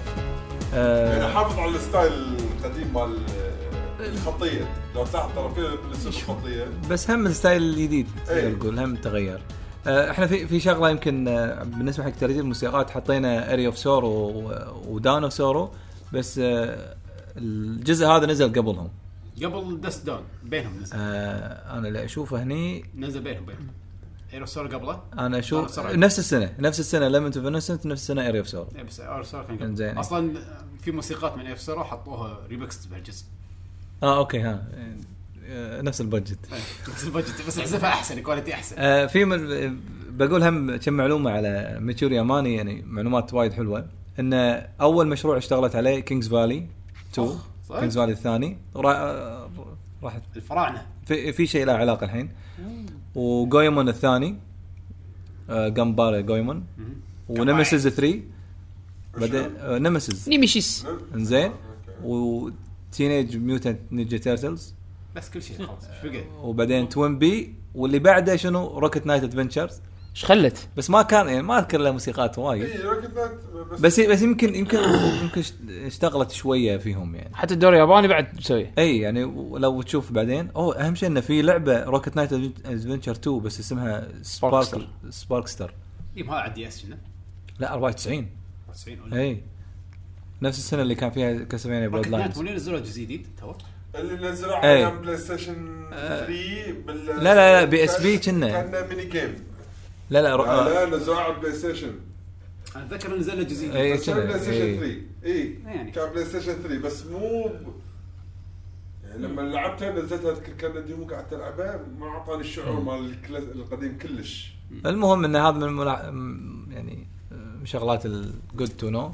يعني 0.74 1.24
آه 1.24 1.34
حافظ 1.34 1.60
على 1.60 1.76
ال 1.76 1.82
style 1.82 2.11
القديم 2.14 2.94
مال 2.94 3.18
الخطية. 3.99 4.68
لو 4.95 5.06
تلاحظ 5.06 5.30
ترى 5.36 5.52
في 5.56 6.07
الخطية. 6.07 6.65
بس 6.90 7.11
هم 7.11 7.26
ال 7.28 7.34
style 7.34 7.64
الجديد 7.64 8.07
إيه. 8.30 8.41
تقدر 8.41 8.60
تقول 8.60 8.80
هم 8.80 8.95
تغير. 8.95 9.41
آه، 9.88 10.11
إحنا 10.11 10.28
في 10.28 10.48
في 10.48 10.60
شغلة 10.60 10.90
يمكن 10.90 11.28
آه، 11.28 11.64
بالنسبة 11.64 12.03
حق 12.03 12.10
ترتيب 12.10 12.40
الموسيقات 12.40 12.90
حطينا 12.90 13.53
Aria 13.53 13.68
of 13.68 13.78
Sorrow 13.78 14.44
و 14.88 14.95
Dawn 14.95 15.24
of 15.24 15.34
Sorrow 15.34 15.72
بس 16.14 16.40
آه، 16.40 16.95
الجزء 17.38 18.07
هذا 18.07 18.26
نزل 18.26 18.48
قبلهم. 18.48 18.90
قبل 19.44 19.82
دست 19.82 20.06
دون 20.06 20.19
بينهم 20.48 20.80
نزل. 20.82 20.95
آه، 20.99 21.78
أنا 21.78 21.88
اللي 21.88 22.06
اشوفه 22.06 22.44
هني. 22.44 22.86
نزل 22.95 23.22
بينهم 23.22 23.45
بينهم. 23.45 23.68
ايروسور 24.34 24.68
قبله؟ 24.68 25.03
أنا 25.19 25.40
أشوف 25.40 25.80
نفس 25.80 26.19
السنة 26.19 26.53
نفس 26.60 26.80
السنة 26.80 27.07
ليمنت 27.07 27.38
اوف 27.38 27.45
انوسنت 27.45 27.86
نفس 27.86 28.02
السنة 28.02 28.44
سورو 28.44 28.68
إيه 28.76 28.84
بس 28.84 28.99
ايروسور 28.99 29.44
كان 29.44 29.56
قبل 29.56 29.65
إنزين. 29.65 29.98
أصلا 29.98 30.34
في 30.82 30.91
موسيقات 30.91 31.38
من 31.38 31.45
ايروسور 31.45 31.84
حطوها 31.84 32.40
ريمكس 32.49 32.86
بهالجزء. 32.86 33.26
آه 34.03 34.18
أوكي 34.18 34.40
ها. 34.40 34.68
آه، 35.49 35.82
نفس 35.82 36.02
البادجت. 36.02 36.40
إيه، 36.53 36.60
بس 36.95 37.03
البجت 37.03 37.48
بس 37.48 37.60
أحذفها 37.60 37.90
أحسن 37.90 38.19
كواليتي 38.22 38.53
أحسن. 38.53 38.76
آه، 38.80 39.06
في 39.06 39.26
من 39.26 39.80
بقول 40.10 40.44
هم 40.44 40.76
كم 40.76 40.94
معلومة 40.94 41.32
على 41.32 41.78
ميتشوري 41.80 42.15
ياماني 42.15 42.56
يعني 42.56 42.82
معلومات 42.86 43.34
وايد 43.34 43.53
حلوة. 43.53 43.88
انه 44.19 44.68
أول 44.82 45.07
مشروع 45.07 45.38
اشتغلت 45.38 45.76
عليه 45.76 45.99
King's 45.99 46.28
Valley 46.28 46.68
2 47.14 47.28
أخ، 47.28 47.45
صحيح؟ 47.69 47.80
King's 47.80 47.98
Valley 47.98 48.11
الثاني. 48.11 48.57
را- 50.03 50.07
آه، 50.10 50.14
راح 50.14 50.19
الفراعنة. 50.36 50.86
في, 51.06 51.34
في 51.34 51.48
شيء 51.48 51.65
له 51.65 51.74
علاقة 51.74 52.06
الحين. 52.06 52.30
وجويمون 53.15 53.90
الثاني 53.90 54.36
آه، 55.49 55.68
Ganbare 55.69 56.22
Goemon. 56.22 56.64
و 57.30 57.37
Nemesis 57.37 57.88
3 57.88 58.22
بعدين 59.18 59.49
آه، 59.60 59.78
نمسز 59.78 60.30
Nemesis 60.30 60.86
انزين. 61.15 61.52
و 62.03 62.20
Teenage 62.20 63.38
Mutant 63.38 63.80
Ninja 63.91 64.18
Turtles 64.18 64.74
بس 65.15 65.30
كل 65.30 65.41
شيء 65.41 65.57
خلاص 65.57 65.84
إيش 66.03 66.11
بقى؟ 66.11 66.24
وبعدين 66.44 66.90
TwinBee 66.90 67.53
واللي 67.76 67.99
بعده 67.99 68.36
شنو؟ 68.36 68.80
Rocket 68.80 69.06
Knight 69.06 69.24
Adventures 69.24 69.82
إيش 70.18 70.26
خلت؟ 70.26 70.68
بس 70.77 70.89
ما 70.89 71.02
كان 71.02 71.27
يعني 71.27 71.41
ما 71.41 71.60
أذكر 71.60 71.77
له 71.80 71.91
موسيقات 71.91 72.38
وايد. 72.39 72.64
اي 72.64 72.81
روكت 72.81 73.11
نايت 73.15 73.31
بس 73.72 73.80
بس 73.81 73.99
بس 73.99 74.22
يمكن 74.22 74.56
يمكن 74.56 74.77
يمكن 75.23 75.41
اشت- 75.41 75.69
اشتغلت 75.85 76.31
شوية 76.31 76.77
فيهم 76.77 77.15
يعني. 77.15 77.35
حتى 77.35 77.53
الدوري 77.53 77.76
الياباني 77.76 78.07
بعد 78.07 78.27
مسوي 78.38 78.72
اي 78.77 78.98
يعني 78.98 79.22
لو 79.53 79.81
تشوف 79.81 80.11
بعدين. 80.11 80.49
أوه 80.56 80.77
أهم 80.88 80.95
شيء 80.95 81.10
إنه 81.10 81.22
في 81.22 81.41
لعبة 81.41 81.84
روكت 81.84 82.15
نايت 82.15 82.34
ادفنتشر 82.34 83.11
2 83.11 83.39
بس 83.39 83.60
اسمها 83.60 84.07
سبارك 84.22 84.88
سباركستر 85.10 85.73
اي 86.18 86.23
ما 86.23 86.35
على 86.35 86.53
دي 86.53 86.68
اس 86.68 86.85
لا 87.60 87.73
94 87.73 88.30
90 88.73 88.99
ولا 89.02 89.22
اي 89.22 89.41
نفس 90.41 90.57
السنة 90.57 90.81
اللي 90.81 90.95
كان 90.95 91.10
فيها 91.11 91.34
كاسلفينيا 91.44 91.88
بلاد 91.88 91.95
روكت 91.95 92.07
نايت 92.10 92.22
لاينز 92.22 92.35
مو 92.38 92.41
اللي 92.44 92.56
نزلوا 92.56 92.80
جزء 92.80 93.02
جديد 93.02 93.27
تو؟ 93.41 93.53
اللي 93.95 94.30
نزلوا 94.30 94.64
إي. 94.64 94.84
على 94.84 94.95
بلاي 94.98 95.18
ستيشن 95.18 95.85
3 95.91 96.27
بال 96.88 97.06
لا، 97.06 97.14
لا، 97.23 97.60
لا، 97.60 97.64
بي 97.65 97.84
إس 97.84 98.02
بي 98.02 98.18
كنا. 98.18 98.61
كان 98.61 98.89
ميني 98.89 99.06
جيم. 99.06 99.35
لا 100.10 100.20
لا 100.22 100.28
لا 100.28 100.36
رو... 100.36 100.44
لا 100.46 100.86
نزلوا 100.86 101.16
على 101.16 101.34
بلاي 101.34 101.54
ستيشن 101.54 101.96
أتذكر 102.76 103.18
نزل 103.18 103.38
له 103.38 103.44
جزء 103.44 103.68
جديد 103.68 103.76
إي. 103.76 103.94
بس 103.94 104.06
كان 104.06 104.16
كنا. 104.16 104.26
بلاي 104.26 104.40
ستيشن 104.40 104.62
إي. 104.62 104.78
3 104.80 105.02
اي 105.26 105.56
يعني. 105.66 105.92
كان 105.92 106.10
بلاي 106.12 106.26
ستيشن 106.26 106.54
3 106.54 106.80
بس 106.80 107.06
مو 107.06 107.44
ب... 107.48 107.68
يعني 109.04 109.22
لما 109.24 109.42
لعبتها 109.42 109.92
نزلتها 109.92 110.32
اذكر 110.32 110.54
كان 110.54 110.86
ديمو 110.86 111.06
قاعد 111.06 111.28
تلعبها 111.28 111.80
ما 112.00 112.08
أعطاني 112.08 112.42
الشعور 112.42 112.80
مال 112.82 113.16
القديم 113.56 113.98
كلش 113.98 114.54
المهم 114.86 115.26
إن 115.26 115.36
هذا 115.36 115.52
من 115.58 115.64
الملا... 115.64 116.12
م- 116.12 116.68
يعني 116.72 117.08
من 117.60 117.66
شغلات 117.66 118.06
الجود 118.06 118.68
تو 118.68 118.90
نو 118.90 119.12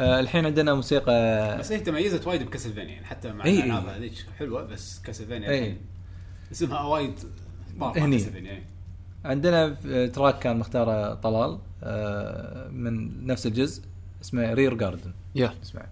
الحين 0.00 0.46
عندنا 0.46 0.74
موسيقى 0.74 1.56
بس 1.58 1.72
هي 1.72 1.80
تميزت 1.80 2.26
وايد 2.26 2.42
بكاسلفينيا 2.42 2.92
يعني 2.94 3.06
حتى 3.06 3.32
مع 3.32 3.44
إي. 3.44 3.58
الألعاب 3.60 3.86
هذيك 3.88 4.12
حلوة 4.38 4.62
بس 4.64 5.00
كاسلفينيا 5.04 5.76
اسمها 6.52 6.80
وايد 6.82 7.14
هني. 7.80 8.26
عندنا 9.26 9.74
في- 9.74 10.08
تراك 10.08 10.38
كان 10.38 10.58
مختاره 10.58 11.14
طلال 11.14 11.58
آه، 11.82 12.68
من 12.68 13.26
نفس 13.26 13.46
الجزء 13.46 13.82
اسمه 14.22 14.52
رير 14.52 14.74
جاردن 14.74 15.12
يا. 15.34 15.52
اسمع. 15.62 15.82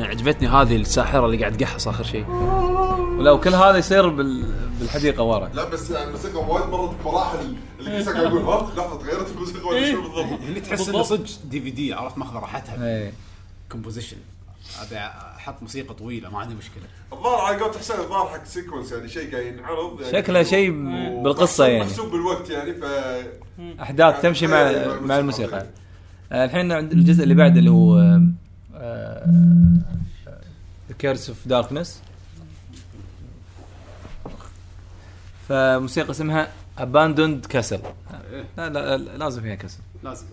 أنا 0.00 0.08
عجبتني 0.08 0.48
هذه 0.48 0.76
الساحرة 0.76 1.26
اللي 1.26 1.36
قاعد 1.36 1.56
تقحص 1.56 1.88
آخر 1.88 2.04
شيء. 2.04 2.28
ولو 3.18 3.40
كل 3.40 3.54
هذا 3.54 3.76
يصير 3.76 4.08
بال... 4.08 4.44
بالحديقة 4.80 5.22
ورا. 5.22 5.48
لا 5.54 5.68
بس 5.68 5.90
يعني 5.90 6.06
الموسيقى 6.06 6.38
وايد 6.38 6.66
مرت 6.66 6.90
بمراحل 7.04 7.54
اللي 7.80 8.02
قاعد 8.02 8.26
يقول 8.26 8.42
ها 8.42 8.70
لحظه 8.76 8.98
تغيرت 8.98 9.30
الموسيقى 9.30 9.68
ولا 9.68 9.86
شنو 9.88 10.02
بالضبط؟ 10.02 10.40
اللي 10.48 10.60
تحس 10.60 10.88
إنه 10.88 11.02
صدق 11.02 11.26
DVD 11.44 11.92
عرفت 11.94 12.18
ماخذ 12.18 12.34
راحتها. 12.34 12.86
اي 12.86 13.12
composition. 13.72 14.16
أبي 14.82 14.98
أحط 15.36 15.62
موسيقى 15.62 15.94
طويلة 15.94 16.30
ما 16.30 16.38
عندي 16.38 16.54
مشكلة. 16.54 16.82
الظاهر 17.12 17.40
على 17.40 17.56
قولة 17.56 17.78
حسين 17.78 17.96
الظاهر 17.96 18.28
حق 18.28 18.44
sequence 18.44 18.92
يعني 18.92 19.08
شيء 19.08 19.32
قاعد 19.32 19.46
ينعرض 19.46 20.00
يعني 20.00 20.12
شكله 20.12 20.42
شيء 20.42 20.70
بالقصة 21.22 21.66
يعني. 21.66 21.84
محسوب 21.84 22.10
بالوقت 22.10 22.50
يعني 22.50 22.74
ف 22.74 22.84
أحداث 23.82 24.22
تمشي 24.22 24.46
مع 24.46 24.68
إيه، 24.68 25.00
مع 25.00 25.18
الموسيقى. 25.18 25.66
آه، 26.32 26.44
الحين 26.44 26.72
عند 26.72 26.92
الجزء 26.92 27.22
اللي 27.22 27.34
بعده 27.34 27.58
اللي 27.58 27.70
هو 27.70 28.20
Curse 30.98 31.28
of 31.28 31.48
Darkness 31.48 32.00
فموسيقى 35.48 36.10
اسمها 36.10 36.48
Abandoned 36.78 37.46
Castle 37.46 37.80
لا 38.56 38.68
لا 38.68 38.96
لا، 38.96 39.16
لازم 39.16 39.42
فيها 39.42 39.54
castle 39.54 39.78
لازم. 40.04 40.26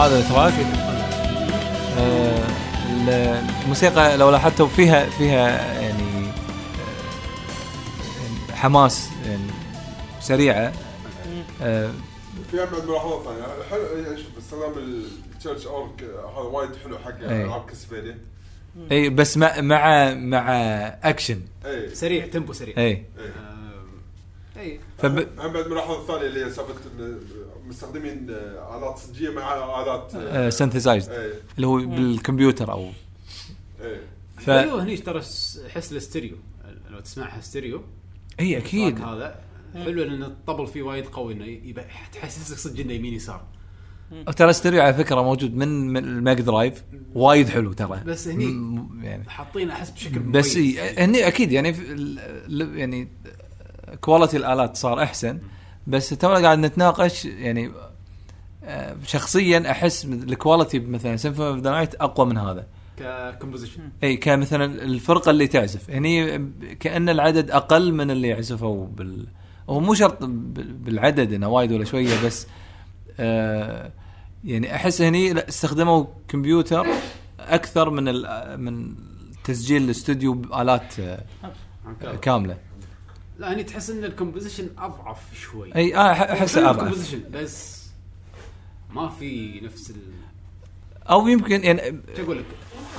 هذا 0.00 0.28
track 0.28 0.52
آه، 1.98 3.42
الموسيقى 3.64 4.16
لو 4.16 4.30
لاحظتوا 4.30 4.66
فيها 4.66 5.10
فيها 5.10 5.74
يعني 5.80 6.28
آه، 8.50 8.54
حماس 8.54 9.08
يعني 9.26 9.50
سريعة. 10.20 10.72
آه، 11.62 11.90
في 12.50 12.56
بعد 12.56 12.84
ملاحظه 12.88 13.24
ثانية. 13.24 13.42
حلو 13.70 13.82
يعني 13.82 14.16
شوف 14.16 14.38
استخدام 14.38 14.72
ال 14.78 14.91
church 14.91 15.66
organ 15.66 16.02
هذا 16.36 16.48
وايد 16.48 16.70
حلو 16.84 16.98
حق 16.98 17.18
إيه. 17.20 17.44
العاب 17.44 17.66
Castlevania 17.66 18.18
اي 18.92 19.10
بس 19.10 19.36
مع 19.36 19.60
مع 19.60 20.14
مع 20.14 20.50
أكشن. 21.02 21.40
اي 21.66 21.94
سريع 21.94 22.26
tempo 22.26 22.52
سريع. 22.52 22.74
اي 22.78 22.84
اي 22.86 23.04
اي 24.60 24.80
فب... 24.98 25.18
هم 25.18 25.52
بعد 25.52 25.64
الملاحظه 25.64 26.00
الثانية 26.00 26.26
اللي 26.26 26.44
هي 26.44 26.50
سالفة 26.50 26.74
مستخدمين 27.70 28.26
آه، 28.30 28.78
آلات 28.78 28.98
صجيه 28.98 29.30
مع 29.30 29.82
آلات 29.82 30.12
آه، 30.14 30.48
synthesized 30.50 31.10
اي 31.10 31.32
اللي 31.56 31.66
هو 31.66 31.76
بالكمبيوتر 31.76 32.72
أو 32.72 32.88
اي 33.82 34.00
ف 34.38 34.50
حلو 34.50 34.76
هني 34.76 34.96
ترى 34.96 35.20
حس 35.74 35.92
الاستيريو 35.92 36.36
لو 36.90 37.00
تسمعها 37.00 37.40
ستيريو. 37.40 37.82
إي 38.40 38.58
أكيد. 38.58 39.00
هذا 39.00 39.40
حلو 39.74 40.02
لأن 40.04 40.22
الطبل 40.22 40.66
فيه 40.66 40.82
وايد 40.82 41.06
قوي 41.06 41.32
إنه 41.32 41.44
يبقى 41.44 41.84
تحسسك 42.12 42.56
صدق 42.56 42.80
إنه 42.80 42.92
يمين 42.92 43.14
يسار. 43.14 43.42
ترى 44.36 44.52
ستيريو 44.52 44.82
على 44.82 44.94
فكرة 44.94 45.22
موجود 45.22 45.54
من 45.56 45.96
ال 45.96 46.05
Mega 46.05 46.40
Drive. 46.40 46.82
وايد 47.14 47.48
حلو 47.48 47.72
ترى. 47.72 48.00
بس 48.06 48.28
هني 48.28 48.46
م- 48.46 49.00
يعني. 49.02 49.30
حاطينه 49.30 49.72
أحس 49.72 49.90
بشكل 49.90 50.18
بس 50.18 50.56
هني 50.98 51.26
أكيد 51.26 51.52
يعني 51.52 51.76
يعني 52.78 53.08
quality 54.00 54.36
الآلات 54.36 54.76
صار 54.76 55.02
أحسن. 55.02 55.38
بس 55.86 56.08
تونا 56.08 56.34
قاعد 56.38 56.58
نتناقش 56.58 57.24
يعني 57.24 57.70
آه، 58.64 58.96
شخصيا 59.06 59.70
أحس 59.70 60.04
ال 60.04 60.13
quality 60.13 60.78
مثلا 60.78 61.16
Symphony 61.16 61.48
of 61.48 61.58
the 61.58 61.70
Night 61.70 61.94
أقوى 61.94 62.26
من 62.26 62.38
هذا. 62.38 62.66
ك 62.96 63.03
composition 63.03 63.80
اي 64.02 64.16
كمثلا 64.16 64.64
الفرقة 64.64 65.30
اللي 65.30 65.46
تعزف. 65.46 65.90
هني 65.90 66.38
كأن 66.80 67.08
العدد 67.08 67.50
أقل 67.50 67.92
من 67.94 68.10
اللي 68.10 68.28
يعزفوا 68.28 68.86
بال 68.86 69.26
هو 69.70 69.80
مو 69.80 69.94
شرط 69.94 70.24
بال- 70.24 70.72
بالعدد 70.72 71.32
إنه 71.32 71.48
وايد 71.48 71.72
ولا 71.72 71.84
شوية 71.84 72.24
بس 72.26 72.46
آه 73.20 73.90
يعني 74.44 74.74
أحس 74.74 75.02
هني 75.02 75.32
لا، 75.32 75.48
استخدموا 75.48 76.04
كمبيوتر 76.28 76.86
أكثر 77.40 77.90
من 77.90 78.08
ال- 78.08 78.60
من 78.60 78.94
تسجيل 79.44 79.82
الاستوديو 79.84 80.32
بآلات 80.32 81.00
آه، 81.00 81.22
كاملة. 82.22 82.56
لا 83.40 83.52
هني 83.52 83.62
تحس 83.64 83.90
إن 83.90 84.04
ال 84.04 84.09
composition 84.09 84.68
أضعف 84.78 85.18
شوي. 85.40 85.74
أي 85.76 85.94
آه، 85.96 86.14
أح- 86.14 86.30
احسه 86.30 86.60
أضعف. 86.60 86.74
ال 86.76 86.80
composition 86.80 87.20
بس 87.32 87.86
ما 88.94 89.08
في 89.08 89.60
نفس 89.64 89.90
ال 89.90 89.96
أو 91.10 91.28
يمكن 91.28 91.64
يعني 91.64 92.00
شو 92.16 92.22
أقول 92.22 92.38
لك؟ 92.38 92.44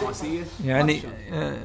حماسية؟ 0.01 0.43
يعني. 0.65 1.01
آه، 1.31 1.57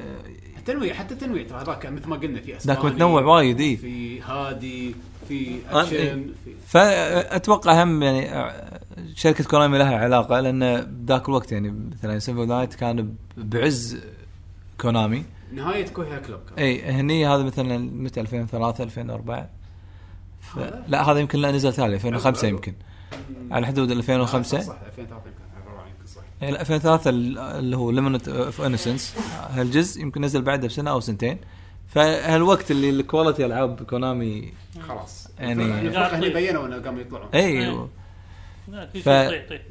التنويع 0.57 0.93
حتى 0.93 1.13
التنويع 1.13 1.47
ترى 1.47 1.61
هذاك 1.61 1.85
مثل 1.85 2.07
ما 2.07 2.15
قلنا 2.15 2.41
في 2.41 2.57
اسباني 2.57 2.77
ذاك 2.79 2.85
متنوع 2.85 3.21
وايد 3.21 3.59
إي. 3.61 3.77
في 3.77 4.21
هادي 4.21 4.95
في 5.27 5.59
آه، 5.71 5.81
اكشن. 5.81 6.33
في 6.45 6.51
فأتوقع 6.67 7.83
هم 7.83 8.03
يعني 8.03 8.33
آه، 8.35 8.79
شركة 9.15 9.43
كونامي 9.43 9.77
لها 9.77 9.97
علاقة 9.97 10.39
لأن 10.39 10.81
بذاك 10.81 11.29
الوقت 11.29 11.51
يعني 11.51 11.89
مثلا 11.97 12.19
Symphony 12.19 12.43
Night 12.43 12.73
كان 12.73 13.13
بعز 13.37 13.97
كونامي 14.81 15.23
نهاية 15.51 15.87
كويها 15.87 16.19
كلوب 16.19 16.39
كان. 16.49 16.59
إي 16.65 16.83
هني 16.91 17.27
هذا 17.27 17.43
مثلا 17.43 17.77
متى؟ 17.77 18.21
2003 18.21 18.83
2004 18.83 19.49
ف... 20.41 20.57
لا 20.87 21.11
هذا 21.11 21.19
يمكن 21.19 21.39
لا 21.39 21.51
نزل 21.51 21.73
تالي 21.73 21.93
2005 21.95 22.47
يمكن. 22.47 22.73
على 23.51 23.67
حدود 23.67 23.91
2005 23.91 24.59
صح 24.59 24.73
2003 24.87 25.23
كان 25.23 25.31
2004 25.57 25.87
يمكن. 25.87 26.05
صح. 26.05 26.21
يعني 26.41 26.53
لا، 26.53 26.61
2003 26.61 27.09
ال- 27.09 27.37
اللي 27.37 27.77
هو 27.77 27.91
Lament 27.91 28.27
of 28.27 28.61
Innocence 28.61 29.15
هالجزء 29.49 30.01
يمكن 30.01 30.21
نزل 30.21 30.41
بعده 30.41 30.67
بسنة 30.67 30.91
أو 30.91 30.99
سنتين. 30.99 31.37
فهالوقت 31.87 32.71
اللي 32.71 32.89
ال 32.89 32.96
quality 32.96 33.45
ألعاب 33.45 33.83
كونامي 33.83 34.53
خلاص. 34.87 35.27
يعني- 35.39 35.63
هني 35.63 36.29
بينوا 36.29 36.65
إنه 36.67 36.77
قاموا 36.81 37.01
يطلعون 37.01 37.29
إي 37.33 37.39
إيه. 37.45 37.87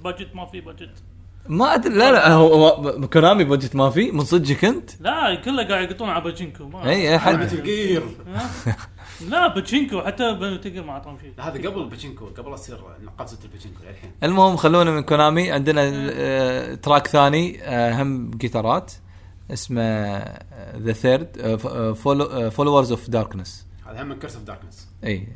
budget 0.05 0.35
ما 0.35 0.47
في 0.47 0.61
budget 0.61 1.03
ما 1.49 1.75
أدري 1.75 1.95
لا 1.95 2.13
لا 2.13 2.33
هو 2.33 3.09
كونامي 3.13 3.45
بودجت 3.45 3.77
ما 3.77 3.91
في 3.91 4.13
من 4.13 4.25
صدقك 4.25 4.65
أنت؟ 4.65 4.91
لا 5.01 5.35
كله 5.35 5.69
قاعد 5.69 5.91
يقطون 5.91 6.09
على 6.09 6.25
باجينكو 6.25 6.69
ما 6.69 6.89
إي 6.89 7.11
إي 7.11 7.19
حد. 7.19 7.63
جير 7.63 8.03
لا 9.29 9.55
باجينكو 9.55 10.03
حتى 10.03 10.33
بنتقل 10.33 10.85
ما 10.85 10.93
اعطاهم 10.93 11.19
شيء 11.19 11.33
هذا 11.39 11.69
قبل 11.69 11.83
الباتشينكو 11.83 12.27
قبل 12.27 12.55
تصير 12.55 12.79
نقازه 13.03 13.39
الباتشينكو 13.45 13.79
للحين. 13.89 14.11
المهم 14.23 14.57
خلونا 14.57 14.91
من 14.91 15.03
كونامي. 15.03 15.51
عندنا 15.51 15.83
آه، 16.13 16.75
تراك 16.75 17.07
ثاني 17.07 17.63
آه، 17.63 18.03
هم 18.03 18.31
جيتارات 18.31 18.93
اسمه 19.51 19.83
ذا 20.77 20.93
ثيرد 20.93 21.57
فولورز 22.51 22.91
اوف 22.91 23.11
داركنس 23.11 23.67
هذا 23.87 24.03
هم 24.03 24.09
من 24.09 24.19
كرس 24.19 24.35
اوف 24.35 24.45
داركنس 24.45 24.89
إي. 25.05 25.29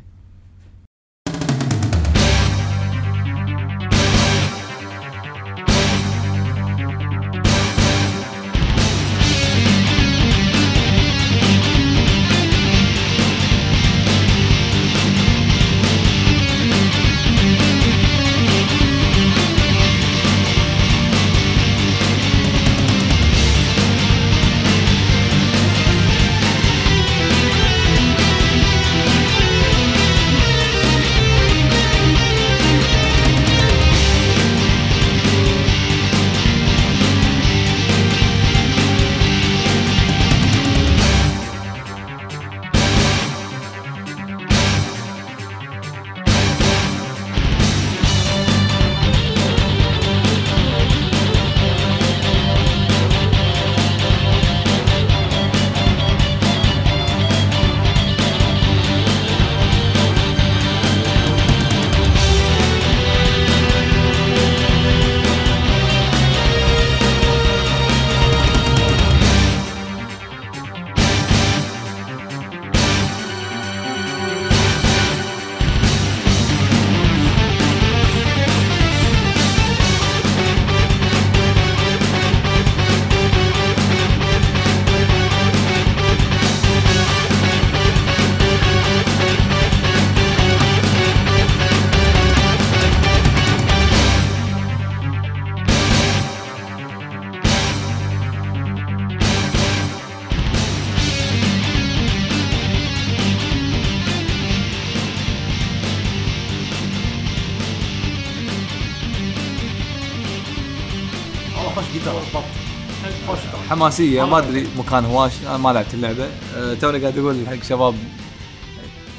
حماسيه 113.81 114.27
ما 114.27 114.39
أدري 114.39 114.69
مكان 114.79 115.05
هواش 115.05 115.33
أنا 115.47 115.57
ما 115.57 115.73
لعبت 115.73 115.95
اللعبة. 115.95 116.29
أه، 116.57 116.75
توني 116.75 116.99
قاعد 116.99 117.19
أقول 117.19 117.47
حق 117.47 117.63
شباب 117.63 117.95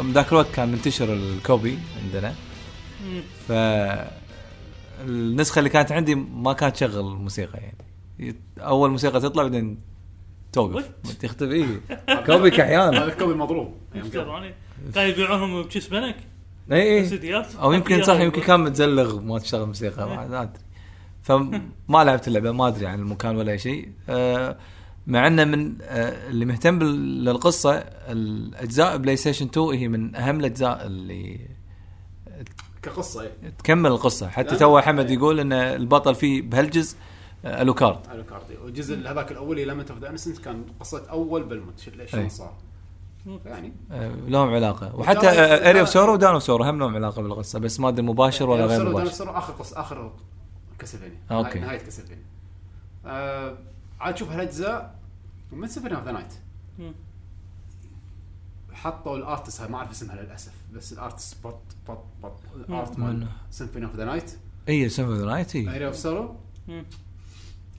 ذاك 0.02 0.32
الوقت 0.32 0.52
كان 0.56 0.70
منتشر 0.70 1.14
ال 1.14 1.27
copy 1.27 1.80
عندنا. 2.04 2.34
ف 3.48 3.52
النسخة 5.02 5.60
اللي 5.60 5.70
كانت 5.70 5.92
عندي 5.92 6.16
ما 6.16 6.54
كانت 6.54 6.76
تشغل 6.76 7.04
موسيقى 7.04 7.60
يعني. 7.60 8.36
أول 8.60 8.90
موسيقى 8.90 9.20
تطلع 9.20 9.44
بعدين 9.44 9.78
توقف. 10.54 10.90
تختفي. 11.20 11.54
إيه. 11.54 11.82
copy 12.26 12.50
كحيان 12.50 12.96
هذا 12.96 13.06
ال 13.06 13.11
copy 13.11 13.34
مضروب 13.34 13.74
كانوا 14.94 15.10
يبيعونهم 15.10 15.62
بكيس 15.62 15.88
بنك؟ 15.88 16.16
اي 16.72 17.00
اي 17.00 17.46
أو 17.62 17.74
يمكن 17.74 18.04
صح 18.04 18.20
يمكن 18.20 18.42
كان 18.42 18.60
متزلغ 18.60 19.20
ما 19.20 19.40
تشتغل 19.40 19.66
موسيقى 19.66 20.08
ما 20.08 20.28
ما 20.28 20.42
أدري. 20.42 20.71
فما 21.38 22.04
لعبت 22.04 22.28
اللعبة 22.28 22.52
ما 22.52 22.68
أدري 22.68 22.88
عن 22.88 23.00
المكان 23.00 23.36
ولا 23.36 23.58
شيء. 23.58 23.92
أه 24.10 24.58
مع 25.08 25.28
إنه 25.28 25.44
من 25.44 25.76
أه 25.82 26.30
اللي 26.30 26.46
مهتم 26.46 26.80
بال- 26.80 27.26
للقصة 27.26 27.74
الأجزاء 28.10 28.98
بلاي 28.98 29.16
ستيشن 29.16 29.46
2 29.46 29.66
هي 29.68 29.88
من 29.88 30.16
أهم 30.16 30.40
الأجزاء 30.40 30.86
اللي 30.88 31.40
كقصة 32.84 33.22
إيه. 33.22 33.32
تكمل 33.58 33.92
القصة. 33.92 34.28
حتى 34.28 34.56
تو 34.56 34.80
أحمد 34.80 35.10
يقول 35.12 35.40
إن 35.40 35.54
البطل 35.54 36.16
فيه 36.16 36.42
بهالجزء 36.42 36.98
آه، 37.46 37.62
الوكارد 37.62 37.98
كاردي 38.30 38.58
والجزء 38.64 38.96
هذاك 39.12 39.32
الأول 39.32 39.56
Lament 39.68 39.92
of 39.92 40.00
the 40.00 40.10
Innocent 40.10 40.38
كان 40.38 40.64
قصة 40.80 41.10
أول 41.10 41.44
بلمونت 41.44 41.80
شو- 41.80 41.92
شلون. 42.06 42.30
صار؟ 42.30 42.54
يعني. 43.46 43.74
آه، 43.92 44.12
لهم 44.28 44.50
علاقة. 44.54 44.96
وحتى 44.96 45.30
Aria 45.70 45.82
of 45.82 45.90
Sorrow 45.90 46.14
و 46.14 46.18
Dawn 46.18 46.34
of 46.34 46.44
Sorrow 46.44 46.64
هم 46.64 46.80
لهم 46.80 46.96
علاقة 46.96 47.22
بالقصة 47.22 47.60
بس 47.60 47.80
ما 47.80 47.90
أدري 47.90 48.06
مباشر 48.06 48.50
ولا 48.50 48.66
غير 48.66 48.90
مباشر. 48.90 49.12
Sorrow 49.12 49.32
آخر 49.32 49.54
قصة 49.54 49.80
آخر 49.82 50.12
كاسلفينيا. 50.82 51.18
أوكي. 51.32 51.60
نهاية 51.60 51.78
كاسلفينيا. 51.78 52.24
آه 53.06 53.58
عاد 54.00 54.18
شوف 54.18 54.30
هالأجزاء 54.32 54.96
من 55.52 55.68
Symphony 55.68 55.94
of 55.94 56.06
the 56.06 56.12
Night. 56.12 56.34
حطوا 58.74 59.18
ال 59.18 59.24
artist 59.24 59.62
ما 59.62 59.78
أعرف 59.78 59.92
اسمها 59.92 60.16
للأسف 60.16 60.52
بس 60.74 60.94
ال 60.94 61.01
artist 61.01 61.48
بط 61.48 61.60
بط 61.90 62.04
بط 62.24 62.40
ال 62.56 62.65
art؟ 62.65 63.00
مال 63.00 63.28
Symphony 63.52 63.86
of 63.86 63.96
the 63.96 64.06
Night 64.06 64.38
اي 64.70 64.90
Symphony 64.90 65.18
of 65.20 65.26
the 65.28 65.32
Night 65.34 65.56
إي. 65.56 65.70
Aria 65.76 65.88
of 65.88 65.96
Sorrow 65.96 66.36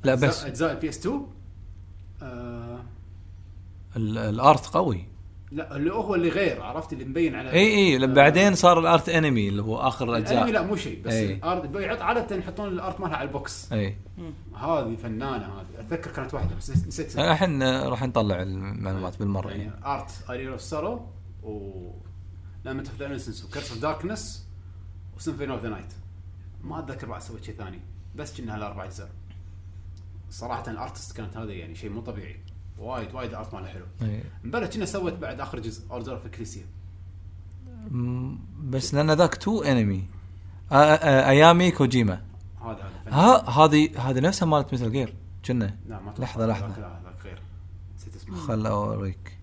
لا 0.05 0.15
بس. 0.15 0.45
أجزاء 0.45 0.73
ال 0.73 0.89
PS 0.89 0.99
2 0.99 1.27
آه 2.23 2.83
ال- 3.97 4.19
ال 4.19 4.31
art 4.31 4.66
قوي. 4.66 5.05
لا 5.53 5.77
اللي 5.77 5.93
هو 5.93 6.15
اللي 6.15 6.29
غير 6.29 6.62
عرفت؟ 6.62 6.93
اللي 6.93 7.05
مبين 7.05 7.35
على 7.35 7.53
إي 7.53 7.66
إي 7.74 7.99
ل- 7.99 8.15
بعدين 8.15 8.55
صار 8.55 8.79
ال 8.81 8.88
art 8.88 9.09
انمي 9.09 9.49
اللي 9.49 9.62
هو 9.62 9.77
آخر 9.79 10.05
الأنمي 10.05 10.27
اجزاء 10.29 10.51
لا 10.51 10.62
مو 10.62 10.77
شيء 10.77 11.03
بس. 11.05 11.12
ال 11.12 11.35
art 11.35 12.03
عادة 12.03 12.37
يحطون 12.37 12.69
ال 12.69 12.77
art 12.77 13.01
مالها 13.01 13.16
على 13.16 13.29
ال 13.28 13.37
box. 13.37 13.73
إي. 13.73 13.97
هذه 14.57 14.97
فنانة 15.03 15.47
هذه. 15.47 15.66
أتذكر 15.81 16.11
كانت 16.11 16.35
واحدة 16.35 16.55
بس 16.57 16.70
نسيت. 16.87 17.19
الحين 17.19 17.62
آه، 17.62 17.89
راح 17.89 18.03
نطلع 18.03 18.43
المعلومات 18.43 19.19
بالمرة 19.19 19.51
يعني 19.51 19.62
يعني. 19.62 19.87
art 19.86 20.11
Aria 20.31 20.53
of 20.53 20.61
Sorrow 20.62 21.07
و 21.43 21.91
Lament 22.65 22.89
of 22.89 22.99
the 22.99 23.07
و 23.44 23.49
Curse 23.49 23.70
of 23.70 23.78
Darkness 23.82 24.47
و 25.16 25.20
Symphony 25.20 25.53
of 25.53 25.62
the 25.62 25.69
Night 25.69 25.93
ما 26.65 26.79
أتذكر 26.79 27.07
بعد 27.07 27.20
سويت 27.23 27.45
شيء 27.45 27.55
ثاني 27.55 27.81
بس 28.15 28.41
كنا 28.41 28.55
هالاربع 28.57 28.85
أجزاء. 28.85 29.09
صراحة 30.31 30.70
ال 30.70 30.77
artist 30.77 31.16
كانت 31.16 31.37
هذه 31.37 31.51
يعني 31.51 31.74
شيء 31.74 31.91
مو 31.91 32.01
طبيعي. 32.01 32.37
وايد 32.83 33.15
وايد 33.15 33.35
ارت 33.35 33.55
ماله 33.55 33.67
حلو. 33.67 33.85
إي. 34.03 34.23
مبلا 34.45 34.67
كنا 34.67 34.85
سوت 34.85 35.13
بعد 35.13 35.41
آخر 35.41 35.59
جزء 35.59 35.91
اوردر 35.91 36.13
اوف 36.13 36.27
اكليسيا 36.27 36.65
بس 38.65 38.95
لأن 38.95 39.11
ذاك 39.11 39.35
تو 39.35 39.63
انمي 39.63 40.05
ايامي 40.73 41.71
كوجيما 41.71 42.23
هذا. 42.61 42.91
ها 43.09 43.51
هذه 43.51 44.11
هذه 44.11 44.21
نفسها 44.21 44.47
مالت 44.47 44.75
مثل 44.75 44.93
جير 44.93 45.15
كنا 45.47 45.77
لا 45.89 46.01
ما. 46.01 46.15
لحظة، 46.19 46.47
لحظة. 46.47 46.67
ذاك 46.69 47.25
غير. 47.25 47.43
نسيت 47.97 48.17
اسمه 48.17 48.37
خل 48.37 48.67
أوريك. 48.67 49.39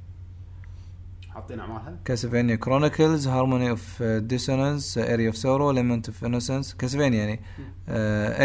حاطين 1.30 1.60
اعمالها 1.60 1.98
كاسلفينيا 2.06 2.56
كرونيكلز 2.56 3.28
هارموني 3.28 3.70
اوف 3.70 4.04
ديسونانس 4.04 4.98
اري 4.98 5.28
اوف 5.28 5.38
سورو 5.38 5.72
ليمنت 5.72 6.10
اوف 6.10 6.26
انوسنس 6.26 6.74
كاسلفينيا 6.74 7.20
يعني. 7.20 7.40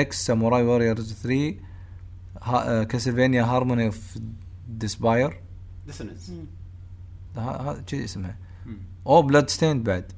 إكس 0.01 0.27
ساموراي 0.27 0.63
ووريرز 0.63 1.13
3 1.13 1.55
كاسلفينيا 2.85 3.43
هارموني 3.43 3.87
اوف 3.87 4.19
ديسباير 4.69 5.41
ديسونانس 5.87 6.33
هذا 7.37 7.85
كذي 7.87 8.05
اسمها 8.05 8.37
أو 9.07 9.23
بلاد 9.23 9.51
ستيند 9.51 9.85
بعد 9.85 10.13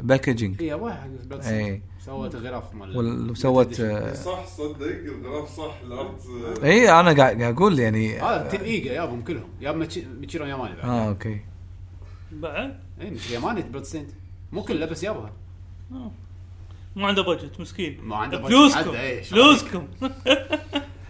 باكجينج 0.00 0.62
هي 0.62 0.74
واحد 0.74 1.10
بس 1.28 1.46
إي. 1.46 1.82
سوت 2.04 2.36
غلاف 2.36 2.74
مال 2.74 3.30
وسوت 3.30 3.80
آه، 3.80 4.14
صح 4.14 4.46
صدق 4.46 4.82
الغلاف 4.86 5.56
صح 5.56 5.74
الارت 5.84 6.20
آه، 6.26 6.64
اي 6.64 6.90
أنا 7.00 7.12
قاعد 7.12 7.40
قاعد 7.40 7.54
أقول 7.54 7.78
يعني 7.78 8.18
هذا 8.20 8.48
تيم 8.48 8.60
إيجا 8.60 8.92
يابهم 8.92 9.22
كلهم. 9.22 9.48
يا 9.60 9.72
ميتشي- 9.72 10.04
ميتشيرو 10.20 10.46
ياماني 10.46 10.76
بعد. 10.76 10.84
آه 10.84 11.08
أوكي. 11.08 11.40
بعد؟ 12.32 12.80
اي 13.00 13.10
ميتشيرو 13.10 13.40
ياماني 13.40 13.62
بلود 13.62 13.82
ستيند 13.84 14.08
مو 14.52 14.62
كله 14.62 14.86
بس 14.86 15.02
يابها 15.04 15.32
ما 16.96 17.06
عنده 17.06 17.22
budget 17.22 17.60
مسكين. 17.60 18.00
ما 18.02 18.16
عنده 18.16 18.42
budget. 18.42 18.46
فلوسكم 18.46 18.90
إيه، 18.90 19.22
فلوسكم 19.22 19.86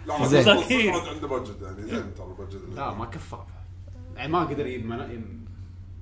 لا 0.07 0.27
زين. 0.27 0.49
عنده 0.49 1.29
budget 1.29 1.63
يعني. 1.63 1.83
زين 1.83 2.15
ترى 2.15 2.27
ال 2.27 2.32
budget 2.32 2.61
لا 2.77 2.95
ما 2.95 3.05
كفى 3.05 3.37
يعني 4.17 4.33
ما 4.33 4.45
قدر 4.45 4.67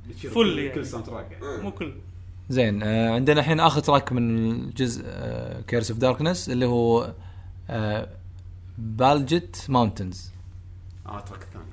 يجيب 0.08 0.30
فل 0.30 0.34
كل- 0.34 0.58
يعني. 0.58 0.74
كل 0.74 0.86
soundtrack 0.86 1.30
يعني. 1.32 1.62
مو 1.62 1.70
كل. 1.70 1.94
زين 2.48 2.82
آه 2.82 3.10
عندنا 3.14 3.40
الحين 3.40 3.60
آخر 3.60 3.80
track 3.80 4.12
من 4.12 4.50
الجزء 4.50 5.02
آه 5.06 5.60
Curse 5.60 5.90
of 5.90 6.00
Darkness 6.00 6.48
اللي 6.50 6.66
هو 6.66 7.14
آه 7.70 8.08
Baljhet 8.78 9.66
Mountains 9.68 10.30
آه 11.06 11.18
ال 11.18 11.22
track 11.22 11.42
الثاني 11.42 11.64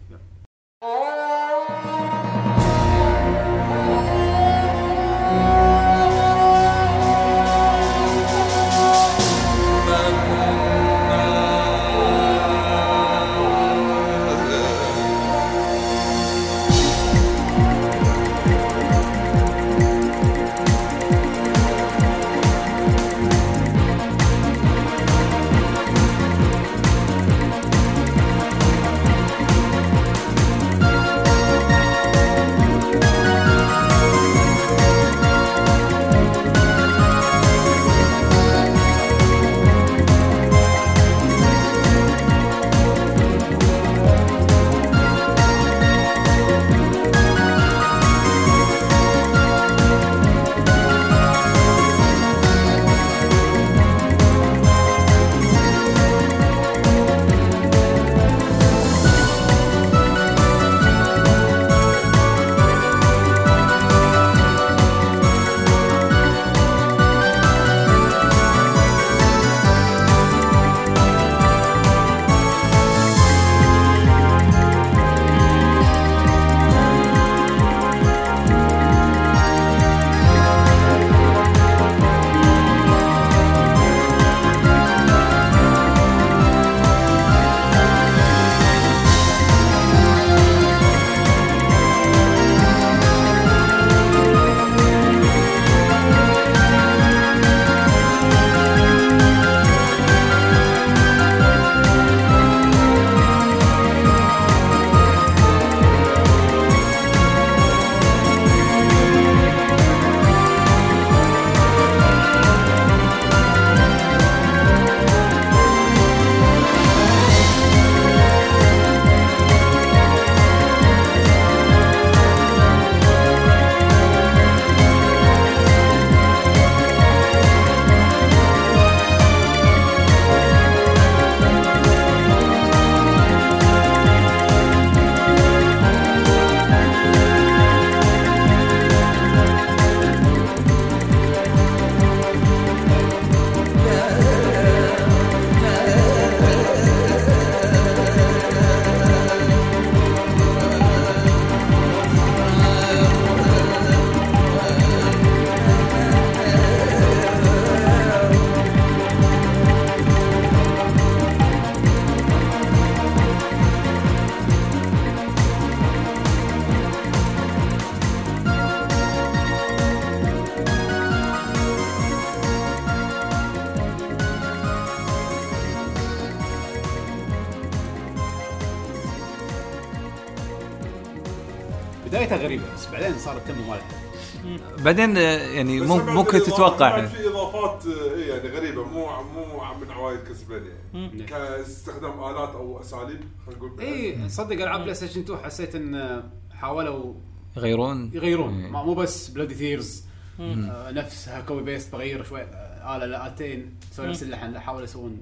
بعدين 184.85 185.17
آه، 185.17 185.21
يعني 185.37 185.79
ممكن 185.79 186.39
تتوقع. 186.39 186.89
بعد 186.89 187.07
في 187.07 187.27
إضافات 187.27 187.85
آه، 187.85 188.15
إيه 188.15 188.33
يعني 188.33 188.49
غريبة 188.49 188.83
مو 188.83 189.05
مو 189.05 189.45
من 189.81 189.91
عوايد 189.91 190.19
كاسلفينيا 190.19 190.73
يعني 190.93 191.23
كاستخدام 191.23 192.23
آلات 192.23 192.49
أو 192.55 192.81
أساليب 192.81 193.19
خلينا 193.45 193.59
نقول 193.65 193.81
اي 193.81 194.29
صدق 194.29 194.61
ألعاب 194.61 194.81
بلاي 194.81 194.93
ستيشن 194.93 195.21
2 195.21 195.39
حسيت 195.39 195.75
إن 195.75 196.23
حاولوا 196.51 197.13
يغيرون؟ 197.57 198.11
يغيرون. 198.13 198.61
إيه. 198.63 198.71
ما 198.71 198.83
مو 198.83 198.93
بس 198.93 199.27
Bloody 199.29 199.53
Tears 199.55 200.03
آه 200.39 200.91
نفسها 200.91 201.41
copy 201.41 201.61
paste 201.63 201.91
بغير 201.91 202.23
شوي 202.23 202.41
آه 202.41 202.97
آلة 202.97 203.05
لا 203.05 203.27
آلتين 203.27 203.75
سوي 203.91 204.07
نفس 204.07 204.23
اللحن 204.23 204.59
حاولوا 204.59 204.83
يسوون 204.83 205.17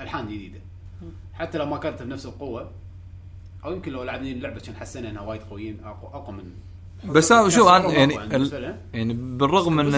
ألحان 0.00 0.26
جديدة. 0.26 0.60
حتى 1.34 1.58
لو 1.58 1.66
ما 1.66 1.76
كانت 1.78 2.02
بنفس 2.02 2.26
القوة 2.26 2.70
أو 3.64 3.72
يمكن 3.72 3.92
لو 3.92 4.02
لعبنا 4.02 4.28
اللعبه 4.30 4.60
كان 4.60 4.76
حسينا 4.76 5.10
إنها 5.10 5.22
وايد 5.22 5.42
قويين 5.42 5.80
اقوى, 5.84 6.10
أقوى 6.14 6.36
من 6.36 6.50
بس 7.04 7.32
شوف 7.32 7.68
صراحة 7.68 7.92
يعني 7.92 8.36
ال-. 8.36 8.76
يعني 8.92 9.14
بالرغم 9.14 9.76
من. 9.76 9.94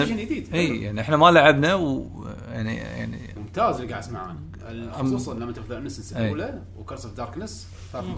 إي 0.53 0.81
يعني 0.81 1.01
إحنا 1.01 1.17
ما 1.17 1.31
لعبنا 1.31 1.75
و 1.75 2.07
يعني 2.51 2.75
يعني 2.75 3.33
ممتاز 3.37 3.75
اللي 3.75 3.89
قاعد 3.89 4.03
اسمعه 4.03 4.35
أنا 4.67 4.91
خصوصا 4.91 5.33
لما 5.33 5.51
تبدأ 5.51 5.79
أي. 6.15 6.25
الاولى 6.25 6.61
و 6.77 6.82
Curse 6.82 7.05
of 7.05 7.13
Darkness 7.13 7.67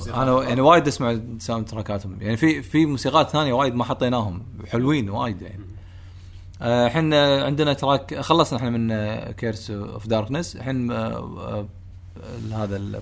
أنا 0.07 0.44
يعني 0.44 0.62
وايد 0.62 0.88
أسمع 0.88 1.20
soundtrack 1.40 1.66
اتهم 1.66 2.18
يعني 2.22 2.38
في 2.38 2.62
في 2.62 2.86
موسيقات 2.86 3.30
ثانية 3.30 3.53
وايد 3.53 3.76
ما 3.76 3.84
حطيناهم. 3.84 4.44
حلوين 4.68 5.10
وايد 5.10 5.41
يعني. 5.41 5.66
الحين 6.62 7.14
آه، 7.14 7.45
عندنا 7.45 7.74
track 7.74 8.20
خلصنا 8.20 8.60
إحنا 8.60 8.70
من 8.70 8.91
Curse 9.32 9.72
of 9.72 10.07
Darkness. 10.07 10.56
الحين 10.56 10.91
آه، 10.91 11.68
آه، 12.53 12.64
هذا 12.64 13.02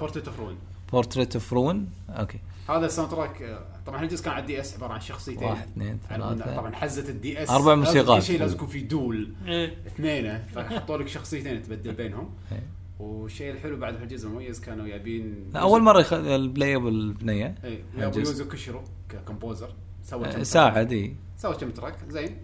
Portrait 0.00 0.28
of 0.28 0.40
Ruin 0.40 0.56
Portrait 0.92 1.34
of 1.34 1.52
Ruin 1.52 1.88
أوكي. 2.10 2.38
هذا 2.68 2.86
ال 2.86 3.10
soundtrack 3.10 3.42
آه، 3.42 3.66
طبعا 3.86 4.02
الجزء 4.02 4.24
كان 4.24 4.32
على 4.32 4.40
ال 4.40 4.60
DS 4.60 4.74
عبارة 4.74 4.92
عن 4.92 5.00
شخصيتين. 5.00 5.48
واحد، 5.48 5.68
اثنين، 5.68 5.98
ثلاثة. 6.08 6.56
طبعا 6.56 6.74
حزه 6.74 7.08
ال 7.08 7.42
DS 7.42 7.50
لازم 7.50 7.78
موسيقات. 7.78 8.20
كل 8.20 8.26
شيء 8.26 8.40
لازم 8.40 8.54
يكون 8.54 8.68
في 8.68 8.80
dual. 8.80 9.32
إيه. 9.46 9.76
اثنين 9.86 10.38
فحطوا 10.38 10.98
لك 10.98 11.08
شخصيتين 11.08 11.62
تبدل 11.62 11.92
بينهم. 11.92 12.30
إيه. 12.52 12.62
والشيء 12.98 13.52
الحلو 13.52 13.76
بعد 13.76 13.96
في 13.96 14.02
الجزء 14.02 14.28
المميز 14.28 14.60
كانوا 14.60 14.86
جايبين 14.86 15.56
أول 15.56 15.82
مرة 15.82 16.00
يخ... 16.00 16.12
ال 16.12 16.23
playable 16.23 17.12
بنية. 17.12 17.54
اي. 17.64 17.84
يوزو 17.96 18.48
كوشيرو 18.48 18.82
ك 19.08 19.15
composer. 19.15 19.74
سوى 20.02 20.24
كم 20.24 20.30
track. 20.30 20.42
ساعد 20.42 20.92
إي. 20.92 21.16
سوى 21.36 21.54
كم 21.54 21.70
track 21.70 21.94
زين. 22.08 22.36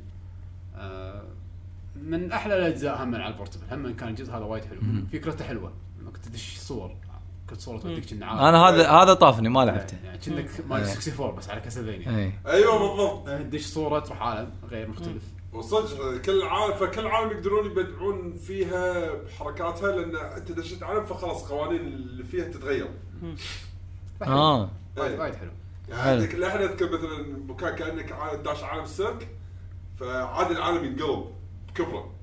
آه 0.77 1.25
من 1.97 2.33
أحلى 2.33 2.59
الأجزاء 2.59 3.05
هم 3.05 3.15
على 3.15 3.33
ال 3.33 3.36
portable 3.36 3.63
هم 3.71 3.97
كان 3.97 4.09
الجزء 4.09 4.33
هذا 4.33 4.45
وايد 4.45 4.65
حلو. 4.65 4.81
فكرته 5.13 5.45
حلوة 5.45 5.73
إنك 6.03 6.19
تدش 6.19 6.59
صور. 6.59 6.97
صورة 7.59 7.79
توديك 7.79 8.11
كنا 8.11 8.27
عالم. 8.27 8.41
أنا 8.41 8.59
هذا 8.59 8.91
هذا 8.91 9.15
طافني 9.15 9.49
ما 9.49 9.65
لعبته. 9.65 9.97
يعني 10.05 10.19
كأنك 10.19 10.51
مال 10.69 10.81
64 10.81 11.35
بس 11.37 11.51
على 11.51 11.61
كاسلفينيا 11.61 12.19
اي 12.19 12.33
أيوه 12.47 12.79
بالضبط. 12.79 13.29
تدش 13.29 13.67
صورة 13.67 13.99
تروح 13.99 14.23
عالم 14.23 14.51
غير 14.71 14.89
مختلف. 14.89 15.23
وصدق 15.53 16.17
كل 16.21 16.43
عالم 16.43 16.75
فكل 16.75 17.07
عالم 17.07 17.31
يقدرون 17.31 17.67
يبدعون 17.67 18.37
فيها 18.37 19.15
بحركاتها 19.15 19.97
لأن 19.97 20.17
أنت 20.17 20.53
دشيت 20.53 20.83
عالم 20.83 21.05
فخلاص 21.05 21.43
قوانين 21.43 21.81
اللي 21.81 22.25
فيها 22.25 22.45
تتغير. 22.45 22.91
آه. 24.23 24.71
وايد 24.97 25.35
حلو. 25.35 25.51
يعني 25.89 26.03
حلو. 26.03 26.13
عندك 26.13 26.35
الحين 26.35 26.63
أذكر 26.63 26.87
مثلا 26.87 27.39
مكان 27.49 27.77
كأنك 27.77 28.41
داش 28.45 28.63
عالم 28.63 28.85
السيرك 28.85 29.29
فعاد 30.01 30.51
العالم 30.51 30.85
ينقلب 30.85 31.25
بكبره. 31.69 32.15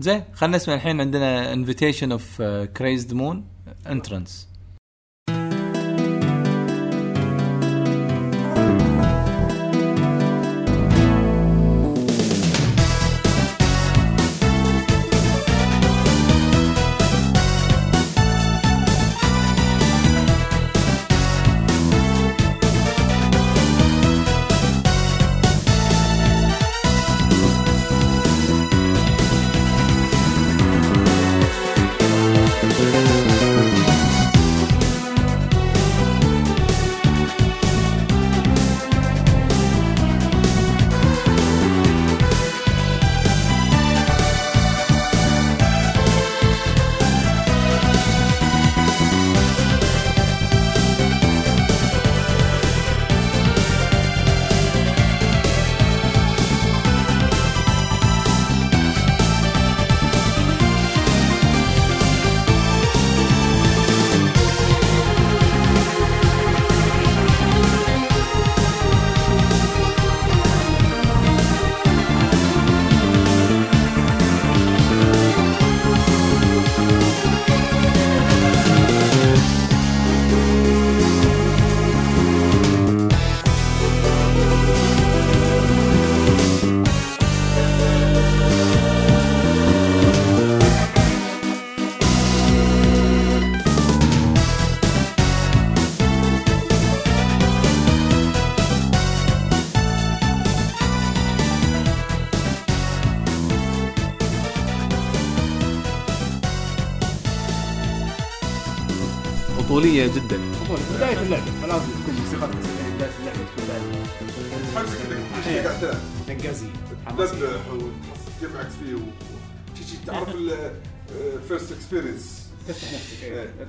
زين 0.00 0.22
خلينا 0.34 0.56
نسمع 0.56 0.74
الحين 0.74 1.00
عندنا 1.00 1.52
Invitation 1.52 2.12
of 2.12 2.42
Crazed 2.76 3.14
Moon 3.14 3.44
entrance 3.86 4.48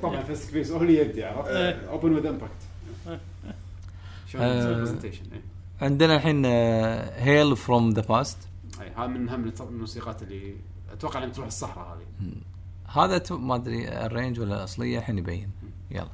طبعا 0.04 0.24
فيست 0.24 0.50
كبيس 0.50 0.72
هو 0.72 0.82
اللي 0.82 0.98
يدي 0.98 1.24
عرفت. 1.24 1.50
اوبن 1.90 2.14
وذ 2.14 2.26
امباكت 2.26 2.52
عندنا 5.82 6.16
الحين 6.16 6.46
هيل 7.16 7.56
فروم 7.56 7.90
ذا 7.90 8.02
باست 8.02 8.38
هذا 8.98 9.08
من 9.08 9.30
أهم 9.30 9.54
الموسيقات 9.62 10.24
اللي 10.24 10.56
أتوقع 10.94 11.20
لما 11.20 11.34
تروح 11.34 11.48
الصحراء 11.48 11.98
هذه. 11.98 12.06
هذا 12.88 13.36
ما 13.36 13.56
أدري 13.56 13.88
الرينج 13.88 14.40
ولا 14.40 14.56
الاصليه 14.56 14.98
الحين 14.98 15.18
يبين. 15.18 15.50
يلا. 15.92 16.08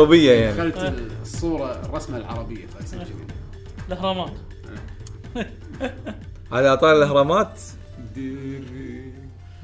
عربية 0.00 0.32
يعني. 0.32 0.56
دخلت 0.56 0.94
الصورة 1.22 1.72
الرسمة 1.84 2.16
العربية 2.16 2.66
كذي 2.66 3.06
الأهرامات. 3.88 4.32
هذا 6.52 6.72
إطار 6.72 6.96
الأهرامات؟ 6.96 7.60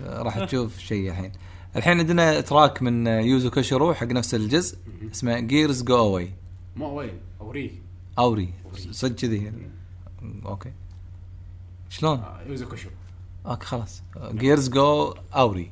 راح 0.01 0.45
تشوف 0.45 0.79
شيء 0.79 1.11
الحين. 1.11 1.33
الحين 1.77 1.99
عندنا 1.99 2.41
track 2.41 2.83
من 2.83 3.07
يوزو 3.07 3.51
كوشيرو 3.51 3.95
حق 3.95 4.07
نفس 4.07 4.35
الجزء 4.35 4.79
اسمه 5.13 5.39
Gears 5.39 5.83
Go 5.83 5.99
Awry 5.99 6.33
مو 6.77 6.99
وين 6.99 7.21
awry 7.41 7.71
awry. 8.19 8.53
صدق 8.91 9.15
كذي. 9.15 9.53
okay. 10.47 10.73
شلون؟ 11.89 12.19
آه، 12.19 12.43
يوزو 12.47 12.69
كوشو 12.69 12.89
okay 13.47 13.67
خلاص. 13.67 14.03
Gears 14.33 14.69
Go 14.69 15.15
Awry 15.35 15.71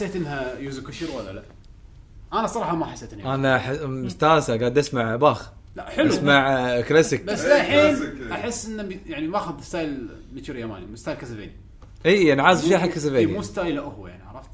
حسيت 0.00 0.16
إنها 0.16 0.58
يوزو 0.58 0.82
كوشيرو 0.82 1.16
ولا 1.18 1.30
لا؟ 1.32 1.42
أنا 2.32 2.46
صراحة 2.46 2.76
ما 2.76 2.86
حسيت 2.86 3.12
انها 3.12 3.34
أنا 3.34 3.58
ح- 3.58 3.70
مستانسه 3.82 4.58
قاعد 4.58 4.78
أسمع 4.78 5.16
باخ 5.16 5.50
لا 5.76 5.88
حلو 5.90 6.08
أسمع 6.08 6.52
آه، 6.58 6.80
كلاسيك 6.80 7.24
بس 7.24 7.44
للحين. 7.44 8.32
أحس 8.32 8.66
إنه 8.66 8.82
بي- 8.82 9.00
يعني 9.06 9.28
ماخذ 9.28 9.60
style 9.60 10.08
ميتشورو 10.34 10.58
ياماني 10.58 10.96
style 10.96 11.16
Castlevania 11.18 11.52
إي 12.06 12.32
أنا 12.32 12.42
عازف 12.42 12.68
فيها 12.68 12.78
حق 12.78 12.82
إيه، 12.84 12.88
مو 12.88 12.94
Castlevania 12.94 13.42
style 13.42 13.75
ه 13.75 13.82
هو 13.82 14.06
يعني 14.06 14.22
عرفت؟ 14.22 14.50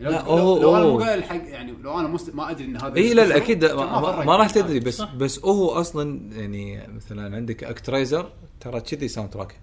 لو, 0.00 0.10
لا، 0.10 0.16
لو, 0.16 0.18
هو- 0.30 0.62
لو 0.62 0.76
أنا 0.76 0.84
مو 0.84 0.98
قايل 0.98 1.24
حق 1.24 1.36
يعني 1.36 1.72
لو 1.82 2.00
أنا 2.00 2.08
مست... 2.08 2.34
ما 2.34 2.50
أدري 2.50 2.64
إن 2.64 2.76
هذا 2.76 2.96
إي 2.96 3.14
لا 3.14 3.22
لا 3.26 3.36
أكيد 3.36 3.64
كان 3.66 3.76
ما, 3.76 4.00
ما, 4.00 4.12
فرقت. 4.12 4.26
ما 4.26 4.36
راح 4.36 4.50
تدري 4.50 4.80
بس 4.80 4.96
صح. 4.96 5.14
بس 5.14 5.38
هو 5.44 5.70
أصلا 5.70 6.20
يعني 6.32 6.88
مثلا 6.96 7.36
عندك 7.36 7.64
ActRaiser 7.64 8.30
ترى 8.60 8.80
كذي 8.80 9.08
sound 9.08 9.30
track 9.30 9.56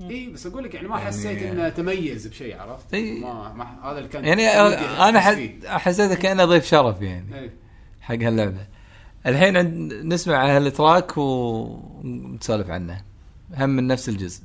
اي 0.00 0.26
بس 0.26 0.46
أقول 0.46 0.64
لك 0.64 0.74
يعني 0.74 0.88
ما 0.88 0.96
يعني- 0.96 1.06
حسيت 1.08 1.42
إنه 1.42 1.68
تميز 1.68 2.26
بشيء 2.26 2.56
عرفت؟ 2.58 2.94
إي. 2.94 3.20
ما, 3.20 3.52
ما 3.52 3.90
هذا 3.90 3.98
اللي 3.98 4.08
كان 4.08 4.24
يعني 4.24 4.48
أنا. 4.48 5.20
حسيته 5.78 6.14
كأنه 6.14 6.44
ضيف 6.44 6.66
شرف 6.66 7.02
يعني 7.02 7.38
إي. 7.40 7.50
حق 8.00 8.14
هاللعبة 8.14 8.66
الحين 9.26 9.56
عند 9.56 9.92
نسمع 9.92 10.56
هال 10.56 10.72
track 10.72 11.12
ونسولف 11.18 12.70
عنه 12.70 13.02
هم 13.56 13.70
من 13.70 13.86
نفس 13.86 14.08
الجزء 14.08 14.42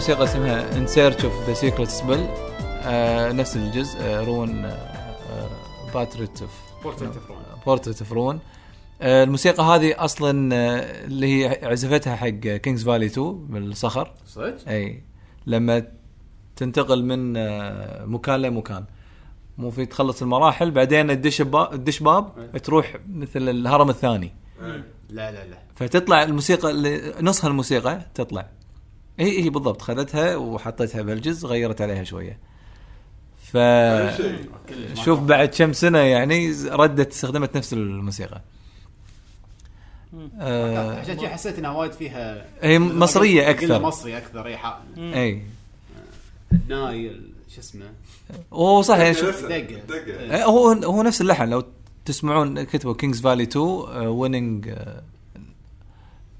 موسيقى 0.00 0.24
اسمها 0.24 0.76
In 0.76 0.86
Search 0.86 1.24
of 1.24 1.46
the 1.46 1.54
Secret 1.54 1.88
Spell 1.88 2.28
نفس 3.36 3.56
الجزء 3.56 3.98
آه 4.00 4.24
ruin 4.24 4.72
portrait 5.94 6.42
of 6.42 6.50
Portrait 6.82 7.14
of 7.14 7.30
Ruin 7.30 7.38
Portrait 7.66 7.98
of 7.98 8.12
Ruin 8.12 8.40
الموسيقى 9.02 9.62
هذه 9.62 10.04
أصلا 10.04 10.54
آه 10.54 11.04
اللي 11.04 11.44
هي 11.44 11.60
عزفتها 11.62 12.16
حق 12.16 12.28
King's 12.28 12.84
Valley 12.84 13.06
2 13.06 13.32
بالصخر. 13.32 14.12
صدق؟ 14.26 14.68
أي. 14.68 15.02
لما 15.46 15.86
تنتقل 16.56 17.04
من 17.04 17.36
آه، 17.36 18.04
مكان 18.04 18.42
لمكان. 18.42 18.84
مو 19.58 19.70
في 19.70 19.86
تخلص 19.86 20.22
المراحل 20.22 20.70
بعدين 20.70 21.08
تدش 21.08 21.38
تدش 21.72 22.00
باب 22.00 22.52
تروح 22.62 22.96
مثل 23.08 23.48
الهرم 23.48 23.90
الثاني. 23.90 24.32
لا 24.60 25.32
لا 25.32 25.46
لا. 25.46 25.58
فتطلع 25.74 26.22
الموسيقى 26.22 26.72
نصها 27.20 27.48
الموسيقى 27.48 28.00
تطلع. 28.14 28.59
هي 29.18 29.44
هي 29.44 29.50
بالضبط. 29.50 29.82
خذتها 29.82 30.36
وحطيتها 30.36 31.02
بهالجزء 31.02 31.48
غيرت 31.48 31.80
عليها 31.80 32.04
شوية. 32.04 32.38
ف 33.52 33.56
شوف 35.04 35.20
بعد 35.20 35.48
كم 35.48 35.72
سنة 35.72 35.98
يعني 35.98 36.52
ردت 36.70 37.10
استخدمت 37.12 37.56
نفس 37.56 37.72
الموسيقى. 37.72 38.40
آه 40.40 40.98
عشان 41.00 41.14
كذا 41.16 41.28
حسيت 41.28 41.58
إنها 41.58 41.70
وايد 41.70 41.92
فيها 41.92 42.46
هي 42.62 42.78
مصرية 42.78 43.50
أكثر. 43.50 43.82
مصري 43.82 44.16
أكثر 44.18 44.46
إي 44.46 44.56
حق. 44.56 44.82
إي. 44.98 45.42
ناي 46.68 47.06
ال- 47.08 47.30
شو 47.54 47.60
اسمه؟ 47.60 47.90
هو 48.52 48.82
صح 48.82 48.96
هو 50.32 50.68
هو 50.72 51.02
نفس 51.02 51.20
اللحن. 51.20 51.48
لو 51.48 51.64
تسمعون 52.04 52.62
كتبوا 52.62 52.94
King's 52.94 53.20
Valley 53.20 53.42
2 53.42 53.64
winning 54.06 54.74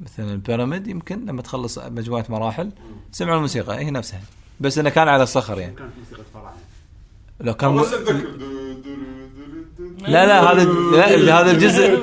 مثلا 0.01 0.32
ال 0.32 0.39
pyramid 0.39 0.86
يمكن 0.86 1.27
لما 1.27 1.43
تخلص 1.43 1.78
مجموعة 1.78 2.24
مراحل 2.28 2.72
سمعوا 3.12 3.36
الموسيقى. 3.36 3.78
هي 3.78 3.90
نفسها. 3.90 4.20
بس 4.60 4.78
إنه 4.78 4.90
كان 4.90 5.09
على 5.09 5.22
الصخر 5.22 5.59
يعني. 5.59 5.77
كانت 5.77 5.93
موسيقى 5.98 6.22
لو 7.40 7.55
كان 7.55 7.77
لا 10.01 10.27
لا 10.27 10.52
هذا 10.52 10.64
لا 11.16 11.40
هذا 11.40 11.51
الجزء. 11.51 11.97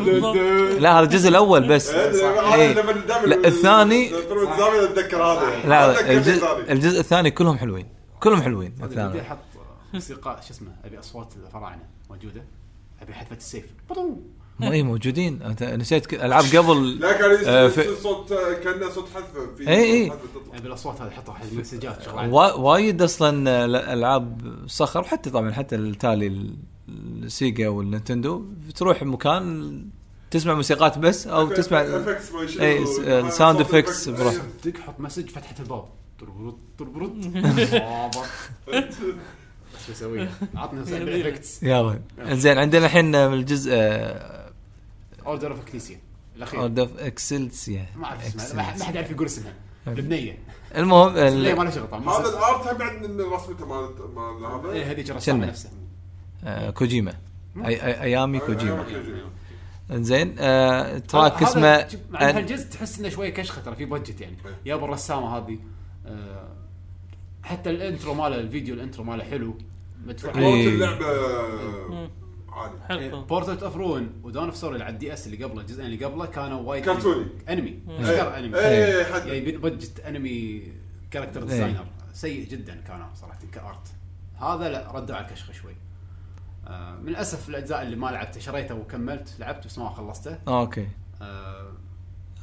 لا 0.79 0.99
هذا 0.99 1.05
الجزء 1.05 1.29
الأول 1.29 1.67
بس. 1.67 1.89
إيه. 1.89 2.71
دائما 2.73 2.91
لا، 3.25 3.47
الثاني- 3.47 4.07
اتذكر 4.07 5.23
هذا 5.23 5.67
لا 5.67 5.91
أتذكر 5.91 6.11
الجزء 6.11 6.33
الثاني. 6.33 6.71
الجزء 6.73 6.99
الثاني 6.99 7.31
كلهم 7.31 7.57
حلوين. 7.57 7.87
كلهم 8.19 8.41
حلوين 8.41 8.73
الثاني. 8.83 9.21
أحط 9.21 9.37
موسيقى 9.93 10.39
شو 10.47 10.53
اسمه 10.53 10.71
أبي 10.85 10.99
أصوات 10.99 11.27
الفراعنة 11.45 11.83
موجودة. 12.09 12.43
أبي 13.01 13.13
حذفة 13.13 13.35
السيف. 13.35 13.65
مو 14.59 14.71
اي 14.71 14.83
موجودين. 14.83 15.41
أنت 15.41 15.63
نسيت 15.63 16.05
ك- 16.05 16.13
ألعاب 16.13 16.43
قبل 16.45 16.99
لا 16.99 17.13
كان 17.13 17.31
آه، 17.45 17.65
يصير 17.65 17.83
في- 17.95 18.01
صوت 18.01 18.31
آه، 18.31 18.53
كأنه 18.53 18.89
صوت 18.89 19.07
حذفه 19.15 19.55
في 19.57 19.67
إيه، 19.67 19.75
إيه. 19.83 20.09
صوت 20.09 20.19
حذفة 20.19 20.39
تطلع. 20.39 20.57
ابي 20.57 20.67
الاصوات 20.67 21.01
هذه 21.01 21.09
حق 21.09 21.43
المسجات 21.51 22.07
وا- 22.07 22.53
وايد 22.53 23.01
أصلا 23.01 23.65
ألعاب 23.93 24.41
صخر 24.67 24.99
وحتى 25.01 25.29
طبعا 25.29 25.51
حتى 25.51 25.75
التالي 25.75 26.27
ال- 26.27 26.55
ال 27.23 27.32
Sega 27.32 27.67
وال 27.69 27.85
Nintendo 27.85 28.45
تروح 28.75 29.03
مكان 29.03 29.85
تسمع 30.31 30.53
موسيقات 30.53 30.97
بس 30.97 31.27
أو 31.27 31.49
تسمع 31.49 31.83
ما 31.83 32.15
يشيلوا. 32.43 32.65
اي 32.65 32.83
آه، 33.07 33.29
sound 33.29 33.61
effects. 33.61 34.09
بروح 34.09 34.35
دق 34.65 34.77
حط 34.87 34.99
message 34.99 35.29
فتحة 35.29 35.55
الباب. 35.59 35.85
طربرط 36.19 36.55
طربرط 36.79 37.11
بس 38.73 39.91
بسويها. 39.91 40.29
عطني 40.55 40.81
effects 41.27 41.63
يلا. 41.63 41.99
زين 42.31 42.57
عندنا 42.57 42.85
الحين 42.85 43.15
الجزء 43.15 43.71
Order 45.27 45.51
of 45.51 45.61
Ecclesia 45.67 45.97
الأخير. 46.35 46.59
Order 46.59 46.81
of 46.83 46.97
Ecclesia 46.97 47.85
ما 47.95 48.05
أعرف 48.05 48.35
اسمها 48.35 48.77
ما 48.77 48.83
حد 48.83 48.95
يعرف 48.95 49.11
يقول 49.11 49.25
اسمها 49.25 49.53
البنيه 49.87 50.37
المهم 50.75 51.17
البنيه 51.17 51.53
ما 51.53 51.63
لها 51.63 51.71
شغل 51.71 51.87
طبعا. 51.87 52.19
هذا 52.19 52.29
ال 52.29 52.42
art 52.42 52.79
بعد 52.79 53.05
من 53.05 53.21
رسمته 53.21 53.65
مال 53.65 53.89
مال 54.15 54.51
هذا؟ 54.75 54.91
هذيك؟ 54.91 55.11
نفسها. 55.11 55.71
آه، 56.43 56.69
كوجيما. 56.69 57.11
أي- 57.11 57.57
أي- 57.57 57.61
أيامي 57.83 58.39
كوجيما 58.39 58.87
أيامي 58.87 58.93
كوجيما. 59.03 59.29
زين 59.91 60.35
آه، 60.39 60.97
track 60.97 61.43
اسمه 61.43 61.87
مع 62.09 62.19
هالجزء 62.29 62.69
تحس 62.69 62.99
إنه 62.99 63.09
شوية 63.09 63.29
كشخة 63.29 63.61
ترى 63.61 63.75
في 63.75 63.85
budget 63.85 64.21
يعني. 64.21 64.37
يا 64.65 64.75
أبو 64.75 64.85
الرسامة 64.85 65.37
هذه 65.37 65.57
آه، 66.05 66.47
حتى 67.43 67.69
ال 67.69 67.77
intro 67.77 68.13
ماله 68.13 68.35
الفيديو 68.39 68.75
ال 68.75 68.80
intro 68.80 69.03
ماله 69.03 69.23
حلو. 69.23 69.57
مدفوع. 70.05 70.35
إيه. 70.37 70.67
اللعبة. 70.69 72.09
عادي. 72.57 72.75
حلو. 72.87 73.21
Portrait 73.21 73.63
of 73.63 73.75
Ruin 73.75 74.09
و 74.23 74.28
Dawn 74.28 74.45
of 74.45 74.57
Sorrow 74.57 74.73
اللي 74.73 74.83
على 74.85 74.93
ال 74.93 75.13
DS 75.13 75.27
اللي 75.27 75.43
قبله 75.43 75.61
الجزئين 75.61 75.85
اللي 75.85 76.05
قبله 76.05 76.25
كانوا 76.25 76.61
وايد 76.61 76.85
كرتوني. 76.85 77.25
انمي. 77.49 77.79
اشكال 77.89 78.27
انمي 78.27 78.57
إيه 78.57 79.03
حد 79.03 79.25
جايبين 79.25 79.61
budget 79.61 79.99
انمي 79.99 80.63
character. 81.11 81.43
designer 81.43 81.85
سيء 82.13 82.47
جدا 82.49 82.81
كانوا 82.87 83.07
صراحة 83.15 83.39
ك 83.51 83.59
art. 83.59 83.87
هذا 84.41 84.69
لا 84.69 84.91
ردوا 84.91 85.15
على 85.15 85.25
الكشخة 85.25 85.53
شوي. 85.53 85.75
آه، 86.67 86.95
من 86.95 87.09
الاسف 87.09 87.49
الأجزاء 87.49 87.81
اللي 87.81 87.95
ما 87.95 88.07
لعبته 88.07 88.39
شريته 88.39 88.75
وكملت 88.75 89.35
لعبت 89.39 89.65
بس 89.65 89.77
ما 89.77 89.89
خلصته. 89.89 90.37
okay. 90.47 90.87
آه، 91.21 91.71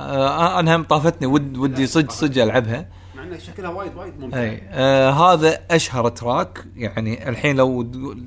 آه 0.00 0.60
أنا 0.60 0.76
هم 0.76 0.82
طافتني 0.82 1.26
ود 1.26 1.56
ودي 1.56 1.86
صدق 1.86 2.10
صدق 2.10 2.42
ألعبها. 2.42 2.88
انه 3.34 3.42
شكلها 3.42 3.70
وايد 3.70 3.94
وايد 3.96 4.20
ممتع. 4.20 4.42
اي 4.42 4.62
آه 4.70 5.10
هذا 5.10 5.60
أشهر 5.70 6.08
track. 6.08 6.64
يعني 6.76 7.28
الحين 7.28 7.56
لو 7.56 7.82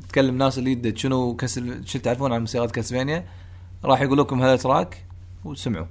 تكلم 0.09 0.37
ناس 0.37 0.57
اللي 0.57 0.93
شنو 0.95 1.35
Castle- 1.35 1.87
شو 1.87 1.99
تعرفون 1.99 2.33
عن 2.33 2.39
موسيقى 2.39 2.67
Castlevania 2.67 3.25
راح 3.85 4.01
يقول 4.01 4.17
لكم 4.17 4.41
هذا 4.41 4.55
track 4.55 5.03
وسمعوا 5.45 5.85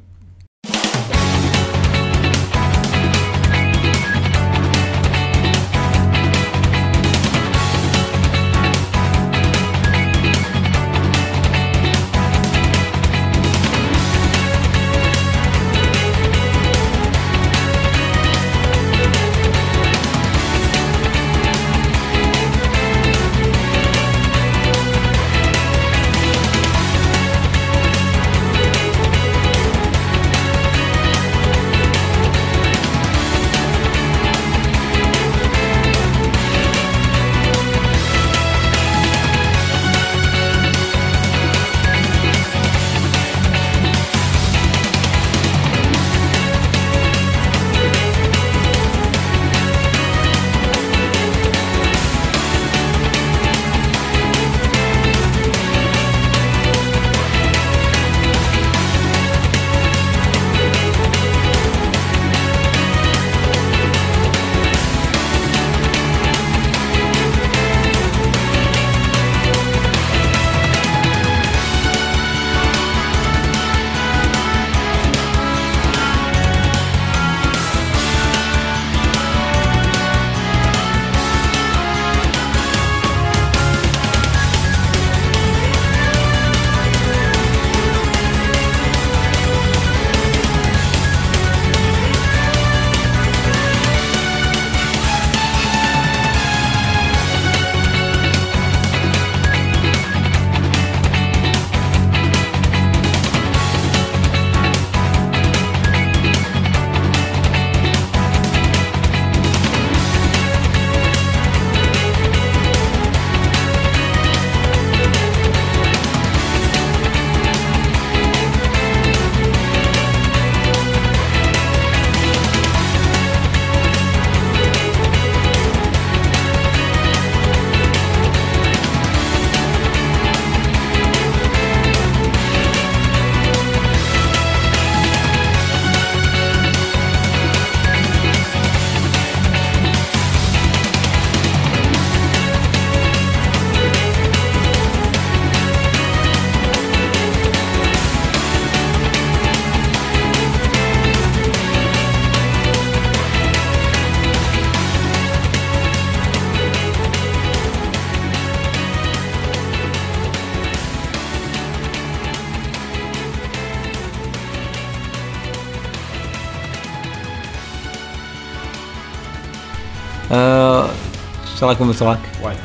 إيش 171.67 171.73
رايكم 171.73 171.89
بالتراك؟ 171.89 172.19
وايد. 172.43 172.57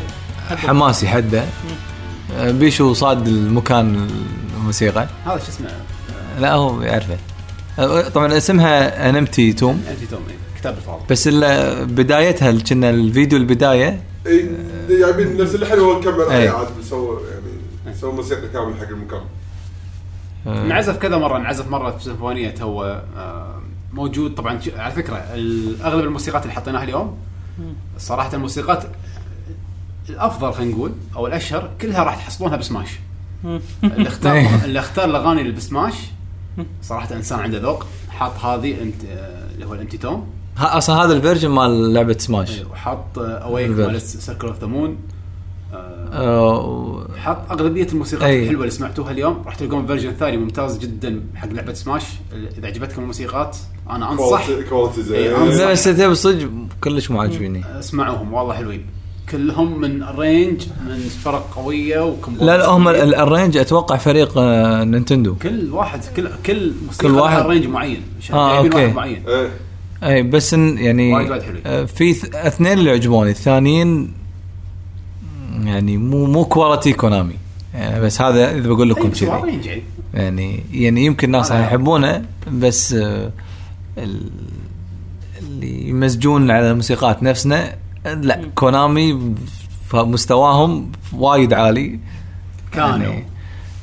حماسي 0.50 1.08
حده. 1.08 1.44
آه، 2.36 2.52
بيشو 2.52 2.94
صاد 2.94 3.28
المكان 3.28 4.08
الموسيقى. 4.58 5.08
هذا 5.26 5.38
شو 5.38 5.50
اسمه؟ 5.50 5.70
لا 6.40 6.54
هو 6.54 6.82
يعرفه. 6.82 7.18
آه، 7.80 8.10
طبعا 8.10 8.38
اسمها 8.38 9.10
انمتي 9.10 9.54
توم 9.54 9.84
انتي 9.90 10.06
توم 10.06 10.20
كتاب 10.60 10.78
الفاضي. 10.78 11.04
بس 11.10 11.28
بدايتها 11.28 12.52
كنا 12.52 12.90
الفيديو 12.90 13.38
البداية. 13.38 14.02
إي 14.28 14.50
جايبين 14.90 15.38
نفس 15.38 15.56
اللي 15.56 15.66
حلو 15.66 16.00
نكمل 16.00 16.22
إي. 16.22 16.36
عليه 16.36 16.50
عاد 16.50 16.68
بيسووا 16.78 17.20
يعني 17.86 17.98
سووا 17.98 18.14
موسيقى 18.14 18.48
كامل 18.48 18.78
حق 18.80 18.88
المكان. 18.88 19.22
آه، 20.48 20.66
انعزف 20.66 20.98
كذا 20.98 21.18
مرة 21.18 21.38
انعزف 21.38 21.68
مرة 21.68 21.98
سيمفونية 22.00 22.50
تو 22.50 22.84
آه، 22.84 23.62
موجود. 23.94 24.36
طبعا 24.36 24.60
على 24.78 24.94
فكرة 24.94 25.16
أغلب 25.84 26.06
الموسيقات 26.06 26.42
اللي 26.42 26.54
حطيناها 26.54 26.84
اليوم 26.84 27.18
صراحة 28.02 28.34
الموسيقات 28.34 28.84
الأفضل 30.10 30.54
خلينا 30.54 30.72
نقول 30.72 30.92
أو 31.16 31.28
الأشهر 31.28 31.70
كلها 31.82 32.04
راح 32.04 32.16
تحصلونها 32.16 32.58
بسماش 32.58 32.90
اللي 33.84 34.08
اختار 34.08 34.34
إيه. 34.34 34.66
اللي 34.66 34.80
اختار 34.80 35.06
الأغاني 35.06 35.42
اللي 35.42 35.52
بسماش 35.54 35.94
صراحة 36.82 37.16
إنسان 37.16 37.40
عنده 37.40 37.58
ذوق 37.58 37.86
حاط 38.10 38.38
هذه 38.46 38.82
انت 38.82 39.02
اللي 39.54 39.66
هو 39.66 39.74
ال 39.74 39.78
Empty 39.78 39.98
Tome 39.98 40.28
ها- 40.58 40.78
أصلا 40.78 40.96
هذا 40.96 41.14
ال 41.14 41.18
version 41.18 41.50
مال 41.50 41.94
لعبة 41.94 42.18
سماش 42.18 42.62
وحط 42.72 43.18
Awake 43.20 43.70
ال 43.70 43.72
version. 43.72 43.92
مال 43.92 44.02
Circle 44.02 44.48
of 44.48 44.60
the 44.60 44.68
Moon 44.68 44.98
حط 47.18 47.52
أغلبية 47.52 47.88
الموسيقات 47.88 48.24
أي. 48.24 48.44
الحلوة 48.44 48.62
اللي 48.62 48.72
سمعتوها 48.72 49.12
اليوم 49.12 49.42
راح 49.46 49.56
تلقون 49.56 49.88
version 49.88 50.12
ثاني 50.12 50.38
ممتاز 50.38 50.78
جدا 50.78 51.22
حق 51.36 51.48
لعبة 51.50 51.74
سماش 51.74 52.04
إذا 52.58 52.68
عجبتكم 52.68 53.02
الموسيقات 53.02 53.58
أنا 53.92 54.12
انصح 54.12 54.48
quality 54.70 55.02
زين. 55.02 55.34
أنصح. 55.34 55.72
بس 55.72 55.90
صدق 56.24 56.50
كلش 56.84 57.12
مو 57.12 57.22
عاجبيني. 57.22 57.64
اسمعوهم 57.80 58.34
والله 58.34 58.54
حلوين. 58.54 58.86
كلهم 59.32 59.82
من 59.82 60.04
arrange 60.04 60.62
من 60.88 61.00
فرق 61.24 61.50
قوية 61.56 62.00
وكم 62.06 62.36
لا 62.40 62.58
لا 62.58 62.66
هم 62.70 62.88
ال- 62.88 63.16
ال 63.16 63.21
arrange 63.21 63.58
أتوقع 63.58 63.98
فريق 63.98 64.38
آه، 64.38 64.84
Nintendo. 64.84 65.36
كل 65.36 65.70
واحد 65.72 66.00
كل 66.16 66.30
كل 66.46 66.74
موسيقى 66.86 67.08
كل 67.08 67.16
واحد. 67.20 67.46
arrange 67.46 67.66
معين. 67.68 68.02
جايبين 68.30 68.42
okay. 68.58 68.76
واحد 68.76 68.96
معين. 68.96 69.24
إيه. 69.28 69.50
أي 70.04 70.24
بس 70.24 70.54
يعني 70.54 71.14
وايد 71.14 71.30
وايد 71.30 71.42
حلوين. 71.42 71.62
آه، 71.66 71.84
في 71.84 72.12
اثنين 72.48 72.78
اللي 72.80 72.92
عجبوني 72.92 73.30
الثانيين 73.32 74.14
يعني 75.64 75.98
مو 75.98 76.26
مو 76.26 76.46
quality 76.46 76.94
Konami 76.94 77.34
يعني 77.74 78.02
بس 78.02 78.22
هذا 78.22 78.56
إذا 78.58 78.68
بقول 78.70 78.90
لكم 78.90 79.02
هو 79.02 79.10
كذي. 79.10 79.26
يعني؟ 79.26 79.84
يعني 80.14 80.64
يعني 80.74 81.06
يمكن 81.06 81.36
راح 81.36 81.52
يحبونه 81.52 82.26
بس 82.52 82.94
آه، 82.94 83.32
اللي 83.98 85.90
يمزجون 85.90 86.52
على 86.52 86.72
الموسيقات 86.72 87.24
نفسنا 87.24 87.76
لا 88.06 88.42
Konami 88.56 89.36
مستواهم 89.94 90.92
وايد 91.14 91.54
عالي. 91.54 92.00
كانوا. 92.72 92.98
يعني 92.98 93.26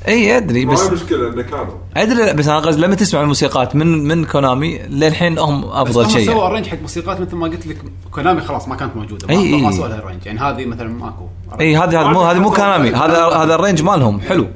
إي 0.07 0.37
أدري 0.37 0.65
ما 0.65 0.73
بس 0.73 0.81
هي 0.81 0.91
مشكلة 0.91 1.33
إنه 1.33 1.41
كانوا. 1.41 1.73
أدري 1.97 2.33
بس 2.33 2.47
أنا 2.47 2.59
قصدي 2.59 2.81
لما 2.81 2.95
تسمع 2.95 3.21
الموسيقات 3.21 3.75
من 3.75 3.87
من 4.07 4.25
Konami 4.25 4.77
للحين 4.77 5.39
هم 5.39 5.61
بس 5.61 5.67
أفضل 5.71 6.03
هم 6.03 6.09
شيء. 6.09 6.25
سووا 6.25 6.43
يعني. 6.43 6.53
arrange 6.53 6.67
حق 6.67 6.81
موسيقات 6.81 7.21
مثل 7.21 7.35
ما 7.35 7.47
قلت 7.47 7.67
لك 7.67 7.77
Konami 8.11 8.41
خلاص 8.41 8.67
ما 8.67 8.75
كانت 8.75 8.95
موجودة. 8.95 9.27
ما, 9.27 9.33
أي، 9.33 9.61
ما. 9.61 9.71
سووا 9.71 9.87
لها 9.87 10.07
arrange 10.07 10.25
يعني 10.25 10.39
هذه 10.39 10.65
مثلا 10.65 10.89
ماكو. 10.93 11.27
إي 11.59 11.77
هذه 11.77 12.01
هذا 12.01 12.07
مو 12.07 12.21
هذه 12.21 12.39
مو 12.39 12.51
Konami. 12.51 12.89
هذا 12.89 13.25
هذا 13.25 13.55
ال 13.55 13.59
range 13.59 13.81
مالهم. 13.81 14.21
حلو. 14.21 14.47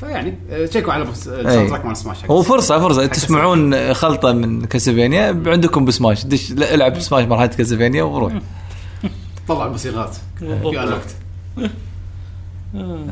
فيعني 0.00 0.34
آه، 0.50 0.66
check 0.66 0.88
وا 0.88 0.92
على 0.92 1.04
بس- 1.04 1.28
ال 1.28 1.68
soundtrack 1.68 1.84
مال 1.84 1.96
سماش 1.96 2.24
هو 2.24 2.42
فرصة 2.42 2.78
فرصة. 2.80 3.02
حق 3.02 3.08
تسمعون 3.08 3.94
خلطة 3.94 4.32
من 4.32 4.64
Castlevania؟ 4.64 5.42
عندكم 5.46 5.84
بسماش. 5.84 6.24
دش 6.26 6.52
العب 6.52 6.92
بسماش 6.94 7.24
مرحله 7.24 7.46
Castlevania 7.46 8.02
وروح. 8.02 8.32
طلع 9.48 9.66
الموسيقات. 9.66 10.16
في 10.38 10.82
الوقت. 10.82 11.16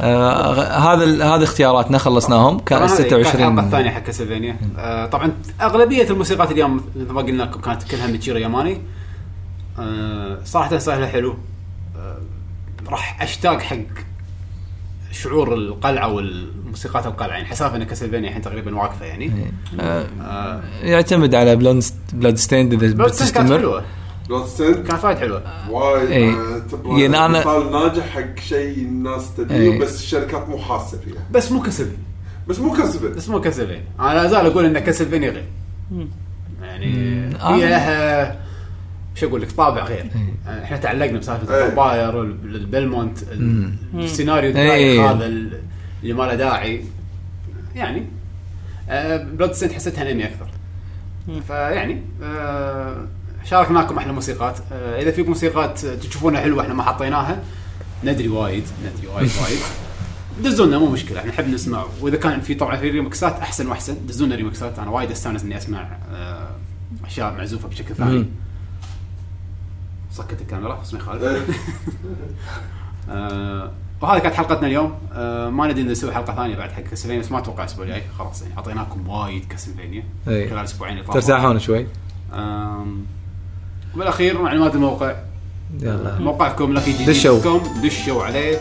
آه 0.01 0.63
هذا 0.63 1.25
هذه 1.35 1.43
اختياراتنا 1.43 1.99
خلصناهم. 1.99 2.59
كان 2.59 2.79
طبعاً 2.79 2.91
هذه 2.93 2.97
كانت 2.97 3.13
الحلقة 3.13 3.23
26 3.33 3.59
الثانية 3.59 3.91
حق 3.91 4.01
Castlevania. 4.03 4.57
آه 4.79 5.07
طبعا 5.07 5.33
أغلبية 5.61 6.11
الموسيقات 6.11 6.51
اليوم 6.51 6.81
مثل 6.97 7.13
ما 7.13 7.21
قلنا 7.23 7.43
لكم 7.43 7.61
كانت 7.61 7.83
كلها 7.83 8.07
ميتشيرو 8.07 8.39
ياماني 8.39 8.79
آه 9.79 10.39
صراحة 10.45 10.79
سهلة 10.79 11.07
حلو. 11.07 11.35
آه 11.97 12.17
راح 12.91 13.23
أشتاق 13.23 13.61
حق 13.61 13.77
شعور 15.23 15.55
القلعة 15.55 16.13
والموسيقات 16.13 17.07
القلعة 17.07 17.35
يعني 17.35 17.45
حسافة 17.45 17.77
إن 17.77 17.85
Castlevania 17.85 18.29
الحين 18.29 18.43
تقريبا 18.43 18.77
واقفة 18.77 19.07
يعني. 19.07 19.33
آه. 19.81 20.07
آه 20.23 20.61
يعتمد 20.83 21.35
على 21.35 21.57
Blood 21.57 21.83
Bloodstained 22.13 22.83
إذا 22.83 23.05
بتستمر. 23.05 23.59
حلوة. 23.59 23.85
Bloodstained؟ 24.29 24.77
كانت 24.87 25.05
وايد 25.05 25.19
حلوة. 25.19 25.43
وايد 25.71 26.11
إي. 26.11 26.31
آه، 26.31 26.59
تبغى 26.59 27.03
يعني 27.03 27.17
أنا- 27.17 27.31
مثال 27.47 27.73
ناجح 27.73 28.09
حق 28.09 28.39
شيء 28.49 28.79
الناس. 28.79 29.35
تبيه 29.37 29.81
بس 29.81 29.97
الشركات 30.01 30.49
مو 30.49 30.59
حاسة 30.59 30.99
فيها. 30.99 31.23
بس 31.31 31.53
مو 31.53 31.63
Castlevania. 31.63 31.99
بس 32.49 32.59
مو 32.61 32.73
كسبت 32.73 33.17
بس 33.17 33.29
مو 33.29 33.41
Castlevania. 33.41 33.85
أنا 34.01 34.15
لا 34.15 34.27
زال 34.27 34.47
أقول 34.47 34.65
إن 34.65 34.79
Castlevania 34.79 35.31
غير. 35.31 35.45
يعني 36.63 36.87
آه. 37.41 37.55
هي 37.57 37.69
لها 37.69 38.41
شو 39.21 39.27
أقول 39.29 39.43
لك؟ 39.43 39.53
طابع 39.53 39.85
غير. 39.85 40.11
يعني 40.47 40.65
إحنا 40.65 40.77
تعلقنا 40.77 41.19
بسالفة 41.19 41.55
إيه. 41.55 41.63
ال 41.63 41.70
vampire 41.70 42.23
ال 42.23 42.35
Belmont 42.35 43.23
ال- 43.23 43.73
السيناريو 43.95 44.57
إيه. 44.57 45.11
هذا 45.11 45.27
ال- 45.27 45.61
اللي 46.03 46.13
ما 46.15 46.23
له 46.23 46.35
داعي. 46.35 46.85
يعني 47.75 48.07
Bloodstained 49.25 49.73
حسيتها 49.73 50.11
أنمي 50.11 50.25
أكثر. 50.25 50.47
فيعني 51.47 52.03
آه، 52.23 53.07
شاركناكم 53.45 53.99
أحلى 53.99 54.13
موسيقات. 54.13 54.59
آه، 54.73 55.03
إذا 55.03 55.11
في 55.11 55.23
موسيقات 55.23 55.79
تشوفونها 55.87 56.41
حلوة 56.41 56.63
إحنا 56.63 56.75
ما 56.75 56.83
حطيناها 56.83 57.43
ندري 58.05 58.29
وايد 58.29 58.65
ندري 58.81 59.07
وايد 59.15 59.31
وايد. 59.43 59.59
دزوا 60.45 60.67
لنا 60.67 60.79
مو 60.79 60.87
مشكلة 60.87 61.21
إحنا 61.21 61.31
نحب 61.31 61.49
نسمع. 61.49 61.85
وإذا 62.01 62.17
كان 62.17 62.41
في 62.41 62.55
طبعا 62.55 62.77
في 62.77 62.91
ريمكسات 62.91 63.33
أحسن 63.33 63.67
وأحسن. 63.69 64.07
دزوا 64.07 64.27
لنا 64.27 64.37
ريمكسات. 64.37 64.79
أنا 64.79 64.91
وايد 64.91 65.11
أستانس 65.11 65.43
إني 65.43 65.57
أسمع 65.57 65.89
آه، 66.13 66.49
أشياء 67.07 67.35
معزوفة 67.35 67.69
بشكل 67.69 67.95
ثاني. 67.95 68.27
سكت 70.13 70.41
الكاميرا 70.41 70.81
بس 70.83 70.95
ما 70.95 71.01
يخالف. 71.01 71.61
آه، 73.11 73.71
وهذه 74.01 74.19
كانت 74.19 74.35
حلقتنا 74.35 74.67
اليوم. 74.67 74.95
آه، 75.13 75.51
ما 75.51 75.67
ندري 75.67 75.83
نسوي 75.83 76.15
حلقة 76.15 76.35
ثانية 76.35 76.57
بعد 76.57 76.73
حق 76.73 76.81
كاسلفينيا 76.83 77.21
بس 77.21 77.33
ما 77.33 77.39
أتوقع 77.39 77.63
الأسبوع 77.63 77.85
الجاي. 77.85 78.03
خلاص 78.19 78.43
يعني 78.43 78.57
أعطيناكم 78.57 79.09
وايد 79.09 79.45
كاسلفينيا. 79.45 80.05
خلال 80.27 80.69
طافوا. 81.05 81.21
ترتاحون 81.21 81.59
شوي. 81.59 81.87
آم، 82.35 83.07
بالاخير 83.95 84.43
معلومات 84.43 84.75
الموقع. 84.75 85.15
يلا. 85.81 86.19
موقعكم 86.19 86.73
لكي 86.73 87.05
دشوا. 87.05 87.61
دشوا 87.83 88.25
عليه. 88.25 88.61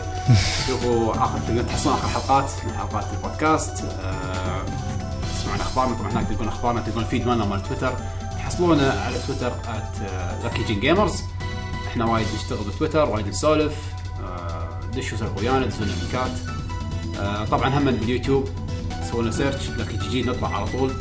شوفوا 0.66 1.14
آخر 1.14 1.38
تقدرون 1.38 1.66
تحصلون 1.66 1.94
آخر 1.94 2.08
حلقات 2.08 2.50
من 2.66 2.72
حلقات 2.72 3.04
البودكاست. 3.16 3.84
آه، 3.84 4.62
تسمعون 5.34 5.60
أخبارنا. 5.60 5.94
طبعا 5.94 6.10
هناك 6.12 6.26
تلقون 6.26 6.48
أخبارنا 6.48 6.80
تلقون 6.80 7.02
ال 7.02 7.07
feed 7.07 7.26
مالنا 7.26 7.44
مال 7.44 7.62
تويتر 7.62 7.92
تحصلونا 8.36 8.90
على 8.90 9.16
تويتر 9.26 9.52
لاكي 10.44 10.64
جين 10.64 10.80
Gamers 10.80 11.22
إحنا 11.88 12.04
وايد 12.04 12.26
نشتغل 12.36 12.64
بتويتر 12.68 13.08
وايد 13.08 13.28
نسولف 13.28 13.74
آه، 14.22 14.80
دشوا 14.96 15.18
سولفوا 15.18 15.40
ويانا 15.40 15.66
دزوا 15.66 15.86
لنا 15.86 15.92
link 15.94 16.23
ات 16.23 16.30
آه، 17.18 17.44
طبعا 17.44 17.78
هم 17.78 17.84
باليوتيوب 17.84 18.48
سووا 19.10 19.22
لنا 19.22 19.30
search 19.30 19.70
لاكي 19.70 19.98
جي 20.10 20.22
نطلع 20.22 20.56
على 20.56 20.66
طول. 20.66 20.92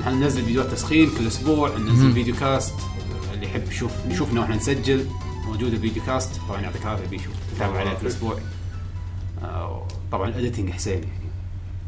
نحن 0.00 0.20
ننزل 0.20 0.44
فيديوهات 0.44 0.70
تسخين 0.70 1.10
كل 1.18 1.26
أسبوع 1.26 1.76
ننزل 1.78 2.12
videocast. 2.12 2.74
اللي 3.34 3.46
يحب 3.46 3.68
يشوف 3.68 3.92
يشوفنا 4.08 4.40
وإحنا 4.40 4.56
نسجل 4.56 5.06
موجود 5.46 5.72
ال 5.72 6.02
videocast 6.02 6.40
طبعا 6.48 6.60
يعطيك 6.60 6.82
العافيه 6.82 7.06
بيشوف 7.06 7.32
تتابع 7.56 7.78
عليه 7.78 7.92
كل 7.92 8.06
أسبوع. 8.06 8.38
آه، 9.42 9.86
طبعا 10.12 10.28
ال 10.28 10.33
editing 10.33 10.70
حسين 10.70 11.00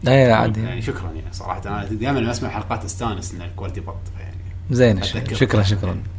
يعني 0.05 0.29
لا 0.29 0.37
عادي. 0.37 0.63
يعني 0.63 0.83
شكرا 0.83 1.11
يعني 1.11 1.33
صراحة. 1.33 1.63
أنا 1.67 1.85
دائما 1.85 2.19
لما 2.19 2.31
أسمع 2.31 2.49
حلقات 2.49 2.85
أستانس 2.85 3.35
إن 3.35 3.43
ال 3.43 3.48
quality 3.48 3.81
بطل 3.81 3.97
يعني. 4.21 4.37
زين. 4.71 5.03
شكرا 5.03 5.63
شكرا 5.63 5.63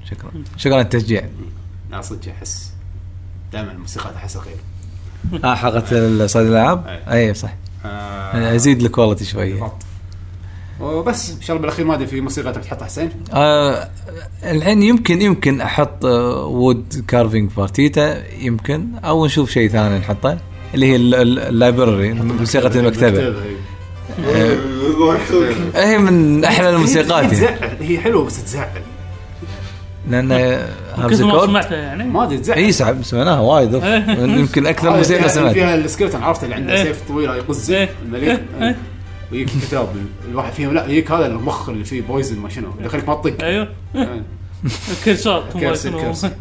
شكرا. 0.06 0.32
شكرا 0.58 0.74
على 0.74 0.82
التشجيع. 0.84 1.30
لا 1.92 2.02
صدق 2.02 2.30
أحس. 2.38 2.72
دائما 3.54 3.72
الموسيقى 3.72 4.16
أحسها 4.16 4.42
غير. 4.42 4.58
آه 5.44 5.56
حلقه 5.56 6.28
صيد 6.28 6.46
الالعاب. 6.46 7.00
أي. 7.08 7.34
صح. 7.34 7.54
آه، 7.86 8.56
أزيد 8.56 8.82
ال 8.82 8.87
quality 8.87 9.26
شوية. 9.26 9.72
وبس 10.82 11.30
إن 11.32 11.42
شاء 11.42 11.56
الله 11.56 11.62
بالأخير 11.62 11.86
ما 11.86 11.94
أدري 11.96 12.08
في 12.08 12.22
موسيقى 12.22 12.52
تبي 12.54 12.64
تحطها 12.64 12.86
حسين؟ 12.86 13.10
آه 13.34 13.90
الحين 14.44 14.84
يمكن 14.84 15.22
يمكن 15.22 15.62
أحط 15.62 16.06
Wood 16.06 17.06
Carving 17.08 17.52
Partita 17.58 18.34
يمكن. 18.36 18.88
أو 19.04 19.26
نشوف 19.26 19.50
شيء 19.52 19.70
ثاني 19.70 20.00
نحطه 20.00 20.38
اللي 20.74 20.86
هي 20.92 20.96
ال- 20.96 21.16
ال- 21.16 21.40
اللايبرري 21.40 22.14
موسيقى 22.14 22.80
المكتبة. 22.80 23.34
هي 25.76 25.98
من 25.98 26.46
أحلى 26.46 26.70
الموسيقات 26.70 27.34
يعني 27.34 27.90
هي 27.90 28.00
حلوة 28.00 28.26
بس 28.26 28.44
تزعل. 28.44 28.82
لأن 30.10 30.32
هافز 30.98 31.22
ما 31.22 31.46
سمعتها 31.46 31.78
يعني. 31.78 32.04
ما 32.04 32.24
أدري 32.24 32.38
تزعل. 32.38 32.58
إي 32.58 32.72
سمعناها 32.72 33.40
وايد. 33.40 33.74
يمكن 34.40 34.68
أكثر 34.68 34.90
من 34.90 34.96
آه، 34.96 35.02
زين 35.02 35.18
يعني 35.18 35.30
سمعت. 35.30 35.54
فيها 35.54 35.76
السكرتن 35.76 36.24
عرفت 36.24 36.44
اللي 36.44 36.56
عنده 36.56 36.84
سيف 36.84 37.02
طويل 37.08 37.30
يقز 37.30 37.72
الملك 37.72 38.44
آه. 38.60 38.76
ويجيك 39.32 39.56
الكتاب 39.56 39.88
الواحد 40.32 40.54
فيهم 40.54 40.74
لا 40.74 40.86
يجيك 40.86 41.12
هذا 41.12 41.26
المخ 41.26 41.70
اللي 41.70 41.84
فيه 41.84 42.02
بويزن 42.02 42.40
ما 42.40 42.50
شنو 42.50 42.72
اللي 42.78 42.86
يخليك 42.86 43.10
ما 43.10 43.16
تطق. 43.16 43.44
أيوه. 43.44 43.68
كرسات 45.06 45.44
كرسي 45.54 45.92
كرسي 45.92 46.32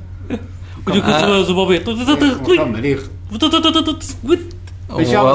ويجيك 0.86 1.04
زبابيط 1.46 1.88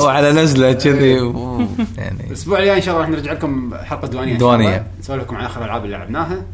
وعلى 0.03 0.31
نزلة 0.31 0.67
إيه. 0.67 0.73
كذي 0.73 1.33
يعني. 1.97 2.27
الأسبوع 2.27 2.59
الجاي 2.59 2.77
إن 2.77 2.81
شاء 2.81 2.93
الله 2.93 3.05
راح 3.05 3.09
نرجع 3.09 3.31
لكم 3.31 3.73
حلقة 3.83 4.07
دوانية 4.07 4.37
ديوانيه 4.37 4.87
نسولف 4.99 5.23
لكم 5.23 5.35
عن 5.35 5.45
آخر 5.45 5.61
الالعاب 5.61 5.85
اللي 5.85 5.97
لعبناها. 5.97 6.45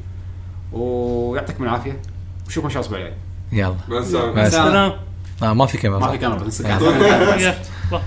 ويعطيكم 0.73 1.63
العافية. 1.63 1.99
بشوفكم 2.47 2.69
شهر 2.69 2.79
أسبوعين 2.81 3.13
يلا. 3.51 3.75
مع 3.89 3.99
السلامه 4.47 4.95
ما 5.41 5.65
في 5.65 5.77
كاميرا. 5.77 5.99
ما 5.99 6.11
في 6.11 6.17
كاميرا 6.17 7.55